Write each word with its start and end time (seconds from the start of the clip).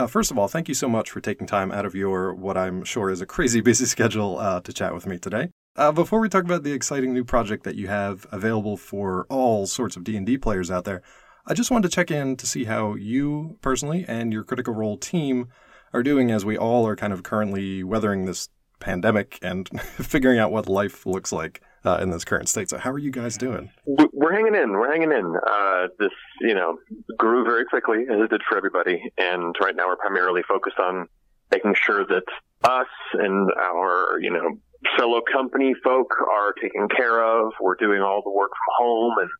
Uh, 0.00 0.06
first 0.06 0.30
of 0.30 0.38
all, 0.38 0.48
thank 0.48 0.66
you 0.66 0.72
so 0.72 0.88
much 0.88 1.10
for 1.10 1.20
taking 1.20 1.46
time 1.46 1.70
out 1.70 1.84
of 1.84 1.94
your 1.94 2.32
what 2.32 2.56
I'm 2.56 2.84
sure 2.84 3.10
is 3.10 3.20
a 3.20 3.26
crazy 3.26 3.60
busy 3.70 3.84
schedule 3.84 4.38
uh, 4.38 4.62
to 4.62 4.72
chat 4.72 4.94
with 4.94 5.06
me 5.06 5.18
today. 5.18 5.50
Uh, 5.76 5.92
before 5.92 6.20
we 6.20 6.28
talk 6.30 6.44
about 6.44 6.62
the 6.62 6.72
exciting 6.72 7.12
new 7.12 7.22
project 7.22 7.64
that 7.64 7.74
you 7.74 7.86
have 7.88 8.26
available 8.32 8.78
for 8.78 9.26
all 9.28 9.66
sorts 9.66 9.96
of 9.96 10.04
D&D 10.04 10.38
players 10.38 10.70
out 10.70 10.86
there, 10.86 11.02
I 11.46 11.52
just 11.52 11.70
wanted 11.70 11.90
to 11.90 11.94
check 11.94 12.10
in 12.10 12.38
to 12.38 12.46
see 12.46 12.64
how 12.64 12.94
you 12.94 13.58
personally 13.60 14.06
and 14.08 14.32
your 14.32 14.42
Critical 14.42 14.72
Role 14.72 14.96
team 14.96 15.48
are 15.92 16.02
doing 16.02 16.30
as 16.30 16.46
we 16.46 16.56
all 16.56 16.86
are 16.86 16.96
kind 16.96 17.12
of 17.12 17.22
currently 17.22 17.84
weathering 17.84 18.24
this 18.24 18.48
pandemic 18.78 19.38
and 19.42 19.68
figuring 19.80 20.38
out 20.38 20.50
what 20.50 20.66
life 20.66 21.04
looks 21.04 21.30
like 21.30 21.60
uh, 21.84 21.98
in 22.00 22.10
this 22.10 22.24
current 22.24 22.48
state. 22.48 22.68
So, 22.68 22.78
how 22.78 22.90
are 22.90 22.98
you 22.98 23.10
guys 23.10 23.36
doing? 23.36 23.70
We're 23.86 24.32
hanging 24.32 24.54
in. 24.54 24.72
We're 24.72 24.90
hanging 24.90 25.12
in. 25.12 25.34
Uh, 25.46 25.88
this, 25.98 26.12
you 26.40 26.54
know, 26.54 26.78
grew 27.18 27.44
very 27.44 27.64
quickly, 27.64 28.04
as 28.10 28.20
it 28.20 28.30
did 28.30 28.42
for 28.48 28.56
everybody. 28.56 29.12
And 29.18 29.54
right 29.60 29.74
now, 29.74 29.86
we're 29.86 29.96
primarily 29.96 30.42
focused 30.46 30.78
on 30.78 31.08
making 31.50 31.74
sure 31.74 32.04
that 32.06 32.24
us 32.62 32.86
and 33.14 33.50
our, 33.58 34.20
you 34.20 34.30
know, 34.30 34.58
fellow 34.98 35.20
company 35.32 35.74
folk 35.82 36.14
are 36.20 36.52
taken 36.60 36.88
care 36.88 37.22
of. 37.22 37.52
We're 37.60 37.76
doing 37.76 38.00
all 38.00 38.22
the 38.22 38.30
work 38.30 38.50
from 38.50 38.86
home 38.86 39.14
and 39.20 39.30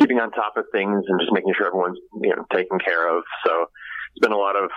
keeping 0.00 0.18
on 0.18 0.30
top 0.30 0.56
of 0.56 0.64
things 0.72 1.04
and 1.06 1.20
just 1.20 1.32
making 1.32 1.54
sure 1.56 1.66
everyone's, 1.66 1.98
you 2.22 2.34
know, 2.34 2.44
taken 2.52 2.78
care 2.78 3.16
of. 3.16 3.22
So 3.46 3.66
it's 4.14 4.20
been 4.20 4.32
a 4.32 4.38
lot 4.38 4.56
of 4.56 4.70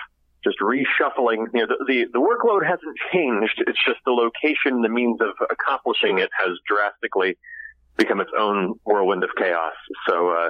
just 0.43 0.59
reshuffling. 0.59 1.47
You 1.53 1.65
know, 1.65 1.67
the, 1.67 1.85
the, 1.87 2.05
the 2.13 2.19
workload 2.19 2.65
hasn't 2.65 2.97
changed. 3.11 3.63
It's 3.67 3.83
just 3.85 3.99
the 4.05 4.11
location, 4.11 4.81
the 4.81 4.89
means 4.89 5.19
of 5.21 5.29
accomplishing 5.49 6.19
it 6.19 6.29
has 6.39 6.57
drastically 6.67 7.37
become 7.97 8.19
its 8.19 8.31
own 8.37 8.75
whirlwind 8.85 9.23
of 9.23 9.31
chaos. 9.37 9.73
So, 10.07 10.29
uh, 10.29 10.49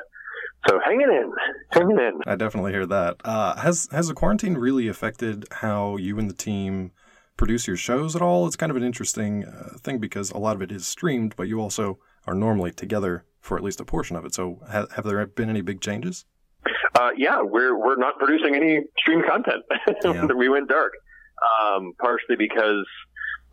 so 0.67 0.79
hanging 0.83 1.09
in, 1.09 1.31
hanging 1.71 1.97
in. 1.97 2.19
I 2.25 2.35
definitely 2.35 2.73
hear 2.73 2.85
that. 2.85 3.17
Uh, 3.23 3.55
has 3.55 3.87
has 3.91 4.07
the 4.07 4.13
quarantine 4.13 4.55
really 4.55 4.87
affected 4.87 5.45
how 5.51 5.97
you 5.97 6.19
and 6.19 6.29
the 6.29 6.35
team 6.35 6.91
produce 7.37 7.67
your 7.67 7.77
shows 7.77 8.15
at 8.15 8.21
all? 8.21 8.47
It's 8.47 8.55
kind 8.55 8.69
of 8.69 8.75
an 8.75 8.83
interesting 8.83 9.45
uh, 9.45 9.77
thing 9.79 9.99
because 9.99 10.31
a 10.31 10.37
lot 10.37 10.55
of 10.55 10.61
it 10.61 10.71
is 10.71 10.85
streamed, 10.85 11.35
but 11.37 11.47
you 11.47 11.61
also 11.61 11.99
are 12.25 12.33
normally 12.33 12.71
together 12.71 13.23
for 13.39 13.55
at 13.55 13.63
least 13.63 13.79
a 13.79 13.85
portion 13.85 14.17
of 14.17 14.25
it. 14.25 14.33
So, 14.33 14.59
ha- 14.69 14.87
have 14.95 15.05
there 15.05 15.25
been 15.25 15.49
any 15.49 15.61
big 15.61 15.79
changes? 15.79 16.25
Uh, 16.97 17.09
yeah, 17.15 17.41
we're 17.43 17.77
we're 17.77 17.95
not 17.95 18.17
producing 18.17 18.55
any 18.55 18.81
stream 18.97 19.21
content. 19.27 19.63
Yeah. 20.03 20.25
we 20.25 20.49
went 20.49 20.67
dark, 20.67 20.93
um, 21.61 21.93
partially 22.01 22.35
because 22.37 22.85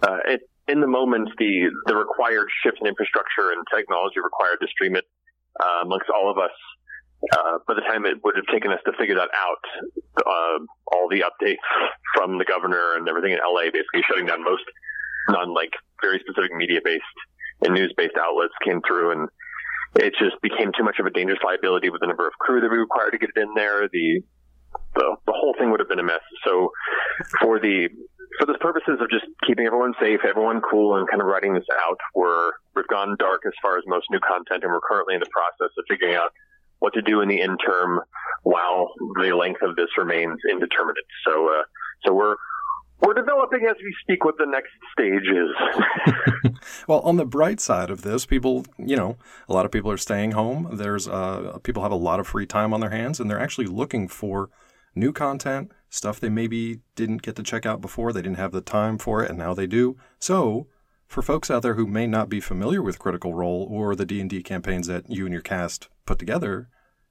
uh, 0.02 0.18
it, 0.26 0.40
in 0.68 0.80
the 0.80 0.86
moment 0.86 1.28
the 1.38 1.70
the 1.86 1.94
required 1.96 2.48
shift 2.62 2.78
in 2.80 2.86
infrastructure 2.86 3.52
and 3.52 3.64
technology 3.74 4.20
required 4.22 4.58
to 4.62 4.68
stream 4.68 4.96
it 4.96 5.04
uh, 5.60 5.84
amongst 5.84 6.08
all 6.08 6.30
of 6.30 6.38
us. 6.38 6.56
Uh, 7.32 7.58
by 7.66 7.74
the 7.74 7.80
time 7.80 8.04
it 8.04 8.22
would 8.22 8.36
have 8.36 8.44
taken 8.52 8.70
us 8.70 8.80
to 8.84 8.92
figure 8.98 9.14
that 9.14 9.30
out, 9.32 9.64
uh, 10.26 10.58
all 10.92 11.08
the 11.08 11.24
updates 11.24 11.64
from 12.14 12.36
the 12.38 12.44
governor 12.44 12.96
and 12.96 13.08
everything 13.08 13.32
in 13.32 13.38
LA 13.38 13.64
basically 13.72 14.04
shutting 14.08 14.26
down 14.26 14.42
most 14.44 14.64
non 15.28 15.52
like 15.52 15.72
very 16.02 16.20
specific 16.20 16.52
media 16.54 16.80
based 16.84 17.02
and 17.62 17.74
news 17.74 17.92
based 17.96 18.16
outlets 18.20 18.52
came 18.64 18.80
through 18.86 19.12
and 19.12 19.28
it 19.96 20.14
just 20.18 20.40
became 20.42 20.72
too 20.76 20.84
much 20.84 20.98
of 20.98 21.06
a 21.06 21.10
dangerous 21.10 21.38
liability 21.44 21.90
with 21.90 22.00
the 22.00 22.06
number 22.06 22.26
of 22.26 22.34
crew 22.34 22.60
that 22.60 22.70
we 22.70 22.78
required 22.78 23.12
to 23.12 23.18
get 23.18 23.30
it 23.34 23.40
in 23.40 23.54
there. 23.54 23.88
The 23.92 24.22
the, 24.94 25.16
the 25.26 25.32
whole 25.32 25.54
thing 25.58 25.70
would 25.70 25.80
have 25.80 25.88
been 25.88 26.00
a 26.00 26.04
mess. 26.04 26.22
So 26.44 26.70
for 27.40 27.60
the 27.60 27.88
for 28.38 28.46
the 28.46 28.54
purposes 28.54 28.98
of 29.00 29.08
just 29.10 29.24
keeping 29.46 29.66
everyone 29.66 29.94
safe, 30.00 30.20
everyone 30.26 30.60
cool, 30.68 30.96
and 30.96 31.08
kind 31.08 31.22
of 31.22 31.28
writing 31.28 31.54
this 31.54 31.66
out, 31.86 31.98
we're 32.14 32.50
we've 32.74 32.88
gone 32.88 33.16
dark 33.18 33.42
as 33.46 33.52
far 33.62 33.78
as 33.78 33.84
most 33.86 34.06
new 34.10 34.20
content, 34.20 34.64
and 34.64 34.72
we're 34.72 34.80
currently 34.80 35.14
in 35.14 35.20
the 35.20 35.30
process 35.30 35.72
of 35.78 35.84
figuring 35.88 36.14
out 36.14 36.30
what 36.80 36.92
to 36.94 37.02
do 37.02 37.20
in 37.20 37.28
the 37.28 37.40
interim 37.40 38.00
while 38.42 38.92
the 39.20 39.30
length 39.30 39.62
of 39.62 39.76
this 39.76 39.88
remains 39.96 40.38
indeterminate. 40.50 41.06
So 41.26 41.48
uh, 41.48 41.62
so 42.04 42.12
we're 42.12 42.34
we're 43.06 43.14
developing 43.14 43.66
as 43.68 43.76
we 43.82 43.94
speak 44.02 44.24
what 44.24 44.36
the 44.38 44.46
next 44.46 44.70
stage 44.92 45.28
is. 45.28 46.54
well, 46.88 47.00
on 47.00 47.16
the 47.16 47.24
bright 47.24 47.60
side 47.60 47.90
of 47.90 48.02
this, 48.02 48.26
people, 48.26 48.64
you 48.78 48.96
know, 48.96 49.16
a 49.48 49.52
lot 49.52 49.66
of 49.66 49.72
people 49.72 49.90
are 49.90 49.96
staying 49.96 50.32
home. 50.32 50.68
There's 50.72 51.08
uh, 51.08 51.58
people 51.62 51.82
have 51.82 51.92
a 51.92 51.96
lot 51.96 52.20
of 52.20 52.26
free 52.26 52.46
time 52.46 52.72
on 52.72 52.80
their 52.80 52.90
hands, 52.90 53.20
and 53.20 53.30
they're 53.30 53.40
actually 53.40 53.66
looking 53.66 54.08
for 54.08 54.50
new 54.94 55.12
content, 55.12 55.72
stuff 55.88 56.20
they 56.20 56.28
maybe 56.28 56.80
didn't 56.94 57.22
get 57.22 57.36
to 57.36 57.42
check 57.42 57.66
out 57.66 57.80
before. 57.80 58.12
They 58.12 58.22
didn't 58.22 58.38
have 58.38 58.52
the 58.52 58.60
time 58.60 58.98
for 58.98 59.22
it, 59.22 59.30
and 59.30 59.38
now 59.38 59.54
they 59.54 59.66
do. 59.66 59.96
So, 60.18 60.68
for 61.06 61.22
folks 61.22 61.50
out 61.50 61.62
there 61.62 61.74
who 61.74 61.86
may 61.86 62.06
not 62.06 62.28
be 62.28 62.40
familiar 62.40 62.82
with 62.82 62.98
Critical 62.98 63.34
Role 63.34 63.68
or 63.70 63.94
the 63.94 64.06
D&D 64.06 64.42
campaigns 64.42 64.86
that 64.86 65.10
you 65.10 65.26
and 65.26 65.32
your 65.32 65.42
cast 65.42 65.88
put 66.06 66.18
together, 66.18 66.68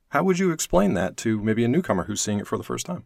how 0.09 0.23
would 0.23 0.39
you 0.39 0.51
explain 0.51 0.93
that 0.93 1.17
to 1.17 1.41
maybe 1.41 1.63
a 1.63 1.67
newcomer 1.67 2.05
who's 2.05 2.21
seeing 2.21 2.39
it 2.39 2.47
for 2.47 2.57
the 2.57 2.63
first 2.63 2.85
time? 2.85 3.05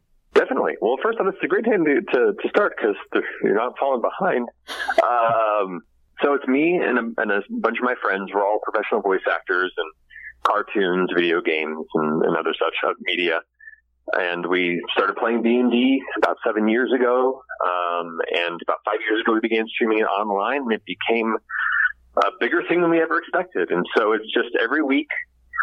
Well, 0.88 0.96
first 1.04 1.20
off, 1.20 1.28
it's 1.28 1.44
a 1.44 1.48
great 1.48 1.66
time 1.66 1.84
to, 1.84 2.00
to, 2.00 2.32
to 2.32 2.48
start 2.48 2.76
because 2.78 2.96
you're 3.44 3.56
not 3.56 3.74
falling 3.78 4.02
behind. 4.02 4.48
Um, 4.98 5.82
so 6.22 6.34
it's 6.34 6.48
me 6.48 6.80
and 6.82 6.98
a, 6.98 7.22
and 7.22 7.32
a, 7.32 7.42
bunch 7.50 7.78
of 7.78 7.84
my 7.84 7.96
friends. 8.02 8.30
We're 8.34 8.44
all 8.44 8.60
professional 8.64 9.02
voice 9.02 9.22
actors 9.30 9.72
and 9.78 9.92
cartoons, 10.44 11.10
video 11.16 11.42
games, 11.42 11.86
and, 11.94 12.24
and 12.24 12.38
other 12.38 12.54
such 12.54 12.76
uh, 12.86 12.94
media. 13.02 13.42
And 14.14 14.46
we 14.46 14.82
started 14.96 15.16
playing 15.16 15.44
D&D 15.44 16.02
about 16.18 16.38
seven 16.46 16.68
years 16.68 16.92
ago. 16.94 17.42
Um, 17.66 18.20
and 18.36 18.60
about 18.62 18.80
five 18.86 19.00
years 19.10 19.22
ago, 19.22 19.34
we 19.34 19.40
began 19.40 19.68
streaming 19.68 20.00
it 20.00 20.10
online 20.10 20.64
and 20.64 20.74
it 20.74 20.84
became 20.86 21.36
a 22.18 22.30
bigger 22.40 22.62
thing 22.68 22.82
than 22.82 22.90
we 22.90 23.02
ever 23.02 23.18
expected. 23.20 23.72
And 23.72 23.86
so 23.96 24.14
it's 24.14 24.32
just 24.34 24.50
every 24.62 24.84
week 24.84 25.10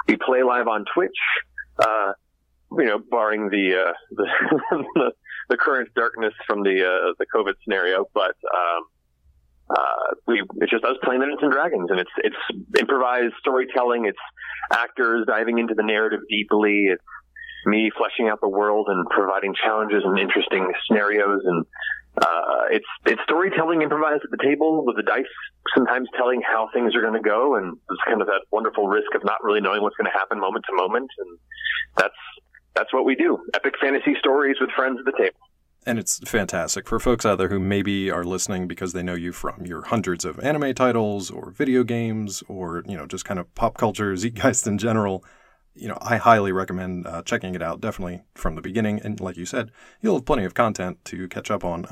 we 0.08 0.16
play 0.16 0.42
live 0.42 0.68
on 0.68 0.84
Twitch. 0.94 1.18
Uh, 1.78 2.12
you 2.78 2.86
know, 2.86 2.98
barring 3.10 3.48
the 3.50 3.88
uh, 3.88 3.92
the, 4.10 5.12
the, 5.48 5.56
current 5.56 5.88
darkness 5.94 6.34
from 6.46 6.62
the 6.62 6.84
uh, 6.84 7.12
the 7.18 7.26
COVID 7.34 7.54
scenario, 7.64 8.06
but 8.14 8.36
um, 8.54 8.84
uh, 9.70 10.14
we 10.26 10.42
it's 10.56 10.70
just 10.70 10.84
us 10.84 10.96
playing 11.02 11.20
Dungeons 11.20 11.40
and 11.42 11.52
Dragons, 11.52 11.90
and 11.90 12.00
it's 12.00 12.10
it's 12.18 12.78
improvised 12.78 13.34
storytelling. 13.40 14.06
It's 14.06 14.18
actors 14.72 15.24
diving 15.26 15.58
into 15.58 15.74
the 15.74 15.82
narrative 15.82 16.20
deeply. 16.28 16.86
It's 16.92 17.02
me 17.66 17.90
fleshing 17.96 18.28
out 18.28 18.40
the 18.40 18.48
world 18.48 18.88
and 18.88 19.06
providing 19.08 19.54
challenges 19.54 20.02
and 20.04 20.18
interesting 20.18 20.70
scenarios, 20.86 21.40
and 21.44 21.64
uh, 22.20 22.70
it's 22.70 22.86
it's 23.06 23.22
storytelling 23.24 23.82
improvised 23.82 24.22
at 24.22 24.30
the 24.30 24.42
table 24.44 24.84
with 24.84 24.96
the 24.96 25.02
dice, 25.02 25.24
sometimes 25.74 26.08
telling 26.16 26.42
how 26.42 26.68
things 26.72 26.94
are 26.94 27.00
going 27.00 27.14
to 27.14 27.26
go, 27.26 27.56
and 27.56 27.76
there's 27.88 28.04
kind 28.06 28.20
of 28.20 28.28
that 28.28 28.42
wonderful 28.52 28.86
risk 28.86 29.14
of 29.14 29.24
not 29.24 29.42
really 29.42 29.60
knowing 29.60 29.82
what's 29.82 29.96
going 29.96 30.10
to 30.10 30.16
happen 30.16 30.38
moment 30.38 30.64
to 30.68 30.76
moment, 30.76 31.10
and 31.18 31.38
that's 31.96 32.20
that's 32.74 32.92
what 32.92 33.04
we 33.04 33.14
do. 33.14 33.38
Epic 33.54 33.74
fantasy 33.80 34.14
stories 34.18 34.56
with 34.60 34.70
friends 34.70 34.98
at 34.98 35.04
the 35.04 35.12
table. 35.12 35.38
And 35.86 35.98
it's 35.98 36.18
fantastic 36.20 36.88
for 36.88 36.98
folks 36.98 37.26
out 37.26 37.36
there 37.36 37.48
who 37.48 37.60
maybe 37.60 38.10
are 38.10 38.24
listening 38.24 38.66
because 38.66 38.94
they 38.94 39.02
know 39.02 39.14
you 39.14 39.32
from 39.32 39.66
your 39.66 39.82
hundreds 39.82 40.24
of 40.24 40.38
anime 40.40 40.74
titles 40.74 41.30
or 41.30 41.50
video 41.50 41.84
games 41.84 42.42
or, 42.48 42.82
you 42.86 42.96
know, 42.96 43.06
just 43.06 43.26
kind 43.26 43.38
of 43.38 43.54
pop 43.54 43.76
culture, 43.76 44.16
zeitgeist 44.16 44.66
in 44.66 44.78
general. 44.78 45.24
You 45.76 45.88
know, 45.88 45.98
I 46.00 46.16
highly 46.16 46.52
recommend 46.52 47.06
uh, 47.06 47.22
checking 47.22 47.54
it 47.54 47.62
out, 47.62 47.80
definitely 47.80 48.22
from 48.34 48.54
the 48.54 48.62
beginning. 48.62 49.00
And 49.02 49.20
like 49.20 49.36
you 49.36 49.44
said, 49.44 49.72
you'll 50.00 50.14
have 50.14 50.24
plenty 50.24 50.44
of 50.44 50.54
content 50.54 51.04
to 51.06 51.28
catch 51.28 51.50
up 51.50 51.64
on 51.64 51.86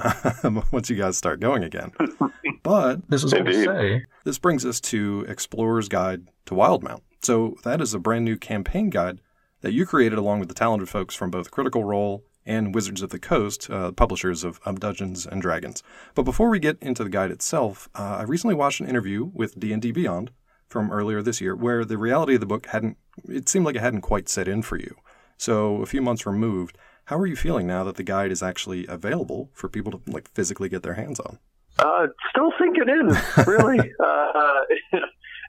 once 0.73 0.89
you 0.89 0.97
guys 0.97 1.19
start 1.19 1.41
going 1.41 1.63
again. 1.65 1.93
But 2.65 3.11
this 3.11 3.25
is 3.25 3.33
what 3.33 3.45
we 3.45 3.65
say. 3.65 4.05
This 4.25 4.39
brings 4.39 4.65
us 4.65 4.81
to 4.83 5.27
Explorer's 5.29 5.89
Guide 5.89 6.29
to 6.47 6.55
Wildemount. 6.55 7.01
So 7.21 7.57
that 7.65 7.81
is 7.81 7.93
a 7.93 7.99
brand 7.99 8.25
new 8.25 8.37
campaign 8.37 8.89
guide 8.89 9.21
that 9.63 9.73
you 9.73 9.87
created 9.87 10.19
along 10.19 10.41
with 10.41 10.49
the 10.49 10.55
talented 10.55 10.89
folks 10.89 11.15
from 11.15 11.31
both 11.31 11.51
Critical 11.51 11.85
Role 11.85 12.25
and 12.45 12.75
Wizards 12.75 13.03
of 13.03 13.11
the 13.11 13.19
Coast, 13.19 13.71
uh, 13.71 13.93
publishers 13.93 14.45
of, 14.45 14.61
of, 14.65 14.81
Dungeons 14.81 15.27
and 15.27 15.41
Dragons. 15.41 15.83
But 16.15 16.25
before 16.25 16.51
we 16.51 16.59
get 16.59 16.77
into 16.81 17.05
the 17.05 17.11
guide 17.11 17.31
itself, 17.31 17.89
uh, 17.95 18.17
I 18.19 18.23
recently 18.25 18.55
watched 18.55 18.81
an 18.81 18.89
interview 18.89 19.31
with 19.33 19.59
D&D 19.59 19.93
Beyond 19.93 20.33
from 20.69 20.91
earlier 20.91 21.23
this 21.23 21.41
year 21.41 21.55
where 21.55 21.85
the 21.85 21.99
reality 21.99 22.35
of 22.35 22.41
the 22.41 22.47
book 22.47 22.67
hadn't 22.67 22.97
it 23.29 23.49
seemed 23.49 23.65
like 23.65 23.77
it 23.77 23.83
hadn't 23.83 24.01
quite 24.01 24.29
set 24.29 24.49
in 24.49 24.63
for 24.63 24.77
you. 24.77 24.97
So, 25.37 25.83
a 25.83 25.87
few 25.87 26.01
months 26.01 26.25
removed, 26.27 26.79
how 27.07 27.19
are 27.19 27.27
you 27.27 27.37
feeling 27.37 27.67
now 27.67 27.85
that 27.85 27.97
the 27.97 28.03
guide 28.03 28.31
is 28.31 28.43
actually 28.43 28.87
available 28.87 29.51
for 29.53 29.69
people 29.69 29.93
to 29.93 30.01
like 30.11 30.31
physically 30.31 30.69
get 30.69 30.83
their 30.83 30.95
hands 30.95 31.21
on? 31.21 31.39
Uh, 31.79 32.07
still 32.31 32.53
sinking 32.59 32.89
in, 32.89 33.09
really. 33.47 33.79
uh, 34.05 34.61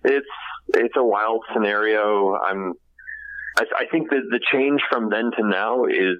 it's 0.04 0.28
it's 0.70 0.96
a 0.98 1.04
wild 1.04 1.44
scenario. 1.54 2.36
I'm 2.36 2.74
I, 3.58 3.64
I 3.80 3.86
think 3.92 4.10
that 4.10 4.24
the 4.30 4.40
change 4.52 4.82
from 4.90 5.10
then 5.10 5.32
to 5.38 5.48
now 5.48 5.86
is 5.86 6.18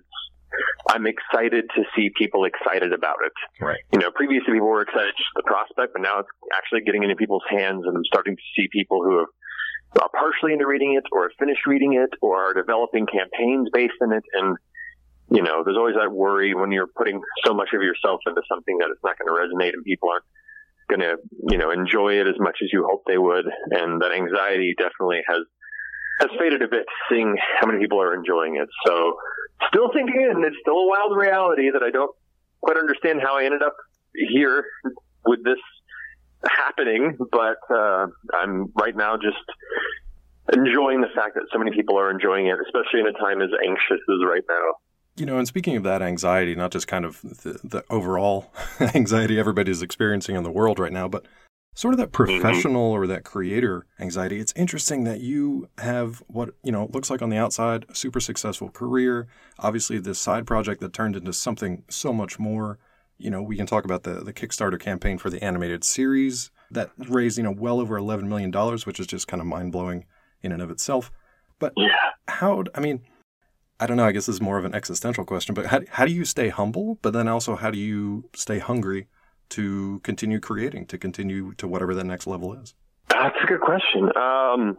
I'm 0.90 1.08
excited 1.08 1.66
to 1.76 1.84
see 1.96 2.12
people 2.18 2.46
excited 2.46 2.94
about 2.94 3.18
it. 3.26 3.34
Right. 3.64 3.80
You 3.92 4.00
know, 4.00 4.12
previously 4.12 4.54
people 4.54 4.68
were 4.68 4.82
excited 4.82 5.14
just 5.18 5.30
the 5.36 5.44
prospect, 5.44 5.94
but 5.94 6.02
now 6.02 6.20
it's 6.20 6.30
actually 6.56 6.82
getting 6.82 7.04
into 7.04 7.16
people's 7.16 7.46
hands, 7.50 7.84
and 7.86 7.98
I'm 7.98 8.06
starting 8.06 8.36
to 8.36 8.42
see 8.56 8.68
people 8.72 9.04
who 9.04 9.20
have 9.20 9.28
are 10.02 10.10
partially 10.10 10.54
into 10.54 10.66
reading 10.66 10.96
it, 10.98 11.04
or 11.12 11.30
have 11.30 11.38
finished 11.38 11.68
reading 11.68 11.94
it, 11.94 12.10
or 12.22 12.50
are 12.50 12.54
developing 12.54 13.06
campaigns 13.06 13.70
based 13.72 13.94
in 14.02 14.12
it. 14.12 14.24
And 14.34 14.58
you 15.30 15.42
know, 15.42 15.64
there's 15.64 15.78
always 15.78 15.96
that 15.96 16.12
worry 16.12 16.54
when 16.54 16.72
you're 16.72 16.88
putting 16.88 17.22
so 17.46 17.54
much 17.54 17.70
of 17.74 17.82
yourself 17.82 18.22
into 18.28 18.42
something 18.50 18.78
that 18.80 18.90
it's 18.92 19.04
not 19.04 19.18
going 19.18 19.30
to 19.30 19.38
resonate, 19.38 19.74
and 19.74 19.84
people 19.84 20.10
aren't 20.10 20.26
going 20.90 21.00
to, 21.00 21.18
you 21.50 21.58
know, 21.58 21.72
enjoy 21.72 22.20
it 22.20 22.28
as 22.28 22.36
much 22.40 22.58
as 22.62 22.70
you 22.74 22.86
hope 22.88 23.04
they 23.08 23.18
would. 23.18 23.46
And 23.72 24.02
that 24.02 24.12
anxiety 24.12 24.76
definitely 24.78 25.22
has 25.28 25.42
has 26.20 26.30
faded 26.40 26.62
a 26.62 26.68
bit 26.68 26.86
seeing 27.10 27.36
how 27.60 27.68
many 27.68 27.80
people 27.80 28.02
are 28.02 28.14
enjoying 28.14 28.56
it. 28.58 28.70
So 28.86 29.18
still 29.68 29.90
thinking 29.94 30.30
and 30.34 30.44
it's 30.46 30.56
still 30.62 30.78
a 30.78 30.88
wild 30.88 31.16
reality 31.18 31.72
that 31.72 31.84
I 31.84 31.90
don't 31.90 32.12
quite 32.62 32.78
understand 32.78 33.22
how 33.22 33.38
I 33.38 33.46
ended 33.46 33.62
up 33.62 33.76
here 34.14 34.66
with 35.26 35.44
this 35.44 35.60
happening. 36.46 37.18
But 37.32 37.58
uh, 37.74 38.08
I'm 38.34 38.72
right 38.76 38.96
now 38.96 39.18
just 39.18 39.38
enjoying 40.52 41.02
the 41.02 41.08
fact 41.16 41.36
that 41.36 41.44
so 41.52 41.60
many 41.60 41.72
people 41.72 41.98
are 41.98 42.12
enjoying 42.12 42.48
it, 42.48 42.58
especially 42.66 43.00
in 43.00 43.08
a 43.08 43.14
time 43.14 43.42
as 43.42 43.50
anxious 43.66 44.00
as 44.10 44.26
right 44.28 44.44
now. 44.48 44.74
You 45.16 45.28
know, 45.28 45.38
and 45.38 45.48
speaking 45.48 45.76
of 45.76 45.84
that 45.84 46.02
anxiety, 46.02 46.56
not 46.56 46.72
just 46.72 46.88
kind 46.88 47.06
of 47.06 47.22
the, 47.22 47.60
the 47.64 47.84
overall 47.90 48.52
anxiety 48.96 49.40
everybody's 49.40 49.82
experiencing 49.82 50.36
in 50.36 50.44
the 50.44 50.52
world 50.52 50.80
right 50.80 50.92
now, 50.92 51.08
but 51.08 51.26
sort 51.74 51.94
of 51.94 52.00
that 52.00 52.12
mm-hmm. 52.12 52.40
professional 52.40 52.94
mm-hmm. 52.94 53.04
or 53.04 53.08
that 53.08 53.24
creator 53.24 53.86
anxiety. 54.00 54.40
It's 54.40 54.54
interesting 54.56 55.04
that 55.06 55.22
you 55.22 55.70
have 55.78 56.24
what, 56.28 56.52
you 56.64 56.72
know, 56.72 56.90
looks 56.94 57.10
like 57.10 57.22
on 57.22 57.30
the 57.30 57.38
outside 57.38 57.86
a 57.90 57.96
super 57.96 58.20
successful 58.20 58.70
career. 58.70 59.28
Obviously, 59.60 60.00
this 60.00 60.20
side 60.20 60.46
project 60.46 60.82
that 60.82 60.94
turned 60.94 61.16
into 61.16 61.34
something 61.34 61.84
so 61.90 62.14
much 62.14 62.40
more. 62.40 62.80
You 63.18 63.30
know, 63.30 63.42
we 63.42 63.56
can 63.56 63.66
talk 63.66 63.86
about 63.86 64.04
the, 64.04 64.24
the 64.24 64.34
Kickstarter 64.34 64.80
campaign 64.80 65.18
for 65.18 65.30
the 65.30 65.44
animated 65.44 65.84
series 65.84 66.52
that 66.72 66.92
raised, 66.98 67.38
you 67.38 67.44
know, 67.44 67.56
well 67.56 67.80
over 67.80 68.00
$11 68.00 68.24
million, 68.24 68.52
which 68.86 69.00
is 69.00 69.08
just 69.08 69.28
kind 69.28 69.40
of 69.42 69.48
mind 69.48 69.72
blowing 69.72 70.06
in 70.42 70.52
and 70.52 70.62
of 70.62 70.72
itself. 70.72 71.12
But 71.60 71.74
yeah. 71.78 71.96
how, 72.28 72.64
I 72.76 72.80
mean, 72.80 73.02
I 73.80 73.86
don't 73.88 73.98
know, 73.98 74.06
I 74.06 74.12
guess 74.12 74.26
this 74.26 74.36
is 74.36 74.42
more 74.42 74.58
of 74.58 74.66
an 74.66 74.74
existential 74.74 75.26
question, 75.26 75.56
but 75.56 75.68
how, 75.68 75.82
how 75.90 76.06
do 76.06 76.12
you 76.12 76.26
stay 76.26 76.50
humble? 76.50 77.00
But 77.02 77.14
then 77.14 77.28
also, 77.28 77.56
how 77.56 77.72
do 77.72 77.78
you 77.78 78.30
stay 78.36 78.60
hungry 78.60 79.08
to 79.50 80.00
continue 80.00 80.40
creating, 80.40 80.86
to 80.88 80.98
continue 80.98 81.54
to 81.56 81.68
whatever 81.68 81.94
that 81.96 82.06
next 82.06 82.28
level 82.28 82.54
is? 82.54 82.74
That's 83.10 83.36
a 83.44 83.46
good 83.46 83.62
question. 83.62 84.10
Um, 84.16 84.78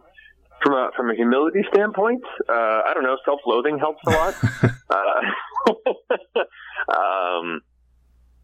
from 0.61 0.73
a 0.73 0.89
from 0.95 1.09
a 1.11 1.15
humility 1.15 1.61
standpoint, 1.73 2.23
uh, 2.49 2.81
I 2.85 2.91
don't 2.93 3.03
know. 3.03 3.17
Self 3.25 3.41
loathing 3.45 3.77
helps 3.77 4.01
a 4.07 4.09
lot. 4.11 4.35
uh, 4.89 5.21
um, 6.95 7.61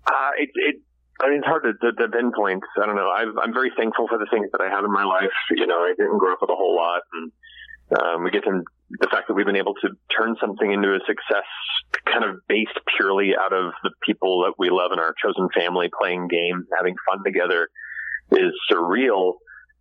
uh, 0.06 0.32
it, 0.38 0.50
it 0.56 0.76
I 1.22 1.30
mean, 1.30 1.38
it's 1.38 1.48
hard 1.48 1.64
to, 1.64 1.74
to, 1.74 1.94
to 1.94 2.08
pinpoint. 2.10 2.64
I 2.82 2.86
don't 2.86 2.96
know. 2.96 3.10
i 3.10 3.22
am 3.22 3.54
very 3.54 3.72
thankful 3.78 4.08
for 4.08 4.18
the 4.18 4.26
things 4.32 4.50
that 4.52 4.62
I 4.62 4.70
have 4.70 4.84
in 4.84 4.92
my 4.92 5.04
life. 5.04 5.34
You 5.52 5.68
know, 5.68 5.86
I 5.86 5.94
didn't 5.96 6.18
grow 6.18 6.34
up 6.34 6.42
with 6.42 6.50
a 6.50 6.56
whole 6.56 6.76
lot, 6.76 7.02
and 7.14 7.32
um, 8.00 8.24
we 8.24 8.32
get 8.32 8.44
to 8.46 8.64
the 9.00 9.08
fact 9.12 9.28
that 9.28 9.36
we've 9.36 9.46
been 9.46 9.60
able 9.60 9.76
to 9.86 9.90
turn 10.18 10.36
something 10.42 10.72
into 10.72 10.90
a 10.90 11.00
success, 11.06 11.46
kind 12.12 12.24
of 12.24 12.42
based 12.48 12.78
purely 12.98 13.32
out 13.40 13.54
of 13.54 13.74
the 13.84 13.92
people 14.06 14.44
that 14.44 14.54
we 14.58 14.70
love 14.70 14.92
in 14.92 15.00
our 15.00 15.14
chosen 15.22 15.48
family, 15.56 15.90
playing 15.90 16.28
games, 16.28 16.66
having 16.76 16.96
fun 17.10 17.24
together, 17.24 17.70
is 18.32 18.54
surreal. 18.72 19.34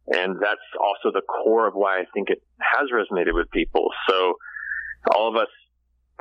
And 0.08 0.36
that's 0.40 0.60
also 0.78 1.12
the 1.12 1.22
core 1.22 1.66
of 1.66 1.74
why 1.74 2.00
I 2.00 2.04
think 2.14 2.30
it 2.30 2.42
has 2.58 2.88
resonated 2.90 3.34
with 3.34 3.50
people. 3.50 3.88
So, 4.08 4.34
all 5.14 5.28
of 5.28 5.36
us 5.36 5.48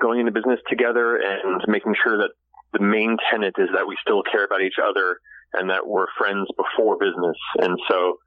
going 0.02 0.20
into 0.20 0.32
business 0.32 0.60
together 0.70 1.18
and 1.18 1.62
making 1.68 1.94
sure 2.04 2.18
that 2.20 2.32
the 2.72 2.80
main 2.80 3.18
tenet 3.30 3.56
is 3.58 3.70
that 3.74 3.88
we 3.88 3.98
still 4.02 4.24
care 4.24 4.46
about 4.46 4.62
each 4.62 4.78
other 4.82 5.20
and 5.54 5.70
that 5.70 5.88
we're 5.88 6.06
friends 6.18 6.48
before 6.56 6.98
business. 6.98 7.38
And 7.60 7.78
so, 7.90 8.20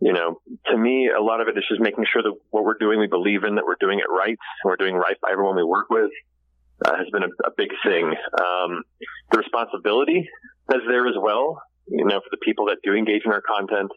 you 0.00 0.12
know, 0.12 0.40
to 0.66 0.76
me, 0.78 1.10
a 1.10 1.20
lot 1.20 1.40
of 1.40 1.48
it 1.48 1.58
is 1.58 1.64
just 1.68 1.80
making 1.80 2.06
sure 2.10 2.22
that 2.22 2.32
what 2.50 2.64
we're 2.64 2.78
doing, 2.78 3.00
we 3.00 3.08
believe 3.08 3.44
in, 3.44 3.56
that 3.56 3.66
we're 3.66 3.80
doing 3.80 3.98
it 3.98 4.08
right, 4.08 4.38
we're 4.64 4.76
doing 4.76 4.94
right 4.94 5.16
by 5.20 5.30
everyone 5.32 5.56
we 5.56 5.64
work 5.64 5.90
with, 5.90 6.10
uh, 6.84 6.96
has 6.96 7.06
been 7.12 7.22
a, 7.22 7.32
a 7.46 7.52
big 7.56 7.70
thing. 7.84 8.06
Um, 8.06 8.82
the 9.30 9.38
responsibility 9.38 10.28
is 10.74 10.82
there 10.88 11.06
as 11.06 11.14
well, 11.20 11.62
you 11.88 12.04
know, 12.04 12.20
for 12.20 12.30
the 12.30 12.38
people 12.44 12.66
that 12.66 12.78
do 12.82 12.94
engage 12.94 13.22
in 13.24 13.32
our 13.32 13.42
content, 13.42 13.90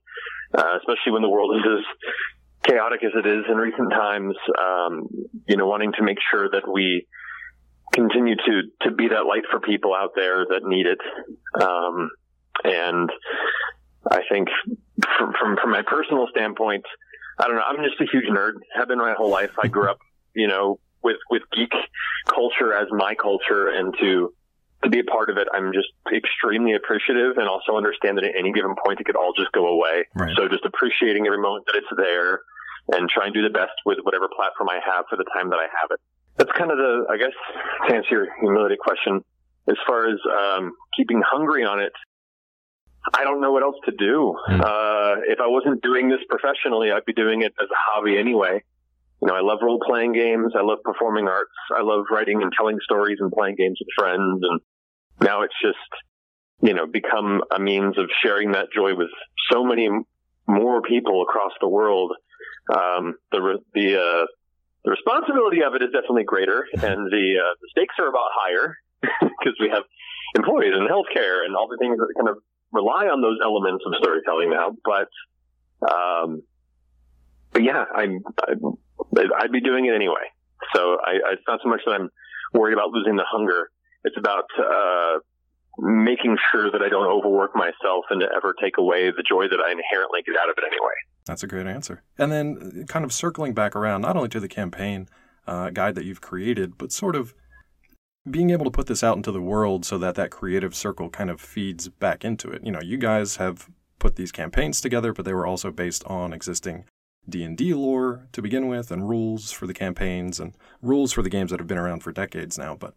uh, 0.53 0.77
especially 0.77 1.11
when 1.13 1.21
the 1.21 1.29
world 1.29 1.55
is 1.57 1.63
as 1.79 2.71
chaotic 2.71 3.03
as 3.03 3.11
it 3.15 3.25
is 3.25 3.43
in 3.49 3.57
recent 3.57 3.91
times, 3.91 4.35
um, 4.59 5.07
you 5.47 5.57
know, 5.57 5.67
wanting 5.67 5.91
to 5.93 6.03
make 6.03 6.17
sure 6.31 6.49
that 6.49 6.63
we, 6.71 7.05
continue 7.93 8.35
to 8.35 8.61
to 8.81 8.91
be 8.91 9.07
that 9.09 9.25
light 9.25 9.43
for 9.49 9.59
people 9.59 9.93
out 9.93 10.11
there 10.15 10.45
that 10.49 10.61
need 10.63 10.87
it. 10.87 10.99
Um, 11.61 12.09
and 12.63 13.09
I 14.11 14.21
think 14.29 14.49
from, 15.17 15.33
from 15.39 15.57
from 15.61 15.71
my 15.71 15.83
personal 15.83 16.27
standpoint, 16.31 16.83
I 17.39 17.47
don't 17.47 17.55
know. 17.55 17.63
I'm 17.65 17.77
just 17.83 18.01
a 18.01 18.05
huge 18.11 18.25
nerd. 18.25 18.53
Have 18.75 18.87
been 18.87 18.97
my 18.97 19.13
whole 19.13 19.29
life. 19.29 19.51
I 19.61 19.67
grew 19.67 19.89
up, 19.89 19.99
you 20.35 20.47
know, 20.47 20.79
with 21.03 21.17
with 21.29 21.43
geek 21.55 21.73
culture 22.27 22.73
as 22.73 22.87
my 22.91 23.15
culture, 23.15 23.69
and 23.69 23.93
to 23.99 24.33
to 24.83 24.89
be 24.89 24.99
a 24.99 25.03
part 25.03 25.29
of 25.29 25.37
it, 25.37 25.47
I'm 25.53 25.71
just 25.73 25.89
extremely 26.13 26.73
appreciative, 26.73 27.37
and 27.37 27.47
also 27.47 27.77
understand 27.77 28.17
that 28.17 28.25
at 28.25 28.35
any 28.37 28.51
given 28.51 28.75
point 28.83 28.99
it 28.99 29.05
could 29.05 29.15
all 29.15 29.33
just 29.37 29.51
go 29.51 29.67
away. 29.67 30.05
Right. 30.15 30.35
So 30.35 30.47
just 30.47 30.65
appreciating 30.65 31.25
every 31.25 31.39
moment 31.39 31.65
that 31.67 31.75
it's 31.75 31.91
there, 31.95 32.41
and 32.91 33.09
try 33.09 33.25
and 33.25 33.33
do 33.33 33.41
the 33.41 33.53
best 33.53 33.75
with 33.85 33.99
whatever 34.03 34.27
platform 34.27 34.69
I 34.69 34.79
have 34.83 35.05
for 35.09 35.15
the 35.15 35.25
time 35.35 35.49
that 35.51 35.59
I 35.59 35.67
have 35.71 35.91
it 35.91 35.99
that's 36.37 36.51
kind 36.57 36.71
of 36.71 36.77
the, 36.77 37.05
I 37.09 37.17
guess, 37.17 37.33
to 37.87 37.95
answer 37.95 38.09
your 38.09 38.27
humility 38.39 38.75
question, 38.79 39.23
as 39.69 39.75
far 39.85 40.07
as 40.07 40.19
um, 40.25 40.73
keeping 40.97 41.21
hungry 41.25 41.63
on 41.63 41.79
it, 41.79 41.93
I 43.13 43.23
don't 43.23 43.41
know 43.41 43.51
what 43.51 43.63
else 43.63 43.75
to 43.85 43.91
do. 43.91 44.35
Mm. 44.49 44.61
Uh, 44.61 45.21
if 45.27 45.39
I 45.39 45.47
wasn't 45.47 45.81
doing 45.83 46.09
this 46.09 46.19
professionally, 46.29 46.91
I'd 46.91 47.05
be 47.05 47.13
doing 47.13 47.41
it 47.41 47.53
as 47.61 47.67
a 47.69 47.75
hobby 47.77 48.17
anyway. 48.17 48.63
You 49.23 49.31
know, 49.31 49.35
I 49.35 49.41
love 49.41 49.59
role 49.61 49.79
playing 49.79 50.11
games. 50.11 50.51
I 50.53 50.63
love 50.63 50.79
performing 50.83 51.29
arts. 51.29 51.55
I 51.73 51.81
love 51.81 52.03
writing 52.11 52.41
and 52.41 52.51
telling 52.51 52.77
stories 52.83 53.19
and 53.21 53.31
playing 53.31 53.55
games 53.55 53.79
with 53.79 53.87
friends. 53.97 54.41
And 54.41 54.59
now 55.21 55.43
it's 55.43 55.55
just, 55.61 55.77
you 56.61 56.73
know, 56.73 56.85
become 56.85 57.41
a 57.49 57.57
means 57.57 57.97
of 57.97 58.09
sharing 58.21 58.51
that 58.51 58.67
joy 58.75 58.95
with 58.95 59.07
so 59.49 59.63
many 59.63 59.87
more 60.45 60.81
people 60.81 61.21
across 61.21 61.53
the 61.61 61.69
world. 61.69 62.11
Um, 62.69 63.15
the, 63.31 63.59
the, 63.73 63.95
uh, 63.95 64.25
the 64.83 64.91
responsibility 64.91 65.63
of 65.63 65.73
it 65.75 65.81
is 65.83 65.91
definitely 65.93 66.25
greater, 66.25 66.67
and 66.73 67.07
the 67.07 67.39
uh, 67.39 67.53
the 67.61 67.67
stakes 67.71 67.95
are 67.99 68.09
about 68.09 68.27
higher 68.35 68.75
because 69.01 69.55
we 69.57 69.69
have 69.69 69.83
employees 70.35 70.73
and 70.75 70.89
healthcare 70.89 71.45
and 71.45 71.55
all 71.55 71.69
the 71.69 71.77
things 71.79 71.95
that 71.97 72.07
kind 72.17 72.27
of 72.27 72.43
rely 72.73 73.07
on 73.07 73.21
those 73.21 73.39
elements 73.41 73.85
of 73.87 73.93
storytelling 74.03 74.49
now. 74.49 74.75
But 74.83 75.07
um, 75.89 76.43
but 77.53 77.63
yeah, 77.63 77.85
I'm, 77.95 78.23
I'm 78.47 78.77
I'd 79.39 79.51
be 79.51 79.61
doing 79.61 79.85
it 79.85 79.93
anyway. 79.93 80.31
So 80.75 80.97
I, 81.05 81.33
it's 81.33 81.43
not 81.47 81.59
so 81.63 81.69
much 81.69 81.81
that 81.85 81.91
I'm 81.91 82.09
worried 82.53 82.73
about 82.73 82.91
losing 82.91 83.15
the 83.15 83.25
hunger. 83.29 83.69
It's 84.03 84.17
about 84.17 84.45
uh, 84.57 85.19
making 85.77 86.37
sure 86.51 86.71
that 86.71 86.81
I 86.81 86.89
don't 86.89 87.07
overwork 87.07 87.55
myself 87.55 88.05
and 88.09 88.21
to 88.21 88.27
ever 88.35 88.53
take 88.61 88.77
away 88.77 89.11
the 89.11 89.23
joy 89.27 89.47
that 89.47 89.59
I 89.59 89.71
inherently 89.71 90.21
get 90.25 90.35
out 90.41 90.49
of 90.49 90.55
it 90.57 90.63
anyway. 90.65 90.93
That's 91.25 91.43
a 91.43 91.47
great 91.47 91.67
answer. 91.67 92.03
And 92.17 92.31
then, 92.31 92.85
kind 92.87 93.05
of 93.05 93.13
circling 93.13 93.53
back 93.53 93.75
around, 93.75 94.01
not 94.01 94.15
only 94.15 94.29
to 94.29 94.39
the 94.39 94.47
campaign 94.47 95.07
uh, 95.47 95.69
guide 95.69 95.95
that 95.95 96.05
you've 96.05 96.21
created, 96.21 96.77
but 96.77 96.91
sort 96.91 97.15
of 97.15 97.33
being 98.29 98.51
able 98.51 98.65
to 98.65 98.71
put 98.71 98.87
this 98.87 99.03
out 99.03 99.17
into 99.17 99.31
the 99.31 99.41
world 99.41 99.85
so 99.85 99.97
that 99.97 100.15
that 100.15 100.31
creative 100.31 100.73
circle 100.73 101.09
kind 101.09 101.29
of 101.29 101.41
feeds 101.41 101.89
back 101.89 102.23
into 102.23 102.49
it. 102.49 102.63
You 102.63 102.71
know, 102.71 102.81
you 102.81 102.97
guys 102.97 103.37
have 103.37 103.69
put 103.99 104.15
these 104.15 104.31
campaigns 104.31 104.79
together, 104.79 105.13
but 105.13 105.25
they 105.25 105.33
were 105.33 105.45
also 105.45 105.71
based 105.71 106.03
on 106.05 106.33
existing 106.33 106.85
D&D 107.27 107.73
lore 107.73 108.27
to 108.31 108.41
begin 108.41 108.67
with 108.67 108.91
and 108.91 109.07
rules 109.07 109.51
for 109.51 109.65
the 109.65 109.73
campaigns 109.73 110.39
and 110.39 110.53
rules 110.81 111.13
for 111.13 111.21
the 111.21 111.29
games 111.29 111.51
that 111.51 111.59
have 111.59 111.67
been 111.67 111.77
around 111.77 112.01
for 112.01 112.11
decades 112.11 112.57
now, 112.57 112.75
but 112.75 112.95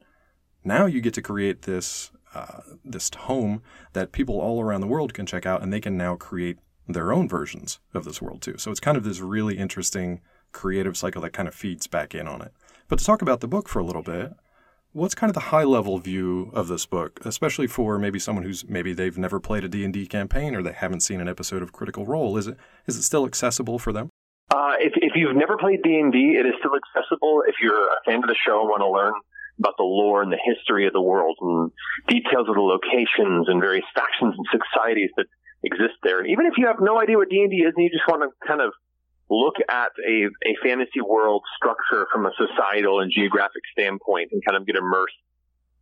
now 0.64 0.86
you 0.86 1.00
get 1.00 1.14
to 1.14 1.22
create 1.22 1.62
this 1.62 2.10
uh, 2.34 2.60
this 2.84 3.10
home 3.16 3.62
that 3.94 4.12
people 4.12 4.38
all 4.38 4.60
around 4.60 4.82
the 4.82 4.86
world 4.86 5.14
can 5.14 5.24
check 5.24 5.46
out 5.46 5.62
and 5.62 5.72
they 5.72 5.80
can 5.80 5.96
now 5.96 6.16
create 6.16 6.58
their 6.86 7.12
own 7.12 7.28
versions 7.28 7.78
of 7.94 8.04
this 8.04 8.20
world 8.20 8.42
too. 8.42 8.58
So 8.58 8.70
it's 8.70 8.80
kind 8.80 8.96
of 8.96 9.04
this 9.04 9.20
really 9.20 9.56
interesting 9.56 10.20
creative 10.52 10.96
cycle 10.96 11.22
that 11.22 11.32
kind 11.32 11.48
of 11.48 11.54
feeds 11.54 11.86
back 11.86 12.14
in 12.14 12.28
on 12.28 12.42
it. 12.42 12.52
But 12.88 12.98
to 12.98 13.04
talk 13.04 13.22
about 13.22 13.40
the 13.40 13.48
book 13.48 13.68
for 13.68 13.78
a 13.78 13.84
little 13.84 14.02
bit, 14.02 14.32
what's 14.96 15.14
kind 15.14 15.28
of 15.28 15.34
the 15.34 15.52
high 15.52 15.64
level 15.64 15.98
view 15.98 16.50
of 16.54 16.68
this 16.68 16.86
book, 16.86 17.20
especially 17.24 17.66
for 17.66 17.98
maybe 17.98 18.18
someone 18.18 18.44
who's 18.44 18.66
maybe 18.66 18.94
they've 18.94 19.18
never 19.18 19.38
played 19.38 19.62
a 19.62 19.68
D&D 19.68 20.06
campaign 20.06 20.56
or 20.56 20.62
they 20.62 20.72
haven't 20.72 21.00
seen 21.00 21.20
an 21.20 21.28
episode 21.28 21.62
of 21.62 21.72
Critical 21.72 22.06
Role? 22.06 22.38
Is 22.38 22.46
it 22.46 22.56
is 22.86 22.96
it 22.96 23.02
still 23.02 23.26
accessible 23.26 23.78
for 23.78 23.92
them? 23.92 24.08
Uh, 24.50 24.80
if, 24.80 24.92
if 24.96 25.12
you've 25.14 25.36
never 25.36 25.58
played 25.58 25.82
D&D, 25.82 26.16
it 26.38 26.46
is 26.46 26.54
still 26.60 26.72
accessible. 26.72 27.42
If 27.46 27.56
you're 27.60 27.76
a 27.76 28.00
fan 28.06 28.24
of 28.24 28.28
the 28.28 28.36
show 28.46 28.60
and 28.60 28.70
want 28.70 28.80
to 28.80 28.88
learn 28.88 29.12
about 29.58 29.76
the 29.76 29.84
lore 29.84 30.22
and 30.22 30.32
the 30.32 30.40
history 30.40 30.86
of 30.86 30.92
the 30.92 31.02
world 31.02 31.36
and 31.40 31.70
details 32.08 32.48
of 32.48 32.54
the 32.54 32.60
locations 32.60 33.48
and 33.48 33.60
various 33.60 33.84
factions 33.94 34.34
and 34.36 34.46
societies 34.48 35.10
that 35.16 35.26
exist 35.64 35.96
there. 36.02 36.20
And 36.20 36.28
even 36.30 36.46
if 36.46 36.54
you 36.56 36.68
have 36.68 36.80
no 36.80 37.00
idea 37.00 37.16
what 37.16 37.28
D&D 37.28 37.56
is 37.56 37.72
and 37.76 37.84
you 37.84 37.90
just 37.90 38.08
want 38.08 38.22
to 38.22 38.30
kind 38.46 38.60
of 38.60 38.72
look 39.28 39.56
at 39.68 39.92
a, 40.06 40.28
a 40.46 40.54
fantasy 40.62 41.00
world 41.00 41.42
structure 41.56 42.06
from 42.12 42.26
a 42.26 42.30
societal 42.36 43.00
and 43.00 43.10
geographic 43.10 43.62
standpoint 43.72 44.30
and 44.32 44.42
kind 44.46 44.56
of 44.56 44.66
get 44.66 44.76
immersed 44.76 45.18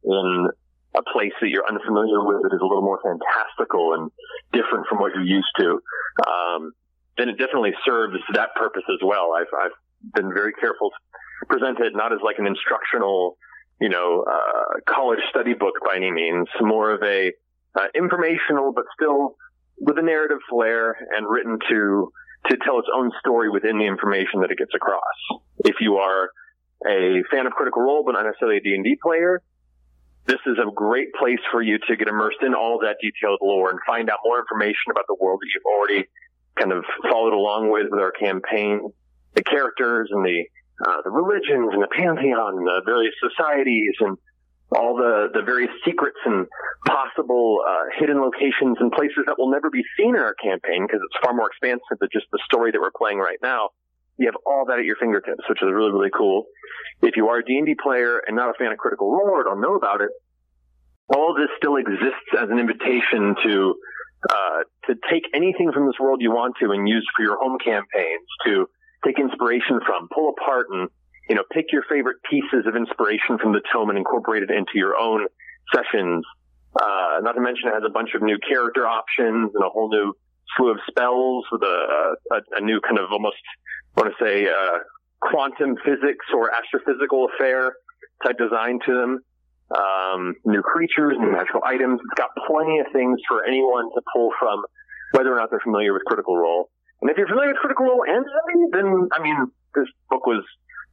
in 0.04 0.48
a 0.96 1.02
place 1.12 1.32
that 1.40 1.48
you're 1.48 1.66
unfamiliar 1.66 2.24
with 2.24 2.42
that 2.42 2.54
is 2.54 2.60
a 2.60 2.64
little 2.64 2.82
more 2.82 3.00
fantastical 3.02 3.94
and 3.94 4.10
different 4.52 4.86
from 4.88 4.98
what 4.98 5.12
you're 5.14 5.24
used 5.24 5.50
to, 5.58 5.80
um, 6.26 6.72
then 7.18 7.28
it 7.28 7.38
definitely 7.38 7.72
serves 7.84 8.16
that 8.32 8.54
purpose 8.54 8.84
as 8.88 9.00
well. 9.02 9.32
I've, 9.36 9.52
I've 9.58 9.76
been 10.14 10.32
very 10.32 10.52
careful 10.52 10.90
to 10.90 11.46
present 11.46 11.80
it 11.80 11.94
not 11.94 12.12
as 12.12 12.20
like 12.24 12.38
an 12.38 12.46
instructional, 12.46 13.36
you 13.80 13.88
know, 13.88 14.24
uh, 14.24 14.80
college 14.88 15.20
study 15.30 15.54
book 15.54 15.74
by 15.84 15.96
any 15.96 16.12
means, 16.12 16.46
more 16.60 16.92
of 16.92 17.02
a 17.02 17.32
uh, 17.74 17.86
informational 17.94 18.72
but 18.72 18.84
still 18.94 19.36
with 19.78 19.98
a 19.98 20.02
narrative 20.02 20.38
flair 20.48 20.96
and 21.16 21.28
written 21.28 21.58
to 21.68 22.12
to 22.50 22.56
tell 22.58 22.78
its 22.78 22.88
own 22.94 23.10
story 23.20 23.48
within 23.48 23.78
the 23.78 23.86
information 23.86 24.40
that 24.40 24.50
it 24.50 24.58
gets 24.58 24.74
across. 24.74 25.40
If 25.64 25.76
you 25.80 25.96
are 25.96 26.30
a 26.86 27.22
fan 27.30 27.46
of 27.46 27.52
Critical 27.52 27.82
Role, 27.82 28.02
but 28.04 28.12
not 28.12 28.26
necessarily 28.26 28.58
a 28.58 28.60
D&D 28.60 28.98
player, 29.02 29.40
this 30.26 30.40
is 30.46 30.56
a 30.58 30.70
great 30.70 31.12
place 31.14 31.40
for 31.50 31.62
you 31.62 31.78
to 31.86 31.96
get 31.96 32.08
immersed 32.08 32.42
in 32.42 32.54
all 32.54 32.80
that 32.80 32.96
detailed 33.00 33.40
lore 33.42 33.70
and 33.70 33.78
find 33.86 34.08
out 34.08 34.18
more 34.24 34.38
information 34.38 34.90
about 34.90 35.04
the 35.06 35.16
world 35.20 35.40
that 35.40 35.48
you've 35.54 35.68
already 35.68 36.08
kind 36.58 36.72
of 36.72 36.84
followed 37.10 37.34
along 37.34 37.70
with 37.70 37.88
with 37.90 38.00
our 38.00 38.12
campaign, 38.12 38.80
the 39.34 39.42
characters 39.42 40.08
and 40.12 40.24
the 40.24 40.44
uh, 40.84 41.02
the 41.04 41.10
religions 41.10 41.70
and 41.72 41.82
the 41.82 41.92
pantheon, 41.92 42.58
and 42.58 42.66
the 42.66 42.82
various 42.84 43.14
societies, 43.20 43.94
and 44.00 44.16
all 44.74 44.96
the 44.96 45.30
the 45.32 45.42
various 45.42 45.70
secrets 45.84 46.18
and 46.24 46.46
possible 46.86 47.62
uh, 47.66 47.84
hidden 47.98 48.20
locations 48.20 48.76
and 48.80 48.92
places 48.92 49.24
that 49.26 49.38
will 49.38 49.50
never 49.50 49.70
be 49.70 49.82
seen 49.96 50.16
in 50.16 50.22
our 50.22 50.34
campaign 50.34 50.86
because 50.86 51.00
it's 51.04 51.18
far 51.22 51.34
more 51.34 51.46
expansive 51.48 51.98
than 52.00 52.08
just 52.12 52.26
the 52.32 52.40
story 52.44 52.72
that 52.72 52.80
we're 52.80 52.94
playing 52.96 53.18
right 53.18 53.38
now. 53.42 53.70
You 54.18 54.26
have 54.26 54.36
all 54.46 54.66
that 54.68 54.78
at 54.78 54.84
your 54.84 54.96
fingertips, 54.96 55.42
which 55.48 55.62
is 55.62 55.68
really 55.70 55.92
really 55.92 56.10
cool. 56.10 56.44
If 57.02 57.16
you 57.16 57.28
are 57.28 57.38
a 57.38 57.44
D&D 57.44 57.76
player 57.82 58.20
and 58.26 58.36
not 58.36 58.50
a 58.50 58.54
fan 58.54 58.72
of 58.72 58.78
Critical 58.78 59.10
Role 59.10 59.34
or 59.34 59.44
don't 59.44 59.60
know 59.60 59.74
about 59.74 60.00
it, 60.00 60.10
all 61.08 61.34
this 61.34 61.50
still 61.56 61.76
exists 61.76 62.30
as 62.38 62.48
an 62.50 62.58
invitation 62.58 63.34
to 63.42 63.74
uh, 64.30 64.60
to 64.86 64.94
take 65.10 65.24
anything 65.34 65.70
from 65.72 65.86
this 65.86 65.96
world 66.00 66.20
you 66.22 66.30
want 66.30 66.56
to 66.60 66.70
and 66.70 66.88
use 66.88 67.06
for 67.16 67.22
your 67.22 67.36
home 67.38 67.58
campaigns, 67.58 68.26
to 68.46 68.66
take 69.04 69.18
inspiration 69.18 69.80
from, 69.84 70.08
pull 70.08 70.32
apart 70.32 70.66
and, 70.70 70.88
you 71.28 71.34
know, 71.34 71.42
pick 71.52 71.66
your 71.72 71.82
favorite 71.88 72.18
pieces 72.28 72.66
of 72.66 72.76
inspiration 72.76 73.38
from 73.38 73.52
the 73.52 73.60
tome 73.72 73.88
and 73.90 73.98
incorporate 73.98 74.42
it 74.42 74.50
into 74.50 74.72
your 74.74 74.96
own 74.96 75.26
sessions. 75.74 76.24
Uh, 76.74 77.20
not 77.22 77.32
to 77.32 77.40
mention 77.40 77.68
it 77.68 77.74
has 77.74 77.84
a 77.86 77.92
bunch 77.92 78.10
of 78.14 78.22
new 78.22 78.38
character 78.38 78.86
options 78.86 79.52
and 79.54 79.64
a 79.64 79.68
whole 79.68 79.88
new 79.88 80.12
slew 80.56 80.70
of 80.70 80.78
spells 80.88 81.44
with 81.50 81.62
a, 81.62 82.16
a, 82.32 82.40
a 82.58 82.60
new 82.60 82.80
kind 82.80 82.98
of 82.98 83.10
almost, 83.10 83.36
I 83.96 84.00
want 84.00 84.14
to 84.18 84.24
say, 84.24 84.46
uh, 84.46 84.78
quantum 85.20 85.76
physics 85.84 86.26
or 86.34 86.50
astrophysical 86.50 87.28
affair 87.34 87.74
type 88.24 88.36
design 88.38 88.80
to 88.86 88.92
them 88.92 89.20
um, 89.72 90.34
new 90.44 90.62
creatures, 90.62 91.16
new 91.18 91.32
magical 91.32 91.60
items. 91.64 92.00
It's 92.04 92.18
got 92.18 92.30
plenty 92.46 92.80
of 92.80 92.86
things 92.92 93.20
for 93.28 93.44
anyone 93.44 93.88
to 93.94 94.00
pull 94.14 94.30
from, 94.38 94.64
whether 95.12 95.32
or 95.32 95.36
not 95.36 95.50
they're 95.50 95.64
familiar 95.64 95.92
with 95.92 96.04
Critical 96.04 96.36
Role. 96.36 96.70
And 97.00 97.10
if 97.10 97.16
you're 97.16 97.28
familiar 97.28 97.50
with 97.50 97.58
Critical 97.58 97.86
Role 97.86 98.04
and 98.06 98.24
Zombie, 98.24 98.66
then 98.72 99.08
I 99.12 99.22
mean, 99.22 99.46
this 99.74 99.88
book 100.10 100.26
was 100.26 100.44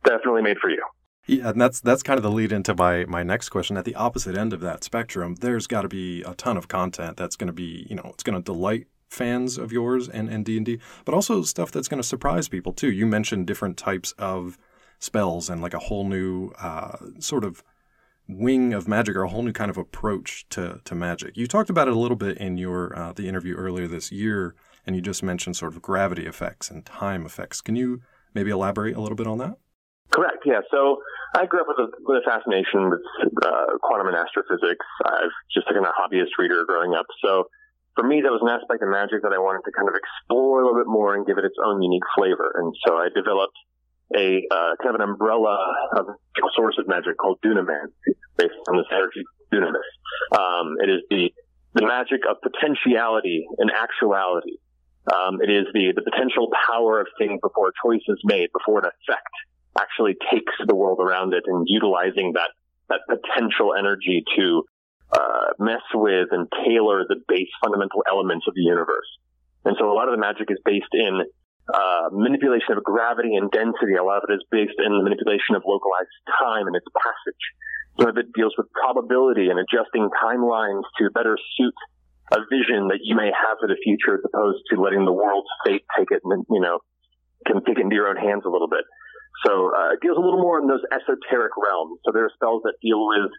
definitely 0.03 0.41
made 0.41 0.57
for 0.59 0.69
you. 0.69 0.83
Yeah, 1.27 1.49
and 1.49 1.61
that's 1.61 1.79
that's 1.79 2.03
kind 2.03 2.17
of 2.17 2.23
the 2.23 2.31
lead 2.31 2.51
into 2.51 2.73
my 2.75 3.05
my 3.05 3.23
next 3.23 3.49
question. 3.49 3.77
At 3.77 3.85
the 3.85 3.95
opposite 3.95 4.37
end 4.37 4.53
of 4.53 4.61
that 4.61 4.83
spectrum, 4.83 5.35
there's 5.35 5.67
got 5.67 5.83
to 5.83 5.87
be 5.87 6.23
a 6.23 6.33
ton 6.33 6.57
of 6.57 6.67
content 6.67 7.17
that's 7.17 7.35
going 7.35 7.47
to 7.47 7.53
be, 7.53 7.85
you 7.89 7.95
know, 7.95 8.09
it's 8.13 8.23
going 8.23 8.35
to 8.35 8.41
delight 8.43 8.87
fans 9.07 9.57
of 9.57 9.71
yours 9.71 10.09
and 10.09 10.29
and 10.29 10.43
D 10.43 10.57
and 10.57 10.65
D, 10.65 10.79
but 11.05 11.13
also 11.13 11.43
stuff 11.43 11.71
that's 11.71 11.87
going 11.87 12.01
to 12.01 12.07
surprise 12.07 12.49
people 12.49 12.73
too. 12.73 12.91
You 12.91 13.05
mentioned 13.05 13.47
different 13.47 13.77
types 13.77 14.13
of 14.17 14.57
spells 14.99 15.49
and 15.49 15.61
like 15.61 15.73
a 15.73 15.79
whole 15.79 16.07
new 16.07 16.51
uh, 16.59 16.97
sort 17.19 17.43
of 17.43 17.63
wing 18.27 18.73
of 18.73 18.87
magic 18.87 19.15
or 19.15 19.23
a 19.23 19.29
whole 19.29 19.43
new 19.43 19.51
kind 19.51 19.69
of 19.69 19.77
approach 19.77 20.45
to, 20.49 20.79
to 20.85 20.95
magic. 20.95 21.35
You 21.35 21.47
talked 21.47 21.69
about 21.69 21.87
it 21.87 21.93
a 21.93 21.99
little 21.99 22.15
bit 22.15 22.37
in 22.37 22.57
your 22.57 22.97
uh, 22.97 23.13
the 23.13 23.27
interview 23.27 23.55
earlier 23.55 23.87
this 23.87 24.11
year, 24.11 24.55
and 24.85 24.95
you 24.95 25.01
just 25.01 25.21
mentioned 25.23 25.55
sort 25.55 25.73
of 25.73 25.81
gravity 25.81 26.25
effects 26.25 26.69
and 26.69 26.85
time 26.85 27.25
effects. 27.25 27.61
Can 27.61 27.75
you 27.75 28.01
maybe 28.33 28.49
elaborate 28.49 28.95
a 28.95 29.01
little 29.01 29.15
bit 29.15 29.27
on 29.27 29.37
that? 29.39 29.57
Correct. 30.11 30.43
Yeah. 30.45 30.59
So 30.69 30.99
I 31.33 31.45
grew 31.45 31.61
up 31.61 31.67
with 31.71 31.79
a, 31.79 31.87
with 32.03 32.19
a 32.19 32.25
fascination 32.27 32.91
with 32.91 32.99
uh, 33.43 33.79
quantum 33.81 34.11
and 34.11 34.17
astrophysics. 34.19 34.85
I've 35.07 35.31
just 35.55 35.67
been 35.67 35.87
a 35.87 35.95
hobbyist 35.95 36.35
reader 36.37 36.65
growing 36.67 36.93
up. 36.93 37.07
So 37.23 37.47
for 37.95 38.03
me, 38.03 38.19
that 38.19 38.31
was 38.31 38.43
an 38.43 38.51
aspect 38.51 38.83
of 38.83 38.91
magic 38.91 39.23
that 39.23 39.31
I 39.31 39.39
wanted 39.39 39.63
to 39.63 39.71
kind 39.71 39.87
of 39.87 39.95
explore 39.95 40.59
a 40.59 40.67
little 40.67 40.79
bit 40.79 40.91
more 40.91 41.15
and 41.15 41.25
give 41.25 41.39
it 41.39 41.45
its 41.47 41.55
own 41.63 41.81
unique 41.81 42.03
flavor. 42.15 42.51
And 42.59 42.75
so 42.83 42.99
I 42.99 43.07
developed 43.07 43.55
a 44.11 44.43
uh, 44.51 44.75
kind 44.83 44.91
of 44.91 44.99
an 44.99 45.07
umbrella 45.15 45.55
of 45.95 46.07
a 46.11 46.49
source 46.55 46.75
of 46.77 46.87
magic 46.87 47.15
called 47.15 47.39
dunamancy, 47.39 48.19
based 48.35 48.59
on 48.67 48.75
this 48.75 48.87
energy 48.91 49.23
dunamis. 49.47 49.87
Um, 50.35 50.75
it 50.83 50.89
is 50.91 51.01
the 51.09 51.31
the 51.73 51.87
magic 51.87 52.27
of 52.27 52.35
potentiality 52.43 53.47
and 53.57 53.71
actuality. 53.71 54.59
Um, 55.07 55.39
it 55.39 55.47
is 55.47 55.71
the 55.71 55.95
the 55.95 56.03
potential 56.03 56.51
power 56.67 56.99
of 56.99 57.07
things 57.15 57.39
before 57.41 57.71
a 57.71 57.75
choice 57.79 58.03
is 58.07 58.19
made, 58.27 58.49
before 58.51 58.79
an 58.79 58.91
effect 58.91 59.31
actually 59.79 60.15
takes 60.31 60.53
the 60.67 60.75
world 60.75 60.99
around 60.99 61.33
it, 61.33 61.43
and 61.45 61.65
utilizing 61.67 62.33
that 62.33 62.51
that 62.89 63.01
potential 63.07 63.73
energy 63.77 64.23
to 64.35 64.63
uh, 65.11 65.55
mess 65.59 65.83
with 65.93 66.27
and 66.31 66.47
tailor 66.65 67.03
the 67.07 67.15
base 67.27 67.51
fundamental 67.63 68.03
elements 68.09 68.45
of 68.47 68.53
the 68.53 68.61
universe. 68.61 69.07
And 69.63 69.75
so 69.79 69.91
a 69.91 69.95
lot 69.95 70.07
of 70.07 70.13
the 70.13 70.19
magic 70.19 70.51
is 70.51 70.57
based 70.65 70.91
in 70.91 71.21
uh, 71.71 72.09
manipulation 72.11 72.75
of 72.75 72.83
gravity 72.83 73.35
and 73.35 73.51
density. 73.51 73.95
A 73.95 74.03
lot 74.03 74.23
of 74.23 74.29
it 74.29 74.33
is 74.35 74.45
based 74.51 74.75
in 74.79 74.91
the 74.91 75.03
manipulation 75.03 75.55
of 75.55 75.63
localized 75.65 76.11
time 76.39 76.67
and 76.67 76.75
its 76.75 76.87
passage. 76.91 77.43
Some 77.99 78.09
of 78.09 78.17
it 78.17 78.33
deals 78.33 78.55
with 78.57 78.67
probability 78.71 79.47
and 79.47 79.59
adjusting 79.59 80.09
timelines 80.19 80.83
to 80.99 81.11
better 81.11 81.37
suit 81.55 81.75
a 82.31 82.39
vision 82.47 82.87
that 82.87 83.03
you 83.03 83.15
may 83.15 83.27
have 83.27 83.59
for 83.59 83.67
the 83.67 83.75
future 83.83 84.15
as 84.15 84.23
opposed 84.23 84.63
to 84.71 84.79
letting 84.79 85.03
the 85.03 85.11
world's 85.11 85.51
fate 85.65 85.83
take 85.97 86.07
it 86.11 86.21
and, 86.23 86.45
you 86.49 86.61
know, 86.61 86.79
can 87.45 87.63
take 87.63 87.77
it 87.77 87.83
into 87.83 87.95
your 87.95 88.07
own 88.07 88.15
hands 88.15 88.43
a 88.45 88.49
little 88.49 88.69
bit. 88.69 88.85
So, 89.45 89.71
uh, 89.73 89.93
it 89.93 89.99
deals 90.01 90.17
a 90.17 90.23
little 90.23 90.41
more 90.41 90.59
in 90.59 90.67
those 90.67 90.83
esoteric 90.91 91.53
realms. 91.57 91.99
So 92.05 92.11
there 92.13 92.25
are 92.25 92.33
spells 92.35 92.63
that 92.63 92.75
deal 92.81 93.05
with 93.07 93.31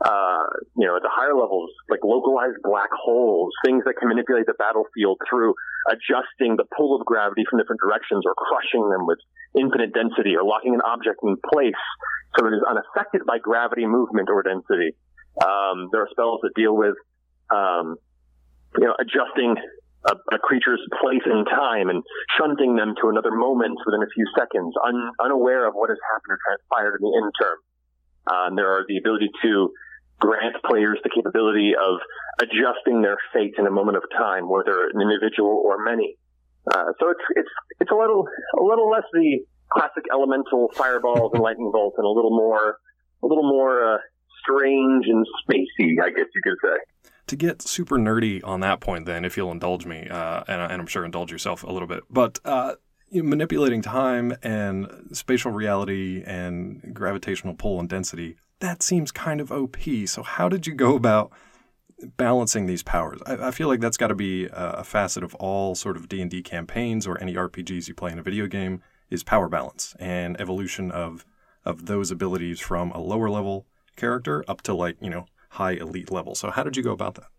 uh, 0.00 0.48
you 0.80 0.88
know, 0.88 0.96
at 0.96 1.04
the 1.04 1.12
higher 1.12 1.36
levels, 1.36 1.68
like 1.92 2.00
localized 2.00 2.56
black 2.64 2.88
holes, 2.88 3.52
things 3.68 3.84
that 3.84 4.00
can 4.00 4.08
manipulate 4.08 4.48
the 4.48 4.56
battlefield 4.56 5.20
through 5.28 5.52
adjusting 5.92 6.56
the 6.56 6.64
pull 6.72 6.96
of 6.96 7.04
gravity 7.04 7.44
from 7.44 7.60
different 7.60 7.84
directions 7.84 8.24
or 8.24 8.32
crushing 8.32 8.80
them 8.88 9.04
with 9.04 9.20
infinite 9.52 9.92
density 9.92 10.32
or 10.32 10.40
locking 10.40 10.72
an 10.72 10.80
object 10.80 11.20
in 11.20 11.36
place 11.52 11.76
so 12.38 12.46
it 12.46 12.54
is 12.54 12.62
unaffected 12.68 13.22
by 13.26 13.38
gravity, 13.38 13.86
movement, 13.86 14.28
or 14.30 14.42
density. 14.42 14.94
Um, 15.42 15.88
there 15.90 16.02
are 16.02 16.08
spells 16.10 16.40
that 16.42 16.54
deal 16.54 16.76
with, 16.76 16.94
um, 17.50 17.96
you 18.78 18.86
know, 18.86 18.94
adjusting 19.00 19.56
a, 20.06 20.14
a, 20.32 20.38
creature's 20.38 20.80
place 21.00 21.24
in 21.26 21.44
time 21.44 21.90
and 21.90 22.02
shunting 22.38 22.76
them 22.76 22.94
to 23.02 23.08
another 23.08 23.30
moment 23.30 23.78
within 23.84 24.02
a 24.02 24.10
few 24.14 24.24
seconds, 24.36 24.74
un, 24.86 25.12
unaware 25.20 25.68
of 25.68 25.74
what 25.74 25.90
has 25.90 25.98
happened 26.08 26.32
or 26.32 26.40
transpired 26.40 27.00
in 27.00 27.04
the 27.04 27.14
interim. 27.20 27.60
Uh, 28.26 28.48
and 28.48 28.56
there 28.56 28.70
are 28.72 28.84
the 28.88 28.96
ability 28.96 29.28
to 29.42 29.72
grant 30.20 30.56
players 30.64 30.98
the 31.02 31.10
capability 31.10 31.72
of 31.74 32.00
adjusting 32.40 33.02
their 33.02 33.16
fate 33.32 33.54
in 33.58 33.66
a 33.66 33.70
moment 33.70 33.96
of 33.96 34.04
time, 34.16 34.48
whether 34.48 34.88
an 34.92 35.00
individual 35.00 35.62
or 35.64 35.82
many. 35.82 36.16
Uh, 36.70 36.92
so 37.00 37.08
it's 37.10 37.24
it's 37.36 37.48
it's 37.80 37.90
a 37.90 37.94
little 37.94 38.28
a 38.58 38.62
little 38.62 38.90
less 38.90 39.08
the 39.12 39.40
classic 39.72 40.04
elemental 40.12 40.68
fireballs 40.74 41.32
and 41.32 41.42
lightning 41.48 41.70
bolts, 41.72 41.96
and 41.96 42.04
a 42.04 42.10
little 42.10 42.36
more 42.36 42.76
a 43.22 43.26
little 43.26 43.48
more 43.48 43.94
uh, 43.94 43.98
strange 44.44 45.06
and 45.08 45.26
spacey, 45.44 45.96
I 46.02 46.10
guess 46.10 46.28
you 46.34 46.42
could 46.44 46.58
say. 46.62 47.09
To 47.30 47.36
get 47.36 47.62
super 47.62 47.96
nerdy 47.96 48.40
on 48.44 48.60
that 48.60 48.80
point, 48.80 49.06
then, 49.06 49.24
if 49.24 49.36
you'll 49.36 49.52
indulge 49.52 49.86
me, 49.86 50.08
uh, 50.08 50.42
and, 50.48 50.60
and, 50.60 50.80
I'm 50.80 50.86
sure 50.86 51.04
indulge 51.04 51.30
yourself 51.30 51.62
a 51.62 51.70
little 51.70 51.86
bit, 51.86 52.02
but 52.10 52.38
uh, 52.44 52.74
you 53.08 53.22
know, 53.22 53.28
manipulating 53.28 53.82
time 53.82 54.36
and 54.42 55.08
spatial 55.12 55.52
reality 55.52 56.22
and 56.26 56.92
gravitational 56.92 57.54
pull 57.54 57.80
and 57.80 57.88
density 57.88 58.36
that 58.60 58.82
seems 58.82 59.10
kind 59.10 59.40
of 59.40 59.50
OP. 59.50 59.76
So 60.06 60.22
how 60.22 60.48
did 60.48 60.66
you 60.66 60.74
go 60.74 60.94
about 60.94 61.32
balancing 62.16 62.66
these 62.66 62.82
powers? 62.82 63.20
I, 63.26 63.48
I 63.48 63.50
feel 63.50 63.68
like 63.68 63.80
that's 63.80 63.96
got 63.96 64.08
to 64.08 64.14
be 64.14 64.46
a, 64.46 64.70
a, 64.78 64.84
facet 64.84 65.24
of 65.24 65.34
all 65.36 65.74
sort 65.74 65.96
of 65.96 66.08
D 66.08 66.20
and 66.20 66.30
D 66.30 66.42
campaigns 66.42 67.06
or 67.06 67.20
any 67.20 67.34
RPGs 67.34 67.88
you 67.88 67.94
play 67.94 68.12
in 68.12 68.18
a 68.18 68.22
video 68.22 68.46
game 68.46 68.82
is 69.10 69.24
power 69.24 69.48
balance 69.48 69.94
and 69.98 70.40
evolution 70.40 70.90
of 70.90 71.24
of 71.64 71.86
those 71.86 72.10
abilities 72.10 72.60
from 72.60 72.90
a 72.92 73.00
lower 73.00 73.28
level 73.28 73.66
character 73.96 74.44
up 74.48 74.62
to 74.62 74.72
like 74.72 74.96
you 75.00 75.10
know 75.10 75.26
high 75.50 75.72
elite 75.72 76.10
level. 76.10 76.34
So 76.34 76.50
how 76.50 76.62
did 76.62 76.76
you 76.76 76.82
go 76.82 76.92
about 76.92 77.14
that? 77.16 77.30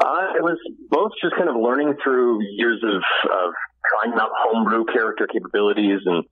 Uh, 0.00 0.32
it 0.36 0.42
was 0.42 0.58
both 0.88 1.12
just 1.22 1.36
kind 1.36 1.48
of 1.48 1.56
learning 1.56 1.94
through 2.02 2.40
years 2.56 2.80
of, 2.82 3.02
of 3.30 3.50
trying 3.92 4.16
out 4.18 4.30
homebrew 4.48 4.84
character 4.92 5.28
capabilities 5.28 6.00
and 6.04 6.24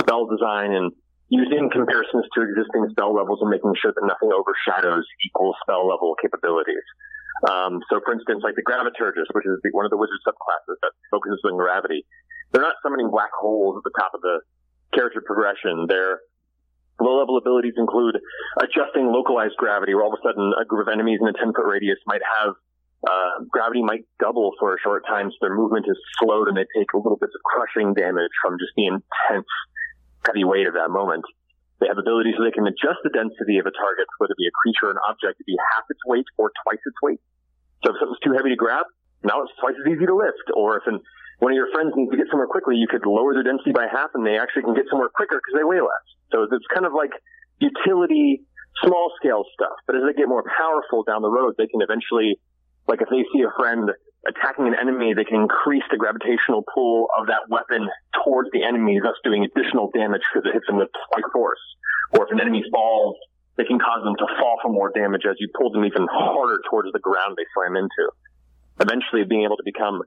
spell 0.00 0.26
design 0.26 0.72
and 0.72 0.92
using 1.28 1.68
comparisons 1.74 2.24
to 2.34 2.46
existing 2.46 2.86
spell 2.90 3.10
levels 3.14 3.42
and 3.42 3.50
making 3.50 3.74
sure 3.82 3.90
that 3.90 4.06
nothing 4.06 4.30
overshadows 4.30 5.02
equal 5.26 5.54
spell 5.62 5.86
level 5.86 6.14
capabilities. 6.22 6.86
Um, 7.50 7.82
so, 7.90 8.00
for 8.00 8.14
instance, 8.14 8.40
like 8.46 8.54
the 8.54 8.64
Graviturgist, 8.64 9.34
which 9.34 9.44
is 9.44 9.58
one 9.74 9.84
of 9.84 9.90
the 9.90 9.98
wizard 9.98 10.22
subclasses 10.22 10.78
that 10.80 10.92
focuses 11.10 11.42
on 11.44 11.58
gravity, 11.58 12.06
they're 12.52 12.62
not 12.62 12.78
summoning 12.82 13.10
black 13.10 13.34
holes 13.34 13.76
at 13.76 13.84
the 13.84 13.92
top 13.98 14.14
of 14.14 14.22
the 14.22 14.40
character 14.94 15.20
progression. 15.20 15.86
Their 15.90 16.22
low 17.00 17.18
level 17.20 17.36
abilities 17.36 17.74
include 17.76 18.18
adjusting 18.60 19.12
localized 19.12 19.56
gravity, 19.56 19.94
where 19.94 20.04
all 20.04 20.12
of 20.12 20.18
a 20.18 20.22
sudden 20.26 20.52
a 20.60 20.64
group 20.64 20.88
of 20.88 20.92
enemies 20.92 21.20
in 21.20 21.28
a 21.28 21.36
10 21.36 21.52
foot 21.52 21.66
radius 21.66 21.98
might 22.06 22.22
have 22.40 22.54
uh, 23.04 23.44
gravity 23.52 23.82
might 23.82 24.08
double 24.18 24.52
for 24.58 24.74
a 24.74 24.80
short 24.82 25.04
time, 25.06 25.30
so 25.30 25.36
their 25.40 25.54
movement 25.54 25.86
is 25.86 25.98
slowed 26.18 26.48
and 26.48 26.56
they 26.56 26.66
take 26.74 26.90
a 26.94 26.98
little 26.98 27.20
bits 27.20 27.36
of 27.36 27.42
crushing 27.44 27.94
damage 27.94 28.32
from 28.42 28.56
just 28.58 28.72
the 28.74 28.88
intense 28.88 29.52
heavy 30.24 30.42
weight 30.42 30.66
of 30.66 30.74
that 30.74 30.90
moment. 30.90 31.22
They 31.78 31.86
have 31.86 32.00
abilities 32.00 32.34
so 32.34 32.42
they 32.42 32.56
can 32.56 32.66
adjust 32.66 33.04
the 33.04 33.12
density 33.12 33.60
of 33.60 33.68
a 33.68 33.74
target, 33.74 34.08
whether 34.16 34.32
it 34.32 34.40
be 34.40 34.48
a 34.48 34.56
creature 34.64 34.88
or 34.88 34.96
an 34.96 35.02
object, 35.06 35.38
to 35.38 35.44
be 35.44 35.54
half 35.76 35.84
its 35.92 36.00
weight 36.08 36.24
or 36.40 36.50
twice 36.64 36.80
its 36.82 36.96
weight. 37.04 37.20
So 37.84 37.92
if 37.92 38.00
something's 38.00 38.24
too 38.24 38.32
heavy 38.32 38.56
to 38.56 38.58
grab, 38.58 38.88
now 39.22 39.44
it's 39.44 39.52
twice 39.60 39.76
as 39.76 39.86
easy 39.86 40.08
to 40.08 40.16
lift. 40.16 40.48
Or 40.56 40.80
if 40.80 40.88
an 40.88 41.04
one 41.38 41.52
of 41.52 41.56
your 41.60 41.68
friends 41.68 41.92
needs 41.94 42.10
to 42.10 42.16
get 42.16 42.32
somewhere 42.32 42.48
quickly, 42.48 42.80
you 42.80 42.88
could 42.88 43.04
lower 43.04 43.36
their 43.36 43.44
density 43.44 43.72
by 43.72 43.84
half 43.92 44.16
and 44.16 44.24
they 44.24 44.40
actually 44.40 44.64
can 44.64 44.72
get 44.72 44.88
somewhere 44.88 45.12
quicker 45.12 45.36
because 45.36 45.52
they 45.52 45.68
weigh 45.68 45.84
less. 45.84 46.06
So 46.32 46.42
it's 46.50 46.66
kind 46.72 46.86
of 46.86 46.92
like 46.92 47.12
utility, 47.58 48.42
small 48.82 49.12
scale 49.20 49.44
stuff. 49.54 49.76
But 49.86 49.96
as 49.96 50.02
they 50.06 50.14
get 50.14 50.28
more 50.28 50.44
powerful 50.44 51.04
down 51.04 51.22
the 51.22 51.30
road, 51.30 51.54
they 51.58 51.66
can 51.66 51.80
eventually, 51.80 52.38
like 52.88 53.00
if 53.00 53.08
they 53.08 53.24
see 53.32 53.42
a 53.42 53.52
friend 53.58 53.90
attacking 54.28 54.66
an 54.66 54.74
enemy, 54.74 55.14
they 55.14 55.24
can 55.24 55.46
increase 55.46 55.84
the 55.90 55.96
gravitational 55.96 56.64
pull 56.74 57.06
of 57.18 57.28
that 57.28 57.46
weapon 57.48 57.88
towards 58.24 58.50
the 58.52 58.64
enemy, 58.64 58.98
thus 59.02 59.14
doing 59.22 59.46
additional 59.46 59.90
damage 59.94 60.22
because 60.32 60.48
it 60.48 60.52
hits 60.52 60.66
them 60.66 60.76
with 60.76 60.90
spike 61.10 61.30
force. 61.32 61.62
Or 62.12 62.26
if 62.26 62.32
an 62.32 62.40
enemy 62.40 62.62
falls, 62.72 63.16
they 63.56 63.64
can 63.64 63.78
cause 63.78 64.02
them 64.04 64.14
to 64.18 64.26
fall 64.38 64.58
for 64.62 64.70
more 64.70 64.90
damage 64.94 65.22
as 65.28 65.36
you 65.38 65.48
pull 65.56 65.70
them 65.70 65.84
even 65.84 66.06
harder 66.10 66.60
towards 66.68 66.92
the 66.92 66.98
ground 66.98 67.36
they 67.36 67.46
slam 67.54 67.76
into. 67.76 68.04
Eventually 68.80 69.24
being 69.24 69.44
able 69.44 69.56
to 69.56 69.64
become 69.64 70.02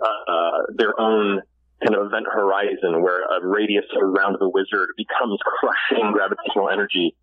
uh, 0.00 0.58
their 0.76 0.98
own 1.00 1.42
kind 1.84 1.94
of 1.94 2.06
event 2.06 2.26
horizon 2.30 3.02
where 3.02 3.22
a 3.22 3.46
radius 3.46 3.84
around 4.00 4.36
the 4.38 4.48
wizard 4.48 4.90
becomes 4.96 5.38
crushing 5.42 6.12
gravitational 6.12 6.70
energy. 6.70 7.16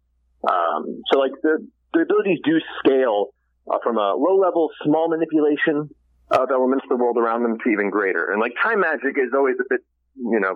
Um, 0.43 1.01
so 1.11 1.19
like 1.19 1.31
the, 1.41 1.65
the 1.93 2.01
abilities 2.01 2.39
do 2.43 2.59
scale 2.79 3.33
uh, 3.69 3.77
from 3.83 3.97
a 3.97 4.15
low 4.15 4.37
level 4.39 4.69
small 4.83 5.09
manipulation 5.09 5.89
of 6.31 6.49
elements 6.51 6.85
of 6.85 6.89
the 6.89 7.01
world 7.01 7.17
around 7.17 7.43
them 7.43 7.57
to 7.63 7.69
even 7.69 7.89
greater. 7.89 8.31
And 8.31 8.39
like 8.39 8.53
time 8.61 8.81
magic 8.81 9.17
is 9.17 9.31
always 9.33 9.55
a 9.59 9.65
bit, 9.69 9.81
you 10.15 10.39
know, 10.39 10.55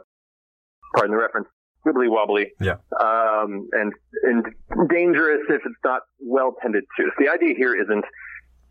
pardon 0.95 1.15
the 1.15 1.21
reference, 1.21 1.47
wibbly 1.85 2.09
wobbly. 2.09 2.51
Yeah. 2.59 2.77
Um, 2.99 3.67
and, 3.73 3.93
and 4.23 4.45
dangerous 4.89 5.41
if 5.49 5.61
it's 5.65 5.83
not 5.83 6.01
well 6.19 6.55
tended 6.61 6.83
to. 6.97 7.03
So 7.03 7.25
the 7.25 7.31
idea 7.31 7.55
here 7.57 7.75
isn't 7.75 8.05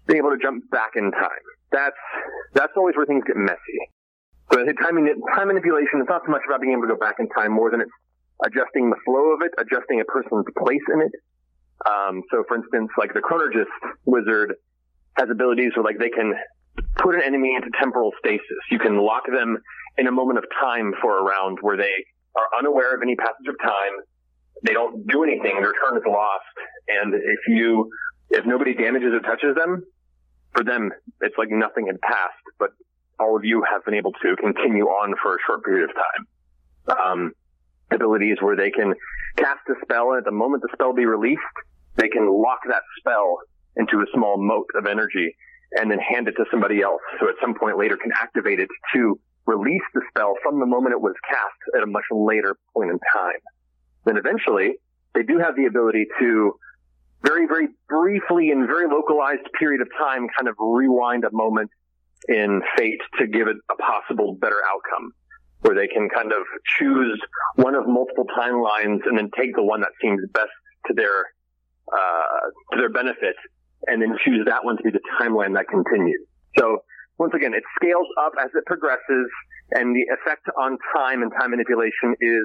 being 0.07 0.19
able 0.19 0.31
to 0.31 0.39
jump 0.41 0.71
back 0.71 0.93
in 0.97 1.11
time. 1.11 1.45
That's, 1.73 1.97
that's 2.55 2.73
always 2.77 2.97
where 2.97 3.07
things 3.07 3.25
get 3.27 3.37
messy. 3.37 3.92
So 4.53 4.61
time, 4.61 5.01
time 5.35 5.49
manipulation 5.49 6.05
is 6.05 6.09
not 6.09 6.23
so 6.27 6.31
much 6.31 6.43
about 6.47 6.61
being 6.61 6.75
able 6.75 6.83
to 6.83 6.95
go 6.95 7.01
back 7.01 7.17
in 7.19 7.29
time 7.31 7.53
more 7.53 7.71
than 7.71 7.81
it's 7.81 7.97
adjusting 8.45 8.91
the 8.91 9.01
flow 9.05 9.33
of 9.33 9.41
it, 9.41 9.53
adjusting 9.57 10.01
a 10.01 10.05
person's 10.05 10.45
place 10.59 10.85
in 10.93 11.01
it. 11.01 11.13
Um, 11.89 12.23
so 12.31 12.45
for 12.47 12.57
instance, 12.57 12.91
like 12.99 13.15
the 13.15 13.21
Chronurgist 13.21 13.73
wizard 14.05 14.55
has 15.17 15.29
abilities 15.31 15.73
where 15.75 15.85
like 15.85 15.99
they 15.99 16.11
can 16.11 16.35
put 16.97 17.15
an 17.15 17.23
enemy 17.25 17.55
into 17.57 17.71
temporal 17.81 18.13
stasis. 18.19 18.61
You 18.71 18.79
can 18.79 18.99
lock 18.99 19.25
them 19.27 19.59
in 19.99 20.07
a 20.07 20.13
moment 20.13 20.39
of 20.39 20.45
time 20.61 20.93
for 21.01 21.19
a 21.19 21.23
round 21.23 21.59
where 21.61 21.77
they 21.77 21.93
are 22.37 22.59
unaware 22.59 22.95
of 22.95 23.01
any 23.03 23.17
passage 23.17 23.49
of 23.49 23.57
time. 23.61 24.05
They 24.65 24.73
don't 24.73 25.07
do 25.07 25.25
anything. 25.25 25.61
Their 25.61 25.73
turn 25.73 25.97
is 25.97 26.05
lost. 26.07 26.57
And 26.89 27.15
if 27.15 27.41
you, 27.49 27.91
if 28.31 28.47
nobody 28.47 28.75
damages 28.75 29.13
or 29.13 29.21
touches 29.21 29.57
them, 29.57 29.83
for 30.53 30.65
them, 30.65 30.91
it's 31.21 31.37
like 31.39 31.49
nothing 31.51 31.87
had 31.87 32.01
passed, 32.01 32.42
all 33.23 33.37
of 33.37 33.45
you 33.45 33.65
have 33.71 33.85
been 33.85 33.95
able 33.95 34.13
to 34.13 34.37
continue 34.37 34.87
on 34.87 35.15
for 35.23 35.35
a 35.35 35.39
short 35.47 35.65
period 35.65 35.89
of 35.91 35.97
time. 35.97 36.99
Um, 36.99 37.33
abilities 37.91 38.39
where 38.41 38.57
they 38.57 38.71
can 38.71 38.95
cast 39.37 39.61
a 39.69 39.75
spell 39.83 40.11
and 40.11 40.19
at 40.19 40.25
the 40.25 40.33
moment 40.33 40.63
the 40.63 40.69
spell 40.73 40.93
be 40.93 41.07
released, 41.07 41.41
they 41.97 42.09
can 42.09 42.27
lock 42.27 42.61
that 42.69 42.83
spell 42.99 43.39
into 43.77 44.01
a 44.01 44.07
small 44.13 44.37
moat 44.37 44.67
of 44.75 44.87
energy 44.87 45.37
and 45.73 45.91
then 45.91 45.99
hand 45.99 46.29
it 46.29 46.33
to 46.33 46.45
somebody 46.51 46.83
else. 46.83 47.01
So 47.21 47.29
at 47.29 47.37
some 47.41 47.55
point 47.55 47.79
later 47.79 47.97
can 47.97 48.13
activate 48.21 48.61
it 48.61 48.69
to 48.95 49.19
release 49.47 49.83
the 49.95 50.03
spell 50.11 50.35
from 50.43 50.61
the 50.61 50.67
moment 50.67 50.93
it 50.93 51.01
was 51.01 51.15
cast 51.29 51.77
at 51.77 51.83
a 51.83 51.87
much 51.87 52.05
later 52.11 52.57
point 52.75 52.91
in 52.91 52.99
time. 53.15 53.41
Then 54.05 54.17
eventually 54.17 54.77
they 55.15 55.23
do 55.23 55.39
have 55.39 55.57
the 55.57 55.67
ability 55.67 56.07
to 56.21 56.59
very, 57.23 57.47
very 57.47 57.69
briefly 57.89 58.51
in 58.51 58.67
very 58.67 58.89
localized 58.89 59.47
period 59.59 59.81
of 59.81 59.89
time 59.97 60.27
kind 60.37 60.49
of 60.49 60.57
rewind 60.59 61.25
a 61.25 61.31
moment 61.33 61.71
in 62.29 62.63
fate 62.77 63.01
to 63.19 63.27
give 63.27 63.49
it 63.49 63.57
a 63.71 63.77
possible 63.77 64.37
better 64.41 64.61
outcome 64.69 65.13
where 65.63 65.75
they 65.75 65.87
can 65.87 66.09
kind 66.09 66.33
of 66.33 66.43
choose 66.79 67.21
one 67.57 67.75
of 67.75 67.87
multiple 67.87 68.27
timelines 68.37 69.01
and 69.07 69.17
then 69.17 69.31
take 69.39 69.55
the 69.55 69.63
one 69.63 69.81
that 69.81 69.91
seems 70.01 70.21
best 70.33 70.51
to 70.87 70.95
their 70.95 71.27
uh, 71.93 72.51
to 72.73 72.79
their 72.79 72.91
benefit 72.91 73.37
and 73.87 74.03
then 74.03 74.17
choose 74.25 74.45
that 74.47 74.65
one 74.65 74.77
to 74.77 74.83
be 74.83 74.91
the 74.91 75.03
timeline 75.21 75.55
that 75.55 75.67
continues. 75.69 76.27
So 76.59 76.79
once 77.19 77.33
again, 77.35 77.55
it 77.55 77.63
scales 77.77 78.07
up 78.21 78.33
as 78.41 78.51
it 78.55 78.65
progresses 78.67 79.29
and 79.73 79.95
the 79.95 80.05
effect 80.15 80.47
on 80.59 80.79
time 80.95 81.23
and 81.23 81.31
time 81.39 81.51
manipulation 81.51 82.15
is 82.21 82.45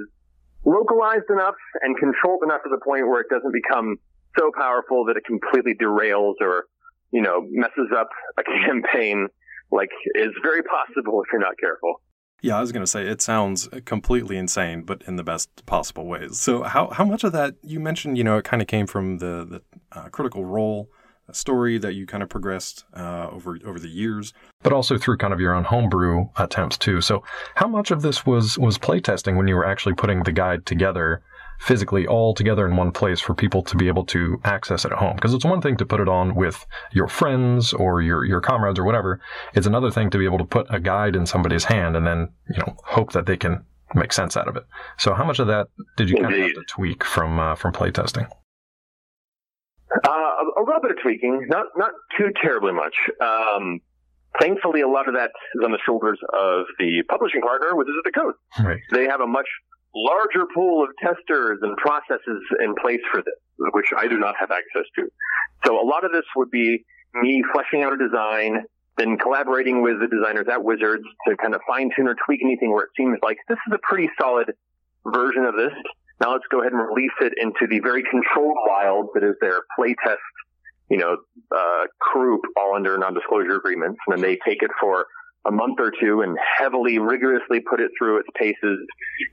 localized 0.66 1.30
enough 1.30 1.56
and 1.82 1.98
controlled 1.98 2.42
enough 2.44 2.62
to 2.64 2.70
the 2.70 2.80
point 2.84 3.08
where 3.08 3.22
it 3.22 3.28
doesn't 3.30 3.54
become 3.54 3.98
so 4.38 4.52
powerful 4.56 5.06
that 5.06 5.18
it 5.18 5.26
completely 5.26 5.74
derails 5.74 6.36
or, 6.42 6.66
you 7.12 7.22
know, 7.22 7.42
messes 7.50 7.90
up 7.96 8.10
a 8.38 8.44
campaign 8.66 9.28
like 9.72 9.90
is 10.16 10.32
very 10.44 10.64
possible 10.64 11.22
if 11.22 11.28
you're 11.32 11.42
not 11.42 11.58
careful. 11.60 12.02
Yeah, 12.42 12.58
I 12.58 12.62
was 12.62 12.72
going 12.72 12.84
to 12.84 12.88
say 12.88 13.08
it 13.08 13.22
sounds 13.22 13.68
completely 13.86 14.38
insane, 14.38 14.84
but 14.84 15.02
in 15.08 15.16
the 15.16 15.24
best 15.24 15.66
possible 15.66 16.06
ways. 16.06 16.40
So, 16.40 16.64
how 16.64 16.90
how 16.90 17.04
much 17.04 17.24
of 17.24 17.32
that 17.32 17.56
you 17.64 17.80
mentioned? 17.80 18.18
You 18.18 18.24
know, 18.24 18.38
it 18.38 18.46
kind 18.46 18.62
of 18.62 18.68
came 18.68 18.86
from 18.86 19.18
the 19.18 19.46
the 19.46 19.62
uh, 19.92 20.10
critical 20.10 20.46
role 20.46 20.90
story 21.32 21.78
that 21.78 21.94
you 21.94 22.06
kind 22.06 22.24
of 22.24 22.30
progressed 22.30 22.86
uh, 22.96 23.28
over 23.32 23.58
over 23.66 23.80
the 23.80 23.90
years, 23.90 24.34
but 24.62 24.72
also 24.72 24.98
through 24.98 25.18
kind 25.18 25.34
of 25.34 25.40
your 25.40 25.54
own 25.54 25.64
homebrew 25.64 26.28
attempts 26.38 26.78
too. 26.78 27.02
So, 27.02 27.24
how 27.56 27.68
much 27.68 27.92
of 27.92 28.02
this 28.02 28.26
was 28.26 28.58
was 28.58 28.78
playtesting 28.78 29.36
when 29.36 29.48
you 29.48 29.56
were 29.56 29.66
actually 29.66 29.96
putting 29.96 30.24
the 30.24 30.32
guide 30.32 30.66
together? 30.66 31.24
Physically 31.60 32.08
all 32.08 32.34
together 32.34 32.68
in 32.68 32.76
one 32.76 32.92
place 32.92 33.20
for 33.20 33.34
people 33.34 33.62
to 33.64 33.76
be 33.76 33.88
able 33.88 34.06
to 34.06 34.40
access 34.44 34.86
it 34.86 34.92
at 34.92 34.98
home. 34.98 35.16
Because 35.16 35.34
it's 35.34 35.46
one 35.46 35.62
thing 35.62 35.78
to 35.78 35.86
put 35.86 36.00
it 36.00 36.08
on 36.08 36.36
with 36.36 36.66
your 36.92 37.08
friends 37.08 37.74
or 37.74 38.02
your, 38.02 38.24
your 38.26 38.42
comrades 38.42 38.80
or 38.80 38.84
whatever. 38.84 39.20
It's 39.54 39.68
another 39.68 39.92
thing 39.92 40.10
to 40.12 40.18
be 40.18 40.26
able 40.26 40.38
to 40.38 40.46
put 40.46 40.68
a 40.70 40.80
guide 40.80 41.16
in 41.16 41.26
somebody's 41.26 41.66
hand 41.66 41.96
and 41.96 42.06
then, 42.06 42.30
you 42.50 42.60
know, 42.60 42.76
hope 42.84 43.12
that 43.14 43.26
they 43.26 43.38
can 43.38 43.66
make 43.96 44.14
sense 44.14 44.36
out 44.36 44.48
of 44.48 44.56
it. 44.56 44.64
So 44.98 45.14
how 45.14 45.24
much 45.24 45.40
of 45.40 45.48
that 45.48 45.68
did 45.96 46.10
you 46.10 46.18
kind 46.18 46.34
of 46.34 46.40
have 46.40 46.54
to 46.54 46.64
tweak 46.68 47.04
from, 47.04 47.40
uh, 47.40 47.56
from 47.56 47.74
playtesting? 47.74 48.30
Uh, 49.90 50.10
a, 50.10 50.62
little 50.66 50.82
bit 50.82 50.92
of 50.92 50.98
tweaking, 51.02 51.48
not 51.48 51.68
not 51.78 51.92
too 52.18 52.28
terribly 52.42 52.74
much. 52.74 52.94
Um, 53.22 53.80
thankfully, 54.40 54.82
a 54.82 54.88
lot 54.88 55.08
of 55.08 55.16
that 55.16 55.32
is 55.56 55.64
on 55.64 55.72
the 55.72 55.80
shoulders 55.86 56.20
of 56.34 56.66
the 56.78 57.04
publishing 57.08 57.42
partner, 57.42 57.74
which 57.74 57.88
is 57.88 57.96
the 58.04 58.12
code. 58.12 58.34
Right. 58.60 58.82
They 58.92 59.06
have 59.06 59.22
a 59.22 59.28
much 59.28 59.48
larger 59.96 60.46
pool 60.54 60.84
of 60.84 60.90
testers 61.02 61.60
and 61.62 61.76
processes 61.78 62.42
in 62.64 62.76
place 62.76 63.02
for 63.12 63.22
this, 63.22 63.40
which 63.74 63.88
I 63.98 64.08
do 64.08 64.18
not 64.18 64.36
have 64.40 64.52
access 64.52 64.86
to. 64.96 65.10
So 65.66 65.82
a 65.82 65.86
lot 65.86 66.06
of 66.06 66.12
this 66.12 66.26
would 66.36 66.52
be 66.52 66.86
me 67.16 67.44
fleshing 67.54 67.84
out 67.84 67.94
a 67.94 67.98
design, 67.98 68.66
then 68.98 69.18
collaborating 69.18 69.82
with 69.82 70.00
the 70.00 70.08
designers 70.08 70.48
at 70.52 70.64
Wizards 70.64 71.04
to 71.28 71.38
kind 71.38 71.56
of 71.56 71.62
fine 71.68 71.90
tune 71.96 72.08
or 72.08 72.16
tweak 72.26 72.42
anything 72.44 72.72
where 72.72 72.84
it 72.84 72.92
seems 72.98 73.18
like 73.24 73.38
this 73.48 73.58
is 73.68 73.74
a 73.74 73.80
pretty 73.82 74.10
solid 74.20 74.54
version 75.06 75.46
of 75.46 75.56
this. 75.56 75.74
Now 76.20 76.34
let's 76.34 76.46
go 76.52 76.62
ahead 76.62 76.74
and 76.74 76.82
release 76.82 77.14
it 77.22 77.34
into 77.38 77.68
the 77.70 77.80
very 77.80 78.04
controlled 78.04 78.58
wild 78.68 79.10
that 79.14 79.24
is 79.24 79.36
their 79.40 79.62
playtest, 79.78 80.18
you 80.90 80.98
know, 80.98 81.18
uh, 81.56 81.86
group 82.14 82.42
all 82.58 82.76
under 82.76 82.98
non-disclosure 82.98 83.56
agreements. 83.56 84.00
And 84.08 84.18
then 84.18 84.22
they 84.22 84.38
take 84.46 84.64
it 84.64 84.72
for 84.80 85.06
a 85.48 85.52
month 85.52 85.80
or 85.80 85.92
two 85.92 86.22
and 86.22 86.38
heavily, 86.58 87.00
rigorously 87.00 87.62
put 87.62 87.80
it 87.80 87.92
through 87.98 88.20
its 88.20 88.28
paces, 88.36 88.80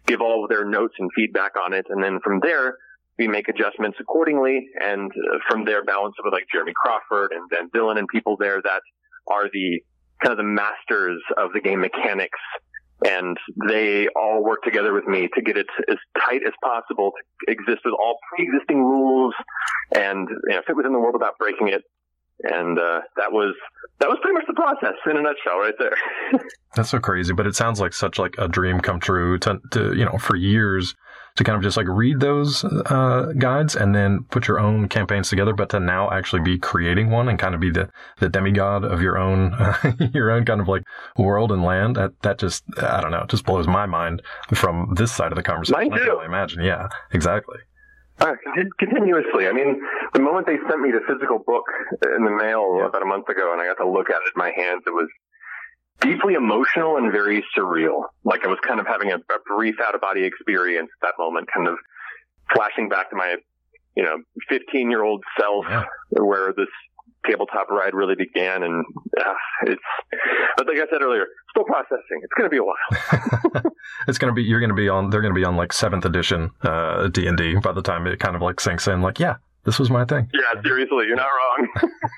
give 0.07 0.21
all 0.21 0.45
of 0.45 0.51
their 0.51 0.65
notes 0.65 0.95
and 0.99 1.11
feedback 1.15 1.53
on 1.63 1.73
it. 1.73 1.87
And 1.89 2.03
then 2.03 2.21
from 2.23 2.41
there, 2.41 2.77
we 3.19 3.29
make 3.29 3.49
adjustments 3.49 3.99
accordingly. 4.01 4.67
And 4.81 5.11
uh, 5.11 5.39
from 5.49 5.65
there, 5.65 5.85
balance 5.85 6.15
it 6.19 6.25
with 6.25 6.33
like 6.33 6.47
Jeremy 6.53 6.73
Crawford 6.75 7.33
and 7.33 7.49
Dan 7.51 7.71
Dillon 7.73 7.99
and 7.99 8.09
people 8.09 8.37
there 8.39 8.61
that 8.63 8.83
are 9.27 9.49
the 9.53 9.83
kind 10.23 10.33
of 10.33 10.39
the 10.39 10.45
masters 10.45 11.21
of 11.37 11.53
the 11.53 11.61
game 11.61 11.81
mechanics 11.81 12.39
and 13.05 13.37
they 13.69 14.09
all 14.17 14.43
work 14.43 14.63
together 14.63 14.93
with 14.93 15.07
me 15.07 15.29
to 15.35 15.43
get 15.43 15.57
it 15.57 15.67
as 15.91 15.97
tight 16.27 16.41
as 16.47 16.53
possible 16.63 17.13
to 17.47 17.53
exist 17.53 17.81
with 17.85 17.95
all 17.95 18.17
pre-existing 18.35 18.79
rules 18.83 19.35
and 19.95 20.29
you 20.29 20.55
know, 20.55 20.63
fit 20.67 20.77
within 20.77 20.93
the 20.93 20.99
world 20.99 21.15
without 21.15 21.37
breaking 21.39 21.69
it. 21.69 21.83
And 22.43 22.79
uh, 22.79 23.01
that 23.17 23.33
was 23.33 23.55
that 24.01 24.09
was 24.09 24.19
pretty 24.21 24.35
much 24.35 24.45
the 24.47 24.55
process 24.55 24.95
in 25.09 25.17
a 25.17 25.23
nutshell, 25.23 25.59
right 25.59 25.75
there. 25.79 25.97
That's 26.75 26.91
so 26.91 26.99
crazy, 26.99 27.33
but 27.33 27.47
it 27.47 27.55
sounds 27.55 27.81
like 27.81 27.93
such 27.93 28.19
like 28.19 28.35
a 28.39 28.49
dream 28.49 28.81
come 28.81 29.01
true 29.01 29.39
to, 29.39 29.61
to 29.71 29.95
you 29.97 30.05
know 30.05 30.19
for 30.19 30.37
years 30.37 30.95
to 31.37 31.43
kind 31.43 31.57
of 31.57 31.63
just 31.63 31.77
like 31.77 31.89
read 31.89 32.21
those 32.21 32.65
uh, 32.65 33.33
guides 33.39 33.75
and 33.75 33.95
then 33.95 34.25
put 34.31 34.47
your 34.47 34.61
own 34.61 34.89
campaigns 34.89 35.29
together, 35.29 35.53
but 35.53 35.69
to 35.71 35.81
now 35.81 36.11
actually 36.11 36.43
be 36.43 36.59
creating 36.59 37.11
one 37.11 37.29
and 37.29 37.39
kind 37.39 37.55
of 37.55 37.61
be 37.61 37.71
the, 37.71 37.91
the 38.21 38.29
demigod 38.29 38.85
of 38.85 39.03
your 39.03 39.19
own 39.19 39.53
uh, 39.55 39.93
your 40.15 40.31
own 40.31 40.45
kind 40.45 40.61
of 40.61 40.69
like 40.69 40.83
world 41.17 41.51
and 41.51 41.63
land. 41.63 41.97
That 41.97 42.21
that 42.23 42.39
just 42.39 42.65
I 42.81 43.01
don't 43.01 43.11
know, 43.11 43.23
it 43.23 43.31
just 43.31 43.45
blows 43.45 43.67
my 43.67 43.87
mind 43.87 44.23
from 44.55 44.95
this 44.97 45.13
side 45.13 45.33
of 45.33 45.37
the 45.37 45.43
conversation. 45.43 45.89
Mine 45.91 45.99
too. 45.99 46.19
I 46.21 46.27
imagine, 46.27 46.63
yeah, 46.63 46.89
exactly. 47.13 47.59
Uh, 48.21 48.35
continuously. 48.79 49.49
I 49.49 49.53
mean, 49.53 49.81
the 50.13 50.21
moment 50.21 50.47
they 50.47 50.57
sent 50.69 50.81
me 50.81 50.91
the 50.93 51.01
physical 51.07 51.39
book 51.39 51.65
in 52.17 52.25
the 52.25 52.31
mail 52.31 52.79
yeah. 52.79 52.87
about 52.87 53.03
a 53.03 53.07
month 53.07 53.29
ago, 53.29 53.53
and 53.53 53.61
I 53.61 53.67
got 53.67 53.83
to 53.83 53.91
look 53.91 54.09
at 54.09 54.17
it 54.17 54.33
in 54.35 54.39
my 54.39 54.53
hands, 54.55 54.83
it 54.87 54.91
was 54.91 55.09
deeply 56.01 56.35
emotional 56.35 56.97
and 56.97 57.11
very 57.11 57.45
surreal. 57.57 58.05
Like 58.25 58.45
I 58.45 58.49
was 58.49 58.59
kind 58.67 58.81
of 58.81 58.87
having 58.87 59.11
a, 59.11 59.17
a 59.17 59.39
brief 59.47 59.77
out 59.85 59.95
of 59.95 60.01
body 60.01 60.25
experience 60.25 60.91
at 61.03 61.09
that 61.09 61.15
moment, 61.19 61.49
kind 61.53 61.69
of 61.69 61.77
flashing 62.55 62.89
back 62.89 63.11
to 63.11 63.17
my, 63.17 63.37
you 63.97 64.03
know, 64.03 64.19
15 64.49 64.91
year 64.91 65.03
old 65.03 65.23
self 65.39 65.65
yeah. 65.69 65.85
where 66.11 66.53
this 66.53 66.69
tabletop 67.27 67.71
ride 67.71 67.95
really 67.95 68.15
began, 68.15 68.63
and 68.63 68.85
uh, 69.19 69.35
it's. 69.63 69.83
But 70.57 70.67
like 70.67 70.77
I 70.77 70.91
said 70.91 71.03
earlier, 71.03 71.27
still 71.51 71.65
processing. 71.65 72.21
It's 72.23 72.33
going 72.37 72.49
to 72.49 72.51
be 72.51 72.59
a 72.59 72.65
while. 72.65 73.73
it's 74.09 74.19
going 74.19 74.33
to 74.33 74.35
be. 74.35 74.43
You're 74.43 74.61
going 74.61 74.71
to 74.71 74.75
be 74.75 74.89
on. 74.89 75.11
They're 75.11 75.23
going 75.23 75.35
to 75.35 75.39
be 75.39 75.45
on 75.45 75.57
like 75.57 75.73
seventh 75.73 76.05
edition 76.05 76.51
uh, 76.63 77.09
D 77.09 77.27
and 77.27 77.37
D 77.37 77.57
by 77.57 77.73
the 77.73 77.83
time 77.83 78.07
it 78.07 78.21
kind 78.21 78.37
of 78.37 78.43
like 78.43 78.61
sinks 78.61 78.87
in. 78.87 79.03
Like, 79.03 79.19
yeah, 79.19 79.37
this 79.65 79.79
was 79.79 79.91
my 79.91 80.05
thing. 80.05 80.29
Yeah, 80.33 80.61
seriously, 80.63 81.07
you're 81.07 81.17
not 81.17 81.27
wrong. 81.27 81.69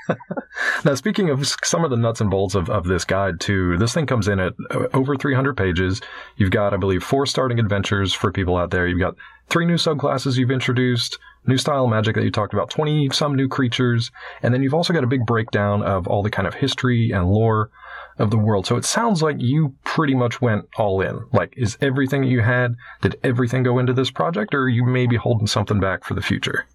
now, 0.85 0.95
speaking 0.95 1.31
of 1.31 1.47
some 1.65 1.85
of 1.85 1.91
the 1.91 1.97
nuts 1.97 2.21
and 2.21 2.31
bolts 2.31 2.55
of, 2.55 2.69
of 2.71 2.85
this 2.85 3.05
guide, 3.05 3.41
too, 3.41 3.77
this 3.79 3.95
thing 3.95 4.07
comes 4.07 4.29
in 4.29 4.41
at 4.41 4.53
uh, 4.71 4.87
over 4.95 5.17
300 5.17 5.57
pages. 5.57 6.01
You've 6.37 6.51
got, 6.51 6.75
I 6.75 6.77
believe, 6.77 7.03
four 7.03 7.27
starting 7.27 7.59
adventures 7.59 8.13
for 8.13 8.33
people 8.33 8.57
out 8.57 8.71
there. 8.71 8.87
You've 8.87 9.01
got 9.01 9.15
three 9.49 9.67
new 9.67 9.77
subclasses 9.77 10.37
you've 10.37 10.51
introduced, 10.51 11.19
new 11.47 11.59
style 11.59 11.87
magic 11.87 12.15
that 12.17 12.25
you 12.25 12.31
talked 12.31 12.53
about, 12.53 12.71
20 12.71 13.11
some 13.11 13.35
new 13.35 13.49
creatures, 13.49 14.11
and 14.43 14.53
then 14.53 14.63
you've 14.63 14.75
also 14.75 14.93
got 14.93 15.05
a 15.05 15.09
big 15.09 15.27
breakdown 15.27 15.83
of 15.83 16.07
all 16.07 16.23
the 16.23 16.31
kind 16.31 16.47
of 16.47 16.55
history 16.55 17.11
and 17.13 17.29
lore 17.29 17.71
of 18.19 18.31
the 18.31 18.39
world. 18.39 18.67
So 18.67 18.77
it 18.77 18.85
sounds 18.85 19.23
like 19.23 19.37
you 19.39 19.75
pretty 19.85 20.15
much 20.15 20.41
went 20.41 20.67
all 20.77 21.01
in. 21.01 21.21
Like, 21.33 21.55
is 21.57 21.77
everything 21.81 22.23
that 22.23 22.29
you 22.29 22.41
had, 22.41 22.75
did 23.03 23.19
everything 23.23 23.63
go 23.63 23.79
into 23.79 23.93
this 23.93 24.11
project, 24.11 24.55
or 24.55 24.63
are 24.63 24.69
you 24.69 24.85
maybe 24.85 25.17
holding 25.17 25.47
something 25.47 25.81
back 25.81 26.05
for 26.05 26.15
the 26.15 26.23
future? 26.23 26.67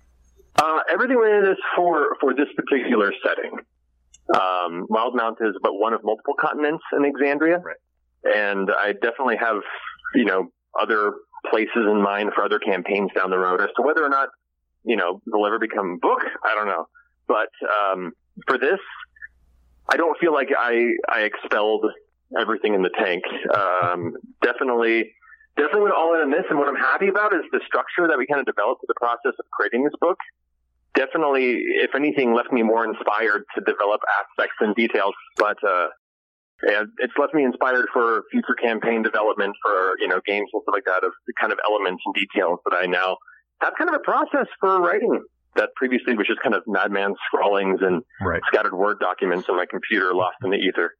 Uh, 0.55 0.79
everything 0.91 1.19
went 1.19 1.33
in 1.33 1.43
this 1.43 1.57
for 1.75 2.15
for 2.19 2.33
this 2.33 2.47
particular 2.55 3.11
setting. 3.25 3.51
Um, 4.33 4.87
Wildemount 4.89 5.41
is 5.41 5.55
but 5.61 5.73
one 5.73 5.93
of 5.93 6.01
multiple 6.03 6.35
continents 6.39 6.83
in 6.93 7.03
Exandria, 7.03 7.61
right. 7.63 7.75
and 8.23 8.69
I 8.69 8.93
definitely 8.93 9.37
have 9.37 9.61
you 10.13 10.25
know 10.25 10.47
other 10.79 11.13
places 11.49 11.87
in 11.89 12.01
mind 12.01 12.31
for 12.35 12.43
other 12.43 12.59
campaigns 12.59 13.09
down 13.15 13.29
the 13.29 13.39
road. 13.39 13.61
As 13.61 13.69
to 13.77 13.81
whether 13.81 14.03
or 14.03 14.09
not 14.09 14.29
you 14.83 14.95
know 14.95 15.21
they'll 15.31 15.45
ever 15.45 15.59
become 15.59 15.99
book, 16.01 16.19
I 16.43 16.55
don't 16.55 16.67
know. 16.67 16.87
But 17.27 17.49
um, 17.65 18.11
for 18.47 18.57
this, 18.57 18.79
I 19.89 19.97
don't 19.97 20.17
feel 20.19 20.33
like 20.33 20.49
I 20.57 20.87
I 21.09 21.21
expelled 21.21 21.85
everything 22.39 22.73
in 22.73 22.81
the 22.81 22.89
tank. 22.89 23.23
Um, 23.53 24.13
definitely 24.41 25.11
definitely 25.57 25.81
went 25.81 25.95
all 25.95 26.15
in 26.15 26.21
on 26.21 26.31
this. 26.31 26.45
And 26.49 26.57
what 26.59 26.67
I'm 26.67 26.79
happy 26.79 27.07
about 27.07 27.33
is 27.33 27.41
the 27.51 27.61
structure 27.65 28.07
that 28.07 28.17
we 28.17 28.25
kind 28.25 28.39
of 28.39 28.45
developed 28.45 28.81
the 28.87 28.95
process 28.95 29.35
of 29.37 29.45
creating 29.51 29.83
this 29.83 29.93
book. 29.99 30.17
Definitely, 30.95 31.63
if 31.83 31.95
anything, 31.95 32.33
left 32.33 32.51
me 32.51 32.63
more 32.63 32.83
inspired 32.83 33.43
to 33.55 33.61
develop 33.63 34.01
aspects 34.19 34.57
and 34.59 34.75
details. 34.75 35.13
But 35.37 35.57
uh, 35.63 35.87
and 36.61 36.89
it's 36.99 37.13
left 37.17 37.33
me 37.33 37.43
inspired 37.43 37.87
for 37.93 38.23
future 38.31 38.55
campaign 38.55 39.01
development 39.01 39.55
for 39.63 39.95
you 39.99 40.07
know 40.07 40.21
games 40.25 40.49
and 40.53 40.61
stuff 40.63 40.73
like 40.73 40.85
that 40.85 41.03
of 41.03 41.11
the 41.27 41.33
kind 41.39 41.51
of 41.51 41.59
elements 41.65 42.03
and 42.05 42.13
details 42.13 42.59
that 42.65 42.75
I 42.75 42.85
now 42.85 43.17
have 43.61 43.73
kind 43.77 43.89
of 43.89 43.95
a 43.95 44.03
process 44.03 44.47
for 44.59 44.81
writing 44.81 45.21
that 45.55 45.69
previously 45.75 46.15
was 46.15 46.27
just 46.27 46.41
kind 46.41 46.55
of 46.55 46.63
madman 46.65 47.13
scrawlings 47.27 47.79
and 47.81 48.03
right. 48.21 48.41
scattered 48.47 48.73
word 48.73 48.99
documents 48.99 49.47
on 49.49 49.57
my 49.57 49.65
computer 49.69 50.13
lost 50.13 50.37
in 50.43 50.51
the 50.51 50.57
ether. 50.57 50.95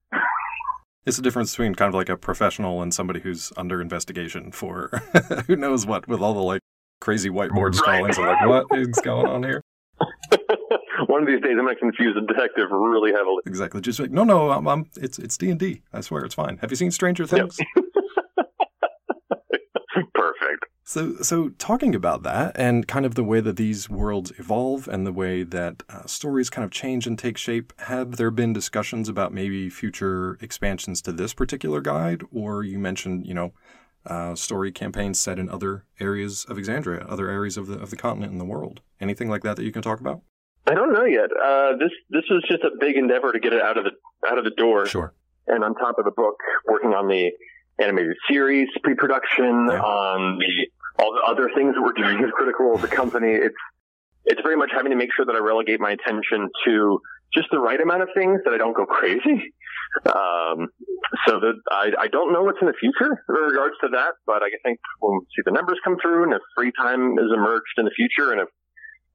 It's 1.06 1.18
the 1.18 1.24
difference 1.24 1.52
between 1.52 1.74
kind 1.76 1.90
of 1.90 1.96
like 1.96 2.10
a 2.10 2.18
professional 2.18 2.82
and 2.82 2.94
somebody 2.94 3.22
who's 3.22 3.52
under 3.58 3.82
investigation 3.82 4.52
for 4.52 5.02
who 5.48 5.56
knows 5.56 5.86
what 5.86 6.08
with 6.08 6.22
all 6.22 6.34
the 6.34 6.42
like 6.44 6.62
crazy 7.00 7.30
whiteboard 7.30 7.76
scrawlings 7.76 8.18
right. 8.18 8.46
like 8.46 8.70
what 8.70 8.80
is 8.80 9.00
going 9.04 9.26
on 9.26 9.44
here. 9.44 9.64
One 11.08 11.24
of 11.24 11.28
these 11.28 11.42
days, 11.42 11.56
I'm 11.58 11.66
going 11.66 11.76
to 11.76 11.80
confuse 11.80 12.16
a 12.16 12.22
detective 12.22 12.70
really 12.72 13.12
heavily. 13.12 13.42
Exactly. 13.46 13.82
Just 13.82 14.00
like, 14.00 14.12
no, 14.12 14.24
no, 14.24 14.52
I'm, 14.52 14.68
I'm 14.68 14.86
it's 14.98 15.18
it's 15.18 15.38
D 15.38 15.50
and 15.50 15.60
D. 15.60 15.82
I 15.92 16.02
swear, 16.02 16.24
it's 16.24 16.36
fine. 16.36 16.58
Have 16.58 16.70
you 16.70 16.76
seen 16.76 16.92
Stranger 16.92 17.26
Things? 17.26 17.58
Yep. 17.60 17.86
Perfect. 20.14 20.66
So, 20.92 21.16
so 21.22 21.52
talking 21.58 21.96
about 21.96 22.24
that 22.24 22.52
and 22.60 22.86
kind 22.86 23.06
of 23.06 23.16
the 23.16 23.24
way 23.24 23.40
that 23.40 23.56
these 23.56 23.90
worlds 23.90 24.34
evolve 24.38 24.90
and 24.90 25.08
the 25.08 25.14
way 25.14 25.44
that 25.44 25.84
uh, 25.88 26.06
stories 26.06 26.50
kind 26.50 26.66
of 26.66 26.72
change 26.72 27.08
and 27.08 27.18
take 27.18 27.38
shape, 27.38 27.72
have 27.84 28.18
there 28.18 28.30
been 28.30 28.52
discussions 28.52 29.08
about 29.08 29.34
maybe 29.34 29.70
future 29.70 30.38
expansions 30.42 31.02
to 31.04 31.14
this 31.14 31.34
particular 31.34 31.80
guide? 31.80 32.24
Or 32.34 32.66
you 32.66 32.78
mentioned, 32.78 33.26
you 33.26 33.34
know, 33.34 33.54
uh, 34.06 34.36
story 34.36 34.74
campaigns 34.74 35.18
set 35.18 35.40
in 35.40 35.48
other 35.48 35.86
areas 36.02 36.44
of 36.50 36.58
Exandria, 36.58 37.10
other 37.10 37.30
areas 37.30 37.56
of 37.56 37.68
the 37.68 37.80
of 37.80 37.90
the 37.90 37.96
continent 37.96 38.34
and 38.34 38.42
the 38.42 38.46
world. 38.46 38.82
Anything 39.00 39.30
like 39.30 39.44
that 39.44 39.56
that 39.56 39.64
you 39.64 39.72
can 39.72 39.82
talk 39.82 40.02
about? 40.02 40.20
I 40.68 40.74
don't 40.74 40.92
know 40.92 41.06
yet. 41.06 41.30
Uh, 41.32 41.78
this 41.78 41.92
this 42.10 42.26
was 42.30 42.44
just 42.50 42.64
a 42.66 42.72
big 42.82 42.98
endeavor 42.98 43.32
to 43.32 43.40
get 43.40 43.54
it 43.54 43.62
out 43.62 43.78
of 43.78 43.86
the 43.86 43.92
out 44.30 44.38
of 44.38 44.44
the 44.44 44.52
door. 44.58 44.86
Sure. 44.88 45.14
And 45.48 45.64
on 45.64 45.74
top 45.74 46.00
of 46.00 46.04
the 46.04 46.12
book, 46.12 46.36
working 46.68 46.94
on 46.94 47.08
the 47.08 47.32
animated 47.80 48.18
series 48.30 48.68
pre-production, 48.84 49.68
yeah. 49.70 49.80
on 49.80 50.38
the 50.38 50.68
all 51.00 51.14
the 51.14 51.24
other 51.28 51.50
things 51.56 51.76
that 51.76 51.82
we're 51.82 51.94
doing 51.94 52.24
as 52.24 52.32
critical 52.32 52.76
of 52.76 52.82
the 52.82 52.88
company. 52.88 53.32
It's 53.32 53.56
it's 54.26 54.42
very 54.42 54.56
much 54.56 54.70
having 54.74 54.92
to 54.92 54.98
make 54.98 55.10
sure 55.16 55.26
that 55.26 55.36
I 55.36 55.40
relegate 55.40 55.80
my 55.80 55.92
attention 55.92 56.50
to 56.66 57.02
just 57.34 57.48
the 57.52 57.60
right 57.60 57.80
amount 57.80 58.04
of 58.04 58.10
things 58.14 58.42
that 58.46 58.54
I 58.54 58.58
don't 58.58 58.76
go 58.76 58.86
crazy. 58.86 59.54
Um, 60.06 60.70
so 61.28 61.40
that 61.40 61.60
I, 61.70 61.92
I 62.00 62.08
don't 62.08 62.32
know 62.32 62.44
what's 62.44 62.60
in 62.62 62.68
the 62.68 62.80
future 62.80 63.12
in 63.12 63.36
regards 63.36 63.76
to 63.82 63.90
that, 63.92 64.14
but 64.26 64.42
I 64.42 64.50
think 64.64 64.80
when 65.00 65.20
we 65.20 65.26
see 65.36 65.44
the 65.44 65.52
numbers 65.52 65.80
come 65.84 65.98
through 66.02 66.24
and 66.24 66.34
if 66.34 66.42
free 66.56 66.72
time 66.80 67.20
is 67.20 67.28
emerged 67.36 67.76
in 67.78 67.84
the 67.84 67.92
future 67.92 68.32
and 68.32 68.40
if, 68.40 68.48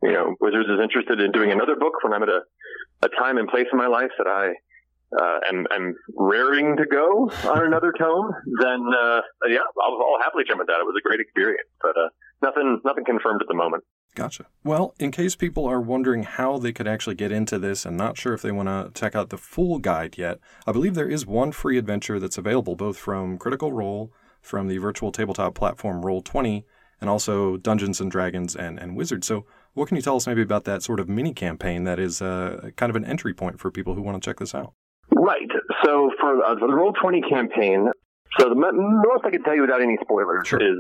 you 0.03 0.13
know, 0.13 0.35
Wizards 0.39 0.69
is 0.69 0.79
interested 0.83 1.21
in 1.21 1.33
doing 1.33 1.51
another 1.51 1.77
book 1.77 2.05
when 2.05 2.13
I'm 2.13 2.23
at 2.23 2.29
a, 2.29 2.43
a 3.03 3.09
time 3.09 3.39
and 3.39 3.49
place 3.49 3.67
in 3.73 3.79
my 3.79 3.87
life 3.87 4.11
that 4.19 4.27
I, 4.27 4.53
uh, 5.19 5.39
raring 6.17 6.77
to 6.77 6.87
go 6.87 7.31
on 7.45 7.65
another 7.65 7.93
tome, 7.99 8.31
then, 8.61 8.81
uh, 8.93 9.21
yeah, 9.49 9.59
I'll, 9.83 9.95
I'll 9.95 10.23
happily 10.23 10.45
jump 10.47 10.61
at 10.61 10.67
that. 10.67 10.81
It 10.81 10.87
was 10.87 10.97
a 10.99 11.07
great 11.07 11.21
experience, 11.21 11.69
but, 11.81 11.97
uh, 11.97 12.09
nothing, 12.43 12.81
nothing 12.85 13.05
confirmed 13.05 13.43
at 13.43 13.49
the 13.49 13.55
moment. 13.55 13.85
Gotcha. 14.15 14.47
Well, 14.65 14.95
in 14.99 15.11
case 15.11 15.37
people 15.37 15.67
are 15.67 15.81
wondering 15.81 16.23
how 16.23 16.59
they 16.59 16.73
could 16.73 16.89
actually 16.89 17.17
get 17.17 17.31
into 17.31 17.59
this 17.59 17.85
and 17.85 17.99
not 17.99 18.17
sure 18.17 18.33
if 18.33 18.41
they 18.41 18.51
want 18.51 18.69
to 18.69 18.91
check 18.99 19.15
out 19.15 19.29
the 19.29 19.37
full 19.37 19.79
guide 19.79 20.17
yet, 20.17 20.39
I 20.67 20.73
believe 20.73 20.95
there 20.95 21.09
is 21.09 21.27
one 21.27 21.53
free 21.53 21.77
adventure 21.77 22.19
that's 22.19 22.39
available 22.39 22.77
both 22.77 22.97
from 22.97 23.37
Critical 23.37 23.73
Role, 23.73 24.11
from 24.41 24.69
the 24.69 24.79
virtual 24.79 25.13
tabletop 25.13 25.55
platform 25.55 26.03
Roll20, 26.03 26.65
and 27.01 27.11
also 27.11 27.59
Dungeons 27.59 28.01
and 28.01 28.11
Dragons 28.11 28.57
and, 28.57 28.79
and 28.79 28.97
Wizards. 28.97 29.27
So, 29.27 29.45
what 29.75 29.89
can 29.89 29.97
you 29.97 30.03
tell 30.03 30.17
us 30.17 30.27
maybe 30.27 30.41
about 30.41 30.65
that 30.65 30.83
sort 30.83 30.99
of 30.99 31.11
mini 31.11 31.35
campaign 31.35 31.85
that 31.85 31.99
is 31.99 32.23
uh, 32.23 32.71
kind 32.77 32.89
of 32.89 32.97
an 32.97 33.05
entry 33.05 33.35
point 33.35 33.61
for 33.61 33.71
people 33.71 33.95
who 33.95 34.01
want 34.01 34.21
to 34.21 34.27
check 34.27 34.39
this 34.39 34.55
out? 34.55 34.73
Right. 35.11 35.49
So, 35.85 36.11
for, 36.21 36.45
uh, 36.45 36.59
for 36.59 36.67
the 36.67 36.75
Roll20 36.75 37.29
campaign, 37.29 37.91
so 38.39 38.49
the 38.49 38.55
most 38.55 39.25
I 39.25 39.31
can 39.31 39.43
tell 39.43 39.55
you 39.55 39.63
without 39.63 39.81
any 39.81 39.97
spoilers 40.03 40.49
sure. 40.49 40.61
is 40.61 40.77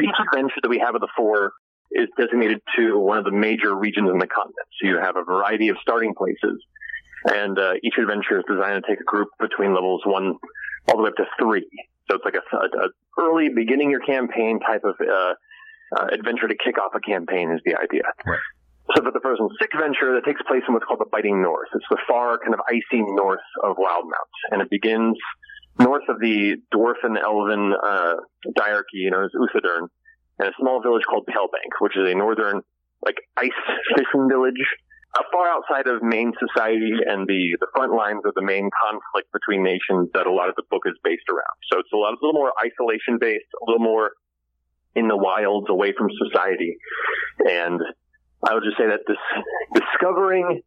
each 0.00 0.14
adventure 0.32 0.60
that 0.62 0.68
we 0.68 0.78
have 0.78 0.94
of 0.94 1.00
the 1.00 1.08
four 1.16 1.52
is 1.90 2.08
designated 2.16 2.62
to 2.76 2.98
one 2.98 3.18
of 3.18 3.24
the 3.24 3.32
major 3.32 3.74
regions 3.74 4.08
in 4.10 4.18
the 4.18 4.26
continent. 4.26 4.68
So 4.80 4.88
you 4.88 4.98
have 4.98 5.16
a 5.16 5.24
variety 5.24 5.68
of 5.68 5.76
starting 5.82 6.14
places. 6.14 6.62
And 7.26 7.58
uh, 7.58 7.72
each 7.82 7.94
adventure 7.98 8.38
is 8.38 8.44
designed 8.48 8.82
to 8.84 8.88
take 8.88 9.00
a 9.00 9.04
group 9.04 9.28
between 9.40 9.74
levels 9.74 10.02
one 10.04 10.36
all 10.88 10.96
the 10.96 11.02
way 11.02 11.08
up 11.08 11.16
to 11.16 11.26
three. 11.38 11.68
So 12.08 12.16
it's 12.16 12.24
like 12.24 12.34
a, 12.34 12.56
a, 12.56 12.86
a 12.86 12.88
early 13.18 13.48
beginning 13.54 13.90
your 13.90 14.00
campaign 14.00 14.60
type 14.60 14.82
of 14.84 14.94
uh, 15.00 15.34
uh, 15.96 16.06
adventure 16.12 16.48
to 16.48 16.54
kick 16.56 16.78
off 16.78 16.92
a 16.94 17.00
campaign 17.00 17.50
is 17.50 17.60
the 17.64 17.74
idea. 17.76 18.02
Right. 18.24 18.38
So 18.94 19.02
for 19.04 19.12
the 19.12 19.20
Frozen 19.22 19.48
Sick 19.60 19.70
venture, 19.78 20.14
that 20.18 20.24
takes 20.26 20.42
place 20.42 20.62
in 20.66 20.74
what's 20.74 20.84
called 20.84 20.98
the 20.98 21.10
Biting 21.12 21.42
North. 21.42 21.68
It's 21.74 21.86
the 21.90 21.98
far 22.08 22.38
kind 22.38 22.54
of 22.54 22.60
icy 22.66 23.02
north 23.14 23.44
of 23.62 23.76
Wildemount, 23.76 24.34
and 24.50 24.62
it 24.62 24.70
begins 24.70 25.16
north 25.78 26.02
of 26.08 26.18
the 26.18 26.56
dwarf 26.74 26.98
and 27.04 27.16
elven 27.16 27.72
uh, 27.72 28.14
diarchy 28.58 29.06
known 29.06 29.24
as 29.24 29.30
Uthodurn, 29.30 29.86
and 30.38 30.48
a 30.48 30.52
small 30.58 30.82
village 30.82 31.02
called 31.08 31.28
Palebank, 31.28 31.78
which 31.80 31.96
is 31.96 32.10
a 32.10 32.14
northern 32.14 32.62
like 33.04 33.16
ice 33.36 33.50
fishing 33.96 34.28
village, 34.28 34.60
uh, 35.14 35.22
far 35.32 35.48
outside 35.48 35.86
of 35.86 36.02
main 36.02 36.32
society 36.38 36.92
and 37.06 37.28
the 37.28 37.56
the 37.60 37.68
front 37.74 37.92
lines 37.92 38.22
of 38.24 38.34
the 38.34 38.42
main 38.42 38.70
conflict 38.74 39.30
between 39.32 39.62
nations 39.62 40.10
that 40.14 40.26
a 40.26 40.32
lot 40.32 40.48
of 40.48 40.56
the 40.56 40.64
book 40.68 40.82
is 40.86 40.94
based 41.04 41.28
around. 41.30 41.58
So 41.70 41.78
it's 41.78 41.92
a 41.94 41.96
lot, 41.96 42.14
a 42.14 42.18
little 42.20 42.34
more 42.34 42.52
isolation 42.58 43.18
based, 43.20 43.46
a 43.54 43.70
little 43.70 43.84
more 43.84 44.12
in 44.96 45.06
the 45.06 45.16
wilds, 45.16 45.70
away 45.70 45.94
from 45.96 46.08
society, 46.26 46.76
and 47.38 47.80
I 48.46 48.54
would 48.54 48.64
just 48.64 48.78
say 48.78 48.86
that 48.86 49.00
this 49.06 49.18
discovering 49.74 50.62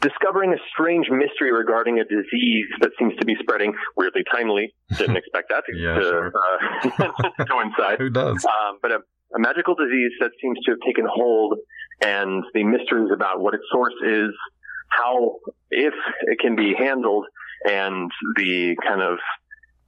discovering 0.00 0.52
a 0.52 0.60
strange 0.72 1.06
mystery 1.10 1.52
regarding 1.52 1.98
a 1.98 2.04
disease 2.04 2.68
that 2.80 2.90
seems 2.98 3.16
to 3.16 3.24
be 3.24 3.34
spreading 3.40 3.72
weirdly 3.96 4.22
timely. 4.30 4.74
Didn't 4.96 5.16
expect 5.22 5.50
that 5.50 5.64
to, 5.66 5.76
yeah, 5.76 5.94
to 5.94 6.02
sure. 6.02 6.32
uh, 6.98 7.44
coincide. 7.50 7.98
Who 7.98 8.10
does? 8.10 8.44
Um, 8.44 8.78
but 8.82 8.92
a, 8.92 8.98
a, 9.34 9.38
magical 9.38 9.74
disease 9.74 10.12
that 10.20 10.30
seems 10.40 10.58
to 10.64 10.72
have 10.72 10.80
taken 10.86 11.06
hold, 11.10 11.58
and 12.02 12.44
the 12.54 12.64
mysteries 12.64 13.10
about 13.12 13.40
what 13.40 13.54
its 13.54 13.64
source 13.72 13.94
is, 14.06 14.30
how, 14.88 15.36
if 15.70 15.94
it 16.22 16.38
can 16.38 16.54
be 16.54 16.74
handled, 16.78 17.26
and 17.64 18.10
the 18.36 18.76
kind 18.86 19.02
of 19.02 19.18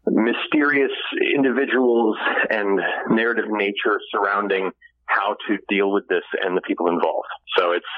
mysterious 0.07 0.91
individuals 1.35 2.17
and 2.49 2.81
narrative 3.11 3.45
nature 3.49 4.01
surrounding 4.11 4.71
how 5.17 5.37
to 5.47 5.59
deal 5.69 5.91
with 5.91 6.07
this 6.09 6.25
and 6.43 6.57
the 6.57 6.63
people 6.63 6.87
involved. 6.89 7.29
So 7.57 7.73
it's 7.73 7.93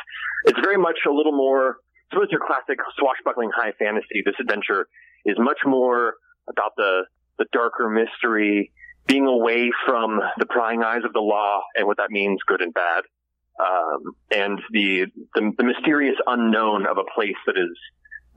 it's 0.47 0.61
very 0.61 0.79
much 0.79 0.99
a 1.09 1.13
little 1.13 1.37
more 1.47 1.77
suppose 2.11 2.29
your 2.31 2.41
classic 2.47 2.79
swashbuckling 2.99 3.51
high 3.55 3.73
fantasy, 3.79 4.21
this 4.25 4.35
adventure 4.41 4.87
is 5.25 5.37
much 5.39 5.61
more 5.65 6.15
about 6.49 6.73
the 6.77 7.05
the 7.39 7.47
darker 7.53 7.89
mystery, 7.89 8.73
being 9.07 9.27
away 9.27 9.71
from 9.87 10.21
the 10.39 10.47
prying 10.47 10.83
eyes 10.83 11.05
of 11.05 11.13
the 11.13 11.25
law 11.35 11.61
and 11.75 11.87
what 11.87 11.97
that 11.97 12.11
means, 12.11 12.39
good 12.47 12.61
and 12.61 12.75
bad. 12.75 13.05
um, 13.61 14.15
and 14.31 14.61
the, 14.71 15.07
the, 15.35 15.53
the 15.59 15.65
mysterious 15.65 16.17
unknown 16.27 16.87
of 16.87 16.97
a 16.99 17.05
place 17.15 17.37
that 17.47 17.57
is 17.57 17.77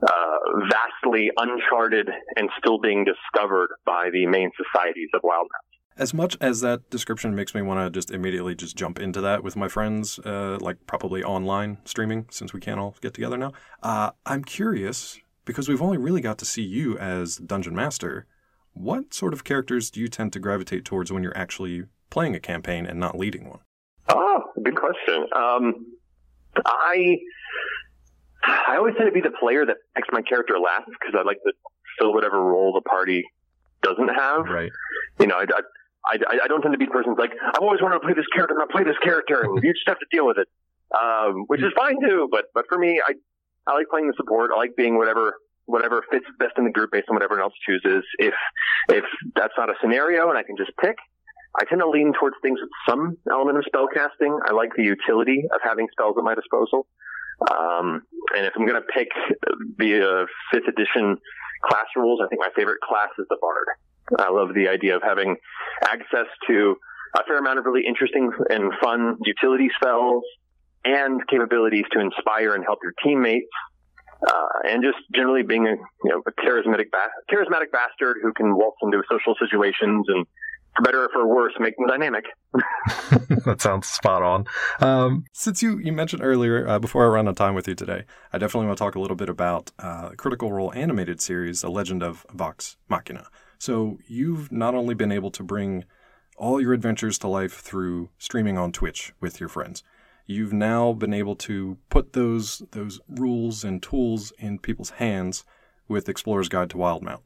uh, 0.02 0.68
vastly 0.70 1.30
uncharted 1.36 2.08
and 2.36 2.50
still 2.58 2.78
being 2.78 3.04
discovered 3.04 3.68
by 3.84 4.10
the 4.12 4.26
main 4.26 4.50
societies 4.56 5.08
of 5.14 5.22
Wildemount. 5.22 5.65
As 5.98 6.12
much 6.12 6.36
as 6.42 6.60
that 6.60 6.90
description 6.90 7.34
makes 7.34 7.54
me 7.54 7.62
want 7.62 7.80
to 7.80 7.90
just 7.90 8.10
immediately 8.10 8.54
just 8.54 8.76
jump 8.76 8.98
into 8.98 9.22
that 9.22 9.42
with 9.42 9.56
my 9.56 9.66
friends, 9.66 10.18
uh, 10.18 10.58
like 10.60 10.76
probably 10.86 11.24
online 11.24 11.78
streaming, 11.86 12.26
since 12.30 12.52
we 12.52 12.60
can't 12.60 12.78
all 12.78 12.94
get 13.00 13.14
together 13.14 13.38
now, 13.38 13.52
uh, 13.82 14.10
I'm 14.26 14.44
curious 14.44 15.18
because 15.46 15.68
we've 15.68 15.80
only 15.80 15.96
really 15.96 16.20
got 16.20 16.36
to 16.38 16.44
see 16.44 16.62
you 16.62 16.98
as 16.98 17.36
dungeon 17.36 17.74
master. 17.74 18.26
What 18.74 19.14
sort 19.14 19.32
of 19.32 19.44
characters 19.44 19.90
do 19.90 20.00
you 20.00 20.08
tend 20.08 20.34
to 20.34 20.38
gravitate 20.38 20.84
towards 20.84 21.10
when 21.10 21.22
you're 21.22 21.36
actually 21.36 21.84
playing 22.10 22.34
a 22.34 22.40
campaign 22.40 22.84
and 22.84 23.00
not 23.00 23.16
leading 23.16 23.48
one? 23.48 23.60
Oh, 24.08 24.42
good 24.62 24.76
question. 24.76 25.26
Um, 25.34 25.86
I 26.64 27.16
I 28.44 28.76
always 28.76 28.94
tend 28.96 29.08
to 29.08 29.12
be 29.12 29.22
the 29.22 29.34
player 29.40 29.64
that 29.64 29.76
picks 29.94 30.08
my 30.12 30.22
character 30.22 30.58
last 30.58 30.86
because 30.86 31.14
I 31.18 31.22
like 31.22 31.38
to 31.44 31.52
fill 31.98 32.12
whatever 32.12 32.38
role 32.38 32.72
the 32.74 32.88
party 32.88 33.24
doesn't 33.82 34.08
have. 34.08 34.46
Right. 34.46 34.70
You 35.18 35.26
know, 35.26 35.36
I, 35.36 35.42
I, 35.42 35.60
I 36.08 36.46
don't 36.46 36.62
tend 36.62 36.72
to 36.72 36.78
be 36.78 36.86
the 36.86 36.92
person 36.92 37.14
like, 37.18 37.32
I've 37.32 37.62
always 37.62 37.82
wanted 37.82 37.98
to 37.98 38.04
play 38.06 38.14
this 38.14 38.26
character, 38.32 38.54
and 38.58 38.68
to 38.68 38.72
play 38.72 38.84
this 38.84 38.98
character, 39.02 39.42
and 39.42 39.58
you 39.62 39.72
just 39.72 39.88
have 39.88 39.98
to 39.98 40.06
deal 40.10 40.26
with 40.26 40.38
it. 40.38 40.48
Um, 40.94 41.44
which 41.48 41.60
is 41.60 41.72
fine 41.76 41.98
too, 42.00 42.28
but, 42.30 42.46
but 42.54 42.64
for 42.68 42.78
me, 42.78 43.02
I, 43.02 43.14
I 43.66 43.74
like 43.74 43.88
playing 43.90 44.06
the 44.06 44.14
support. 44.16 44.50
I 44.54 44.56
like 44.56 44.76
being 44.76 44.96
whatever, 44.96 45.34
whatever 45.64 46.04
fits 46.10 46.26
best 46.38 46.54
in 46.58 46.64
the 46.64 46.70
group 46.70 46.92
based 46.92 47.06
on 47.10 47.16
what 47.16 47.24
everyone 47.24 47.42
else 47.42 47.54
chooses. 47.66 48.04
If, 48.18 48.34
if 48.88 49.04
that's 49.34 49.54
not 49.58 49.68
a 49.68 49.74
scenario 49.82 50.28
and 50.30 50.38
I 50.38 50.44
can 50.44 50.56
just 50.56 50.70
pick, 50.78 50.94
I 51.58 51.64
tend 51.64 51.80
to 51.80 51.88
lean 51.88 52.12
towards 52.12 52.36
things 52.42 52.60
with 52.60 52.70
some 52.88 53.16
element 53.30 53.58
of 53.58 53.64
spell 53.66 53.88
casting. 53.92 54.38
I 54.46 54.52
like 54.52 54.70
the 54.76 54.84
utility 54.84 55.42
of 55.52 55.60
having 55.64 55.88
spells 55.90 56.14
at 56.18 56.22
my 56.22 56.34
disposal. 56.34 56.86
Um, 57.50 58.02
and 58.36 58.46
if 58.46 58.52
I'm 58.56 58.66
going 58.66 58.80
to 58.80 58.86
pick 58.94 59.08
the 59.78 60.22
uh, 60.22 60.26
fifth 60.52 60.68
edition 60.68 61.18
class 61.64 61.86
rules, 61.96 62.20
I 62.24 62.28
think 62.28 62.40
my 62.40 62.50
favorite 62.54 62.80
class 62.80 63.08
is 63.18 63.26
the 63.28 63.38
Bard. 63.40 63.66
I 64.18 64.30
love 64.30 64.54
the 64.54 64.68
idea 64.68 64.96
of 64.96 65.02
having 65.02 65.36
access 65.82 66.26
to 66.48 66.76
a 67.14 67.24
fair 67.24 67.38
amount 67.38 67.58
of 67.58 67.64
really 67.64 67.86
interesting 67.86 68.30
and 68.50 68.72
fun 68.82 69.16
utility 69.24 69.68
spells 69.80 70.24
and 70.84 71.20
capabilities 71.28 71.84
to 71.92 72.00
inspire 72.00 72.54
and 72.54 72.64
help 72.64 72.78
your 72.82 72.92
teammates. 73.02 73.50
Uh, 74.26 74.70
and 74.70 74.82
just 74.82 74.96
generally 75.14 75.42
being 75.42 75.66
a 75.66 75.72
you 75.72 76.10
know 76.10 76.22
a 76.26 76.32
charismatic 76.40 76.90
ba- 76.90 77.12
charismatic 77.30 77.70
bastard 77.70 78.16
who 78.22 78.32
can 78.32 78.56
waltz 78.56 78.78
into 78.82 79.02
social 79.10 79.34
situations 79.38 80.06
and 80.08 80.26
for 80.76 80.82
better 80.82 81.04
or 81.04 81.08
for 81.12 81.26
worse 81.26 81.52
make 81.58 81.76
them 81.76 81.86
dynamic. 81.86 82.24
that 83.44 83.60
sounds 83.60 83.88
spot 83.88 84.22
on. 84.22 84.46
Um, 84.80 85.24
Since 85.32 85.62
you, 85.62 85.78
you 85.78 85.92
mentioned 85.92 86.22
earlier, 86.22 86.68
uh, 86.68 86.78
before 86.78 87.04
I 87.04 87.08
run 87.08 87.26
out 87.26 87.30
of 87.30 87.36
time 87.36 87.54
with 87.54 87.66
you 87.66 87.74
today, 87.74 88.04
I 88.32 88.38
definitely 88.38 88.66
want 88.66 88.78
to 88.78 88.84
talk 88.84 88.94
a 88.94 89.00
little 89.00 89.16
bit 89.16 89.28
about 89.28 89.72
uh, 89.78 90.10
Critical 90.16 90.52
Role 90.52 90.72
animated 90.74 91.20
series, 91.20 91.62
The 91.62 91.70
Legend 91.70 92.02
of 92.02 92.26
Vox 92.32 92.76
Machina. 92.88 93.28
So 93.58 93.98
you've 94.06 94.52
not 94.52 94.74
only 94.74 94.94
been 94.94 95.12
able 95.12 95.30
to 95.32 95.42
bring 95.42 95.84
all 96.36 96.60
your 96.60 96.72
adventures 96.72 97.18
to 97.18 97.28
life 97.28 97.54
through 97.54 98.10
streaming 98.18 98.58
on 98.58 98.72
Twitch 98.72 99.12
with 99.20 99.40
your 99.40 99.48
friends, 99.48 99.82
you've 100.26 100.52
now 100.52 100.92
been 100.92 101.14
able 101.14 101.36
to 101.36 101.78
put 101.88 102.12
those 102.12 102.62
those 102.72 103.00
rules 103.08 103.64
and 103.64 103.82
tools 103.82 104.32
in 104.38 104.58
people's 104.58 104.90
hands 104.90 105.44
with 105.88 106.08
Explorer's 106.08 106.48
Guide 106.48 106.70
to 106.70 106.76
Wildemount. 106.76 107.20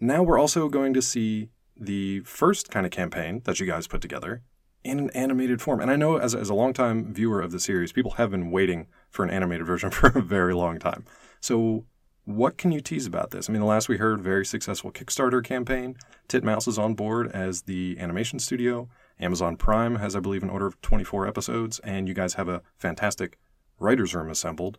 Now 0.00 0.22
we're 0.22 0.38
also 0.38 0.68
going 0.68 0.94
to 0.94 1.02
see 1.02 1.50
the 1.76 2.20
first 2.20 2.70
kind 2.70 2.86
of 2.86 2.92
campaign 2.92 3.42
that 3.44 3.60
you 3.60 3.66
guys 3.66 3.86
put 3.86 4.00
together 4.00 4.42
in 4.84 4.98
an 4.98 5.10
animated 5.10 5.62
form. 5.62 5.80
And 5.80 5.90
I 5.90 5.96
know 5.96 6.16
as, 6.16 6.34
as 6.34 6.50
a 6.50 6.54
longtime 6.54 7.12
viewer 7.12 7.40
of 7.40 7.52
the 7.52 7.60
series, 7.60 7.92
people 7.92 8.12
have 8.12 8.30
been 8.30 8.50
waiting 8.50 8.88
for 9.10 9.24
an 9.24 9.30
animated 9.30 9.66
version 9.66 9.90
for 9.92 10.08
a 10.08 10.22
very 10.22 10.54
long 10.54 10.78
time. 10.78 11.04
So 11.40 11.86
what 12.24 12.56
can 12.56 12.70
you 12.70 12.80
tease 12.80 13.06
about 13.06 13.30
this? 13.30 13.48
I 13.48 13.52
mean, 13.52 13.60
the 13.60 13.66
last 13.66 13.88
we 13.88 13.96
heard, 13.96 14.20
very 14.20 14.46
successful 14.46 14.92
Kickstarter 14.92 15.42
campaign. 15.42 15.96
Titmouse 16.28 16.68
is 16.68 16.78
on 16.78 16.94
board 16.94 17.30
as 17.32 17.62
the 17.62 17.96
animation 17.98 18.38
studio. 18.38 18.88
Amazon 19.18 19.56
Prime 19.56 19.96
has, 19.96 20.14
I 20.14 20.20
believe, 20.20 20.42
an 20.42 20.50
order 20.50 20.66
of 20.66 20.80
24 20.82 21.26
episodes, 21.26 21.78
and 21.80 22.08
you 22.08 22.14
guys 22.14 22.34
have 22.34 22.48
a 22.48 22.62
fantastic 22.78 23.38
writer's 23.78 24.14
room 24.14 24.30
assembled. 24.30 24.78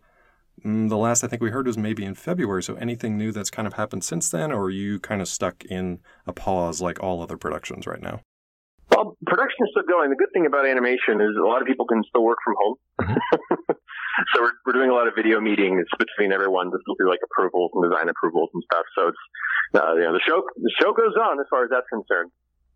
Mm, 0.63 0.89
the 0.89 0.97
last 0.97 1.23
I 1.23 1.27
think 1.27 1.41
we 1.41 1.49
heard 1.49 1.67
was 1.67 1.77
maybe 1.77 2.05
in 2.05 2.15
February. 2.15 2.63
So 2.63 2.75
anything 2.75 3.17
new 3.17 3.31
that's 3.31 3.49
kind 3.49 3.67
of 3.67 3.73
happened 3.73 4.03
since 4.03 4.29
then, 4.29 4.51
or 4.51 4.65
are 4.65 4.69
you 4.69 4.99
kind 4.99 5.21
of 5.21 5.27
stuck 5.27 5.65
in 5.65 5.99
a 6.25 6.33
pause 6.33 6.81
like 6.81 7.01
all 7.01 7.21
other 7.21 7.37
productions 7.37 7.87
right 7.87 8.01
now? 8.01 8.21
Well, 8.89 9.17
production 9.25 9.65
is 9.65 9.71
still 9.71 9.83
going. 9.87 10.11
The 10.11 10.15
good 10.15 10.31
thing 10.33 10.45
about 10.45 10.65
animation 10.67 11.19
is 11.19 11.35
a 11.41 11.45
lot 11.45 11.61
of 11.61 11.67
people 11.67 11.87
can 11.87 12.03
still 12.07 12.23
work 12.23 12.37
from 12.43 12.55
home. 12.57 12.77
so 14.33 14.41
we're, 14.41 14.53
we're 14.65 14.73
doing 14.73 14.89
a 14.89 14.93
lot 14.93 15.07
of 15.07 15.15
video 15.15 15.39
meetings 15.39 15.85
between 15.97 16.31
everyone 16.31 16.69
still 16.69 16.95
do 16.99 17.09
like 17.09 17.19
approvals 17.23 17.71
and 17.73 17.89
design 17.89 18.09
approvals 18.09 18.49
and 18.53 18.63
stuff. 18.71 18.85
So 18.97 19.07
it's, 19.09 19.23
uh, 19.73 19.93
you 19.95 20.05
know, 20.05 20.13
the 20.13 20.21
show, 20.25 20.43
the 20.55 20.73
show 20.81 20.93
goes 20.93 21.15
on 21.17 21.39
as 21.39 21.47
far 21.49 21.63
as 21.63 21.69
that's 21.69 21.87
concerned. 21.89 22.31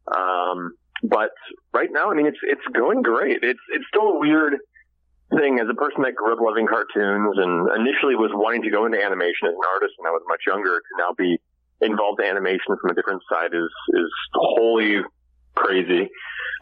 Um, 0.10 0.74
but 1.04 1.32
right 1.74 1.90
now, 1.92 2.10
I 2.12 2.16
mean, 2.16 2.26
it's, 2.26 2.42
it's 2.42 2.66
going 2.74 3.02
great. 3.02 3.44
It's, 3.44 3.60
it's 3.70 3.86
still 3.90 4.18
a 4.18 4.20
weird 4.20 4.58
thing 5.30 5.60
as 5.60 5.68
a 5.70 5.76
person 5.76 6.04
that 6.04 6.16
grew 6.16 6.34
up 6.34 6.40
loving 6.42 6.66
cartoons 6.66 7.36
and 7.38 7.70
initially 7.76 8.16
was 8.16 8.32
wanting 8.34 8.64
to 8.64 8.72
go 8.72 8.86
into 8.86 8.98
animation 8.98 9.52
as 9.52 9.54
an 9.54 9.68
artist 9.76 9.94
when 10.00 10.08
I 10.08 10.16
was 10.16 10.24
much 10.28 10.42
younger 10.48 10.80
to 10.80 10.92
now 10.98 11.14
be 11.14 11.38
involved 11.82 12.20
in 12.22 12.26
animation 12.26 12.74
from 12.82 12.90
a 12.90 12.96
different 12.96 13.22
side 13.30 13.54
is, 13.54 13.70
is 13.94 14.10
wholly 14.34 15.04
crazy. 15.54 16.10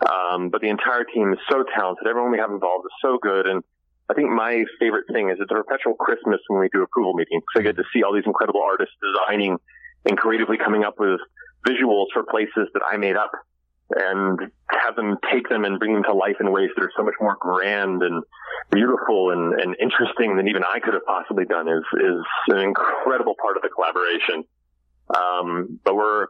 Um, 0.04 0.50
but 0.50 0.60
the 0.62 0.70
entire 0.70 1.06
team 1.06 1.32
is 1.32 1.40
so 1.50 1.64
talented. 1.64 2.08
Everyone 2.08 2.32
we 2.32 2.40
have 2.40 2.52
involved 2.52 2.86
is 2.86 2.96
so 3.02 3.18
good. 3.22 3.48
And 3.48 3.64
I 4.10 4.14
think 4.14 4.30
my 4.30 4.64
favorite 4.80 5.06
thing 5.12 5.30
is 5.30 5.38
it's 5.40 5.52
a 5.52 5.56
perpetual 5.56 5.96
Christmas 5.96 6.40
when 6.48 6.60
we 6.60 6.70
do 6.72 6.84
approval 6.84 7.14
meetings. 7.14 7.44
So 7.54 7.60
I 7.60 7.64
get 7.64 7.76
to 7.78 7.84
see 7.94 8.04
all 8.04 8.14
these 8.14 8.26
incredible 8.26 8.62
artists 8.62 8.94
designing 9.02 9.58
and 10.06 10.18
creatively 10.18 10.58
coming 10.58 10.84
up 10.84 11.00
with 11.00 11.20
visuals 11.68 12.08
for 12.14 12.24
places 12.24 12.70
that 12.74 12.82
I 12.88 12.98
made 12.98 13.16
up 13.16 13.32
and 13.90 14.40
have 14.70 14.96
them 14.96 15.18
take 15.32 15.50
them 15.50 15.66
and 15.66 15.80
bring 15.80 15.94
them 15.94 16.04
to 16.04 16.14
life 16.14 16.38
in 16.40 16.52
ways 16.52 16.70
that 16.76 16.84
are 16.84 16.92
so 16.98 17.04
much 17.04 17.16
more 17.20 17.36
grand 17.40 18.02
and 18.04 18.24
beautiful 18.72 19.32
and, 19.32 19.60
and 19.60 19.76
interesting 19.82 20.38
than 20.38 20.48
even 20.48 20.64
I 20.64 20.80
could 20.80 20.94
have 20.94 21.06
possibly 21.06 21.46
done 21.46 21.68
is, 21.68 21.84
is 22.02 22.22
an 22.50 22.60
incredible 22.60 23.36
part 23.42 23.58
of 23.58 23.64
the 23.64 23.70
collaboration. 23.70 24.44
Um, 25.10 25.80
but 25.84 25.96
we're, 25.96 26.28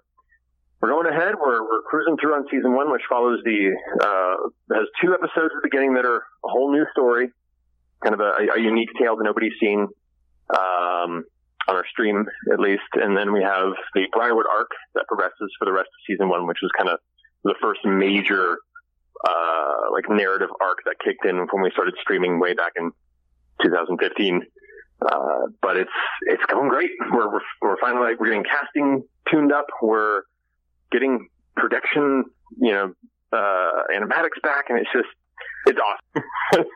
we're 0.81 0.89
going 0.89 1.07
ahead. 1.07 1.35
We're, 1.39 1.61
we're 1.63 1.81
cruising 1.83 2.17
through 2.17 2.35
on 2.35 2.45
season 2.51 2.73
one, 2.73 2.91
which 2.91 3.03
follows 3.07 3.39
the, 3.43 3.71
uh, 4.01 4.75
has 4.75 4.87
two 5.01 5.13
episodes 5.13 5.51
at 5.55 5.61
the 5.61 5.63
beginning 5.63 5.95
that 5.95 6.05
are 6.05 6.23
a 6.43 6.47
whole 6.47 6.71
new 6.71 6.85
story 6.91 7.31
kind 8.05 8.13
of 8.13 8.21
a, 8.21 8.53
a 8.55 8.61
unique 8.61 8.89
tale 8.99 9.17
that 9.17 9.23
nobody's 9.23 9.57
seen 9.59 9.87
um, 10.49 11.25
on 11.67 11.75
our 11.75 11.85
stream, 11.89 12.25
at 12.53 12.59
least. 12.59 12.83
And 12.93 13.17
then 13.17 13.33
we 13.33 13.41
have 13.41 13.73
the 13.95 14.05
Briarwood 14.11 14.45
arc 14.45 14.69
that 14.93 15.05
progresses 15.07 15.49
for 15.57 15.65
the 15.65 15.73
rest 15.73 15.87
of 15.87 15.99
season 16.07 16.29
one, 16.29 16.45
which 16.47 16.59
was 16.61 16.71
kind 16.77 16.89
of 16.89 16.99
the 17.43 17.55
first 17.61 17.79
major 17.83 18.57
uh, 19.27 19.91
like 19.91 20.05
narrative 20.09 20.49
arc 20.61 20.79
that 20.85 20.95
kicked 21.03 21.25
in 21.25 21.47
when 21.51 21.63
we 21.63 21.71
started 21.71 21.95
streaming 21.99 22.39
way 22.39 22.53
back 22.53 22.73
in 22.75 22.91
2015. 23.63 24.41
Uh, 25.01 25.17
but 25.61 25.77
it's 25.77 25.91
it's 26.21 26.43
going 26.45 26.69
great. 26.69 26.91
We're, 27.11 27.29
we're 27.31 27.41
we're 27.61 27.77
finally 27.81 28.11
like 28.11 28.19
we're 28.19 28.27
getting 28.27 28.45
casting 28.45 29.03
tuned 29.29 29.51
up. 29.51 29.65
We're 29.81 30.21
getting 30.91 31.27
production, 31.55 32.25
you 32.57 32.71
know, 32.71 32.93
uh, 33.33 33.83
animatics 33.93 34.41
back, 34.41 34.65
and 34.69 34.79
it's 34.79 34.89
just 34.93 35.09
it's 35.65 35.79
awesome. 35.79 36.67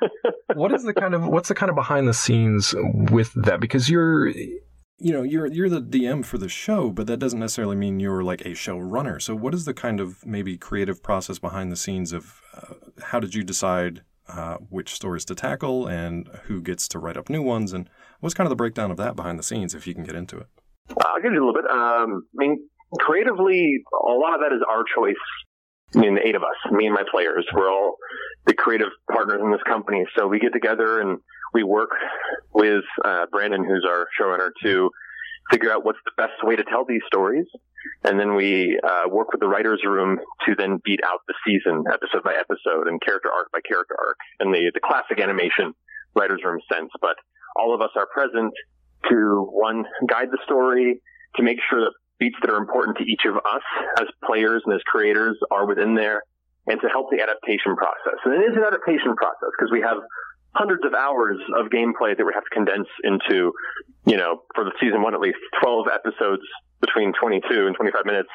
what 0.56 0.73
is 0.73 0.84
the 0.84 0.93
kind 0.93 1.13
of 1.13 1.28
what's 1.28 1.49
the 1.49 1.56
kind 1.56 1.69
of 1.69 1.75
behind 1.75 2.08
the 2.08 2.13
scenes 2.13 2.73
with 3.12 3.34
that? 3.36 3.60
Because 3.60 3.89
you're 3.89 4.28
you 4.30 5.13
know 5.13 5.23
you're 5.23 5.47
you're 5.47 5.69
the 5.69 5.82
DM 5.82 6.25
for 6.25 6.38
the 6.38 6.49
show, 6.49 6.89
but 6.89 7.08
that 7.08 7.17
doesn't 7.17 7.39
necessarily 7.39 7.75
mean 7.75 7.99
you're 7.99 8.23
like 8.23 8.41
a 8.45 8.54
show 8.54 8.78
runner. 8.78 9.19
So 9.19 9.36
what 9.36 9.54
is 9.54 9.65
the 9.65 9.73
kind 9.73 9.99
of 9.99 10.25
maybe 10.25 10.58
creative 10.58 11.02
process 11.02 11.39
behind 11.39 11.71
the 11.71 11.78
scenes 11.78 12.13
of 12.13 12.41
uh, 12.56 12.75
how 13.04 13.19
did 13.19 13.34
you 13.34 13.43
decide 13.43 14.02
uh, 14.28 14.58
which 14.69 14.93
stories 14.93 15.25
to 15.25 15.36
tackle 15.36 15.88
and 15.88 16.28
who 16.45 16.62
gets 16.62 16.88
to 16.89 16.99
write 16.99 17.17
up 17.17 17.30
new 17.30 17.41
ones 17.41 17.73
and 17.73 17.89
what's 18.19 18.36
kind 18.36 18.45
of 18.45 18.49
the 18.49 18.56
breakdown 18.56 18.91
of 18.91 18.97
that 18.97 19.15
behind 19.15 19.39
the 19.39 19.43
scenes 19.43 19.73
if 19.73 19.88
you 19.88 19.93
can 19.93 20.04
get 20.04 20.15
into 20.15 20.38
it? 20.38 20.47
I'll 20.89 21.21
give 21.21 21.34
you 21.34 21.43
a 21.43 21.45
little 21.45 21.54
bit. 21.54 21.69
Um, 21.69 22.28
I 22.34 22.36
mean, 22.36 22.69
creatively, 22.99 23.84
a 23.93 24.13
lot 24.13 24.34
of 24.34 24.41
that 24.41 24.54
is 24.54 24.62
our 24.67 24.84
choice 24.84 25.15
I 25.95 25.99
mean, 25.99 26.15
the 26.15 26.28
eight 26.28 26.36
of 26.36 26.43
us, 26.43 26.71
me 26.71 26.86
and 26.86 26.93
my 26.93 27.04
players, 27.10 27.45
we're 27.54 27.69
all 27.69 27.97
the 28.45 28.54
creative 28.54 28.89
partners 29.12 29.41
in 29.43 29.52
this 29.52 29.62
company. 29.65 30.06
So 30.17 30.28
we 30.28 30.39
get 30.39 30.54
together 30.54 31.02
and 31.02 31.19
we 31.54 31.63
work 31.63 31.89
with 32.54 32.84
uh, 33.04 33.25
Brandon, 33.32 33.63
who's 33.63 33.86
our 33.89 34.08
showrunner, 34.19 34.52
to 34.63 34.91
figure 35.49 35.71
out 35.71 35.84
what's 35.84 35.99
the 36.06 36.12
best 36.15 36.43
way 36.43 36.56
to 36.56 36.63
tell 36.63 36.86
these 36.86 37.02
stories. 37.08 37.45
And 38.04 38.19
then 38.19 38.36
we 38.36 38.80
uh, 38.84 39.10
work 39.10 39.32
with 39.32 39.41
the 39.41 39.47
writers' 39.47 39.82
room 39.86 40.19
to 40.45 40.56
then 40.56 40.80
beat 40.84 40.99
out 41.04 41.21
the 41.28 41.34
season 41.45 41.86
episode 41.91 42.23
by 42.23 42.36
episode 42.36 42.88
and 42.88 43.02
character 43.02 43.30
arc 43.32 43.52
by 43.52 43.60
character 43.67 43.95
arc 43.97 44.17
in 44.39 44.52
the, 44.52 44.71
the 44.73 44.80
classic 44.80 45.19
animation 45.19 45.73
writers' 46.15 46.41
room 46.45 46.60
sense. 46.71 46.91
But 47.02 47.15
all 47.56 47.73
of 47.73 47.82
us 47.82 47.91
are 47.95 48.08
present 48.13 48.54
to 49.10 49.47
one, 49.52 49.86
guide 50.08 50.30
the 50.32 50.39
story, 50.45 51.02
to 51.36 51.43
make 51.43 51.58
sure 51.69 51.80
that 51.82 51.93
beats 52.19 52.36
that 52.41 52.51
are 52.51 52.58
important 52.58 52.97
to 52.97 53.03
each 53.03 53.23
of 53.25 53.38
us 53.38 53.63
as 53.99 54.08
players 54.23 54.62
and 54.65 54.75
as 54.75 54.82
creators 54.86 55.38
are 55.51 55.65
within 55.65 55.95
there 55.95 56.23
and 56.67 56.79
to 56.82 56.88
help 56.88 57.10
the 57.10 57.23
adaptation 57.23 57.75
process. 57.75 58.19
And 58.25 58.36
it 58.36 58.51
is 58.51 58.55
an 58.55 58.63
adaptation 58.63 59.15
process 59.15 59.49
because 59.58 59.71
we 59.71 59.82
have 59.82 59.97
hundreds 60.53 60.84
of 60.86 60.93
hours 60.93 61.38
of 61.58 61.67
gameplay 61.71 62.17
that 62.17 62.25
we 62.25 62.34
have 62.34 62.43
to 62.43 62.53
condense 62.53 62.88
into, 63.03 63.53
you 64.05 64.17
know, 64.17 64.43
for 64.53 64.63
the 64.63 64.71
season 64.79 65.01
one 65.01 65.13
at 65.13 65.21
least, 65.21 65.39
12 65.62 65.88
episodes 65.88 66.43
between 66.82 67.13
22 67.19 67.67
and 67.67 67.75
25 67.75 68.05
minutes. 68.05 68.29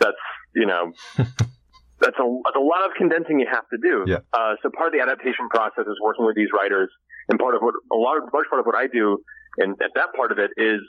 That's, 0.00 0.24
you 0.54 0.66
know, 0.66 0.92
that's 1.16 2.18
a, 2.18 2.26
that's 2.44 2.58
a 2.58 2.62
lot 2.62 2.84
of 2.84 2.92
condensing 2.96 3.40
you 3.40 3.48
have 3.50 3.64
to 3.72 3.78
do. 3.80 4.04
Yeah. 4.06 4.20
Uh, 4.32 4.60
so 4.62 4.70
part 4.70 4.92
of 4.92 4.92
the 4.92 5.00
adaptation 5.00 5.48
process 5.48 5.86
is 5.86 5.98
working 6.02 6.26
with 6.26 6.36
these 6.36 6.52
writers, 6.52 6.90
and 7.28 7.38
part 7.38 7.54
of 7.54 7.62
what 7.62 7.74
a 7.90 7.96
large, 7.96 8.22
large 8.32 8.46
part 8.48 8.60
of 8.60 8.66
what 8.66 8.76
I 8.76 8.86
do, 8.86 9.18
and 9.58 9.74
at 9.82 9.90
that 9.94 10.14
part 10.14 10.32
of 10.32 10.38
it 10.38 10.50
is 10.56 10.82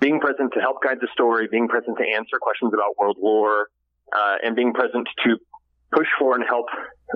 being 0.00 0.20
present 0.20 0.52
to 0.54 0.60
help 0.60 0.82
guide 0.82 0.98
the 1.00 1.08
story, 1.12 1.48
being 1.50 1.68
present 1.68 1.96
to 1.98 2.04
answer 2.04 2.38
questions 2.40 2.72
about 2.74 2.96
world 2.98 3.16
lore, 3.20 3.68
uh, 4.14 4.36
and 4.42 4.54
being 4.54 4.72
present 4.72 5.08
to 5.24 5.36
push 5.92 6.08
for 6.18 6.34
and 6.34 6.44
help 6.46 6.66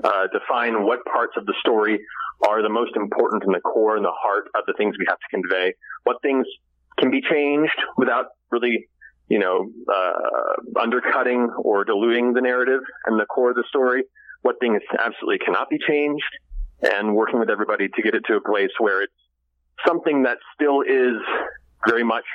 uh, 0.03 0.27
define 0.31 0.83
what 0.83 0.99
parts 1.05 1.33
of 1.37 1.45
the 1.45 1.53
story 1.59 1.99
are 2.47 2.61
the 2.63 2.69
most 2.69 2.95
important 2.95 3.43
in 3.43 3.51
the 3.51 3.59
core 3.59 3.95
and 3.95 4.05
the 4.05 4.13
heart 4.15 4.45
of 4.55 4.65
the 4.65 4.73
things 4.77 4.95
we 4.97 5.05
have 5.07 5.19
to 5.19 5.27
convey. 5.29 5.73
What 6.03 6.17
things 6.21 6.45
can 6.97 7.11
be 7.11 7.21
changed 7.21 7.77
without 7.97 8.27
really, 8.51 8.87
you 9.27 9.39
know, 9.39 9.69
uh, 9.93 10.79
undercutting 10.81 11.49
or 11.57 11.83
diluting 11.83 12.33
the 12.33 12.41
narrative 12.41 12.81
and 13.05 13.19
the 13.19 13.25
core 13.25 13.51
of 13.51 13.55
the 13.55 13.65
story. 13.69 14.03
What 14.41 14.55
things 14.59 14.81
absolutely 14.97 15.45
cannot 15.45 15.69
be 15.69 15.77
changed, 15.87 16.25
and 16.81 17.13
working 17.13 17.39
with 17.39 17.51
everybody 17.51 17.89
to 17.89 18.01
get 18.01 18.15
it 18.15 18.23
to 18.25 18.37
a 18.37 18.41
place 18.41 18.71
where 18.79 19.03
it's 19.03 19.13
something 19.85 20.23
that 20.23 20.37
still 20.55 20.81
is 20.81 21.21
very 21.87 22.03
much 22.03 22.25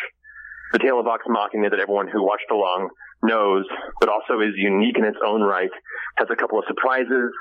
the 0.72 0.78
tale 0.78 0.98
of 0.98 1.04
Vox 1.04 1.24
Machina 1.28 1.70
that 1.70 1.80
everyone 1.80 2.08
who 2.08 2.22
watched 2.22 2.50
along 2.50 2.90
knows, 3.22 3.64
but 4.00 4.08
also 4.08 4.40
is 4.40 4.54
unique 4.56 4.98
in 4.98 5.04
its 5.04 5.18
own 5.24 5.42
right, 5.42 5.70
has 6.16 6.28
a 6.30 6.36
couple 6.36 6.58
of 6.58 6.64
surprises, 6.68 7.32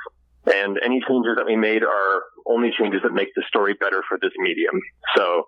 and 0.46 0.78
any 0.84 1.02
changes 1.08 1.36
that 1.38 1.46
we 1.46 1.56
made 1.56 1.84
are 1.84 2.22
only 2.46 2.72
changes 2.78 3.02
that 3.04 3.14
make 3.14 3.30
the 3.36 3.44
story 3.48 3.74
better 3.74 4.02
for 4.08 4.18
this 4.22 4.32
medium. 4.38 4.80
So 5.16 5.44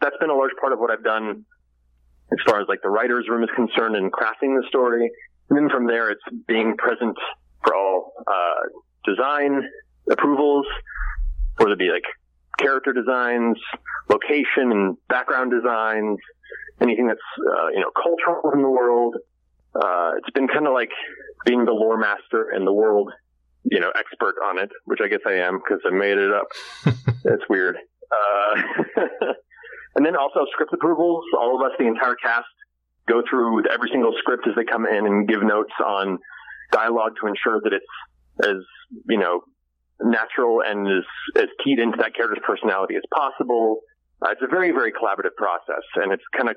that's 0.00 0.16
been 0.20 0.30
a 0.30 0.34
large 0.34 0.52
part 0.60 0.72
of 0.72 0.78
what 0.78 0.90
I've 0.90 1.04
done 1.04 1.44
as 2.32 2.38
far 2.46 2.60
as 2.60 2.66
like 2.68 2.80
the 2.82 2.90
writer's 2.90 3.28
room 3.28 3.42
is 3.42 3.50
concerned 3.54 3.96
in 3.96 4.10
crafting 4.10 4.54
the 4.60 4.64
story. 4.68 5.10
And 5.50 5.58
then 5.58 5.68
from 5.68 5.86
there, 5.86 6.10
it's 6.10 6.22
being 6.46 6.76
present 6.76 7.16
for 7.64 7.74
all 7.74 8.12
uh, 8.26 8.68
design 9.04 9.62
approvals, 10.10 10.66
whether 11.56 11.72
it 11.72 11.78
be 11.78 11.90
like 11.90 12.04
character 12.58 12.92
designs, 12.92 13.58
location 14.08 14.70
and 14.72 14.96
background 15.08 15.50
designs, 15.50 16.18
anything 16.80 17.06
that's 17.06 17.20
uh, 17.38 17.68
you 17.68 17.80
know 17.80 17.90
cultural 17.90 18.52
in 18.52 18.62
the 18.62 18.70
world. 18.70 19.16
Uh, 19.74 20.12
it's 20.18 20.30
been 20.30 20.48
kind 20.48 20.66
of 20.66 20.72
like 20.72 20.90
being 21.44 21.64
the 21.64 21.72
lore 21.72 21.98
master 21.98 22.48
and 22.50 22.66
the 22.66 22.72
world 22.72 23.12
you 23.70 23.80
know, 23.80 23.90
expert 23.98 24.36
on 24.44 24.58
it, 24.58 24.70
which 24.84 25.00
I 25.02 25.08
guess 25.08 25.20
I 25.26 25.34
am 25.34 25.58
because 25.58 25.80
I 25.84 25.90
made 25.90 26.18
it 26.18 26.32
up. 26.32 26.46
it's 27.24 27.42
weird. 27.48 27.76
Uh, 27.76 28.62
and 29.96 30.06
then 30.06 30.14
also 30.16 30.46
script 30.52 30.72
approvals. 30.72 31.24
All 31.38 31.56
of 31.56 31.66
us, 31.66 31.72
the 31.78 31.86
entire 31.86 32.14
cast, 32.14 32.46
go 33.08 33.22
through 33.28 33.64
every 33.68 33.90
single 33.90 34.14
script 34.18 34.46
as 34.48 34.54
they 34.54 34.64
come 34.64 34.86
in 34.86 35.06
and 35.06 35.28
give 35.28 35.42
notes 35.42 35.72
on 35.84 36.18
dialogue 36.70 37.12
to 37.20 37.26
ensure 37.26 37.60
that 37.62 37.72
it's 37.72 38.48
as, 38.48 38.62
you 39.08 39.18
know, 39.18 39.40
natural 40.00 40.62
and 40.64 40.86
as, 40.86 41.04
as 41.36 41.48
keyed 41.64 41.78
into 41.78 41.96
that 41.98 42.14
character's 42.14 42.42
personality 42.46 42.94
as 42.94 43.02
possible. 43.12 43.80
Uh, 44.22 44.30
it's 44.30 44.42
a 44.42 44.48
very, 44.48 44.70
very 44.70 44.92
collaborative 44.92 45.34
process 45.36 45.84
and 45.96 46.12
it's 46.12 46.24
kind 46.36 46.48
of 46.48 46.56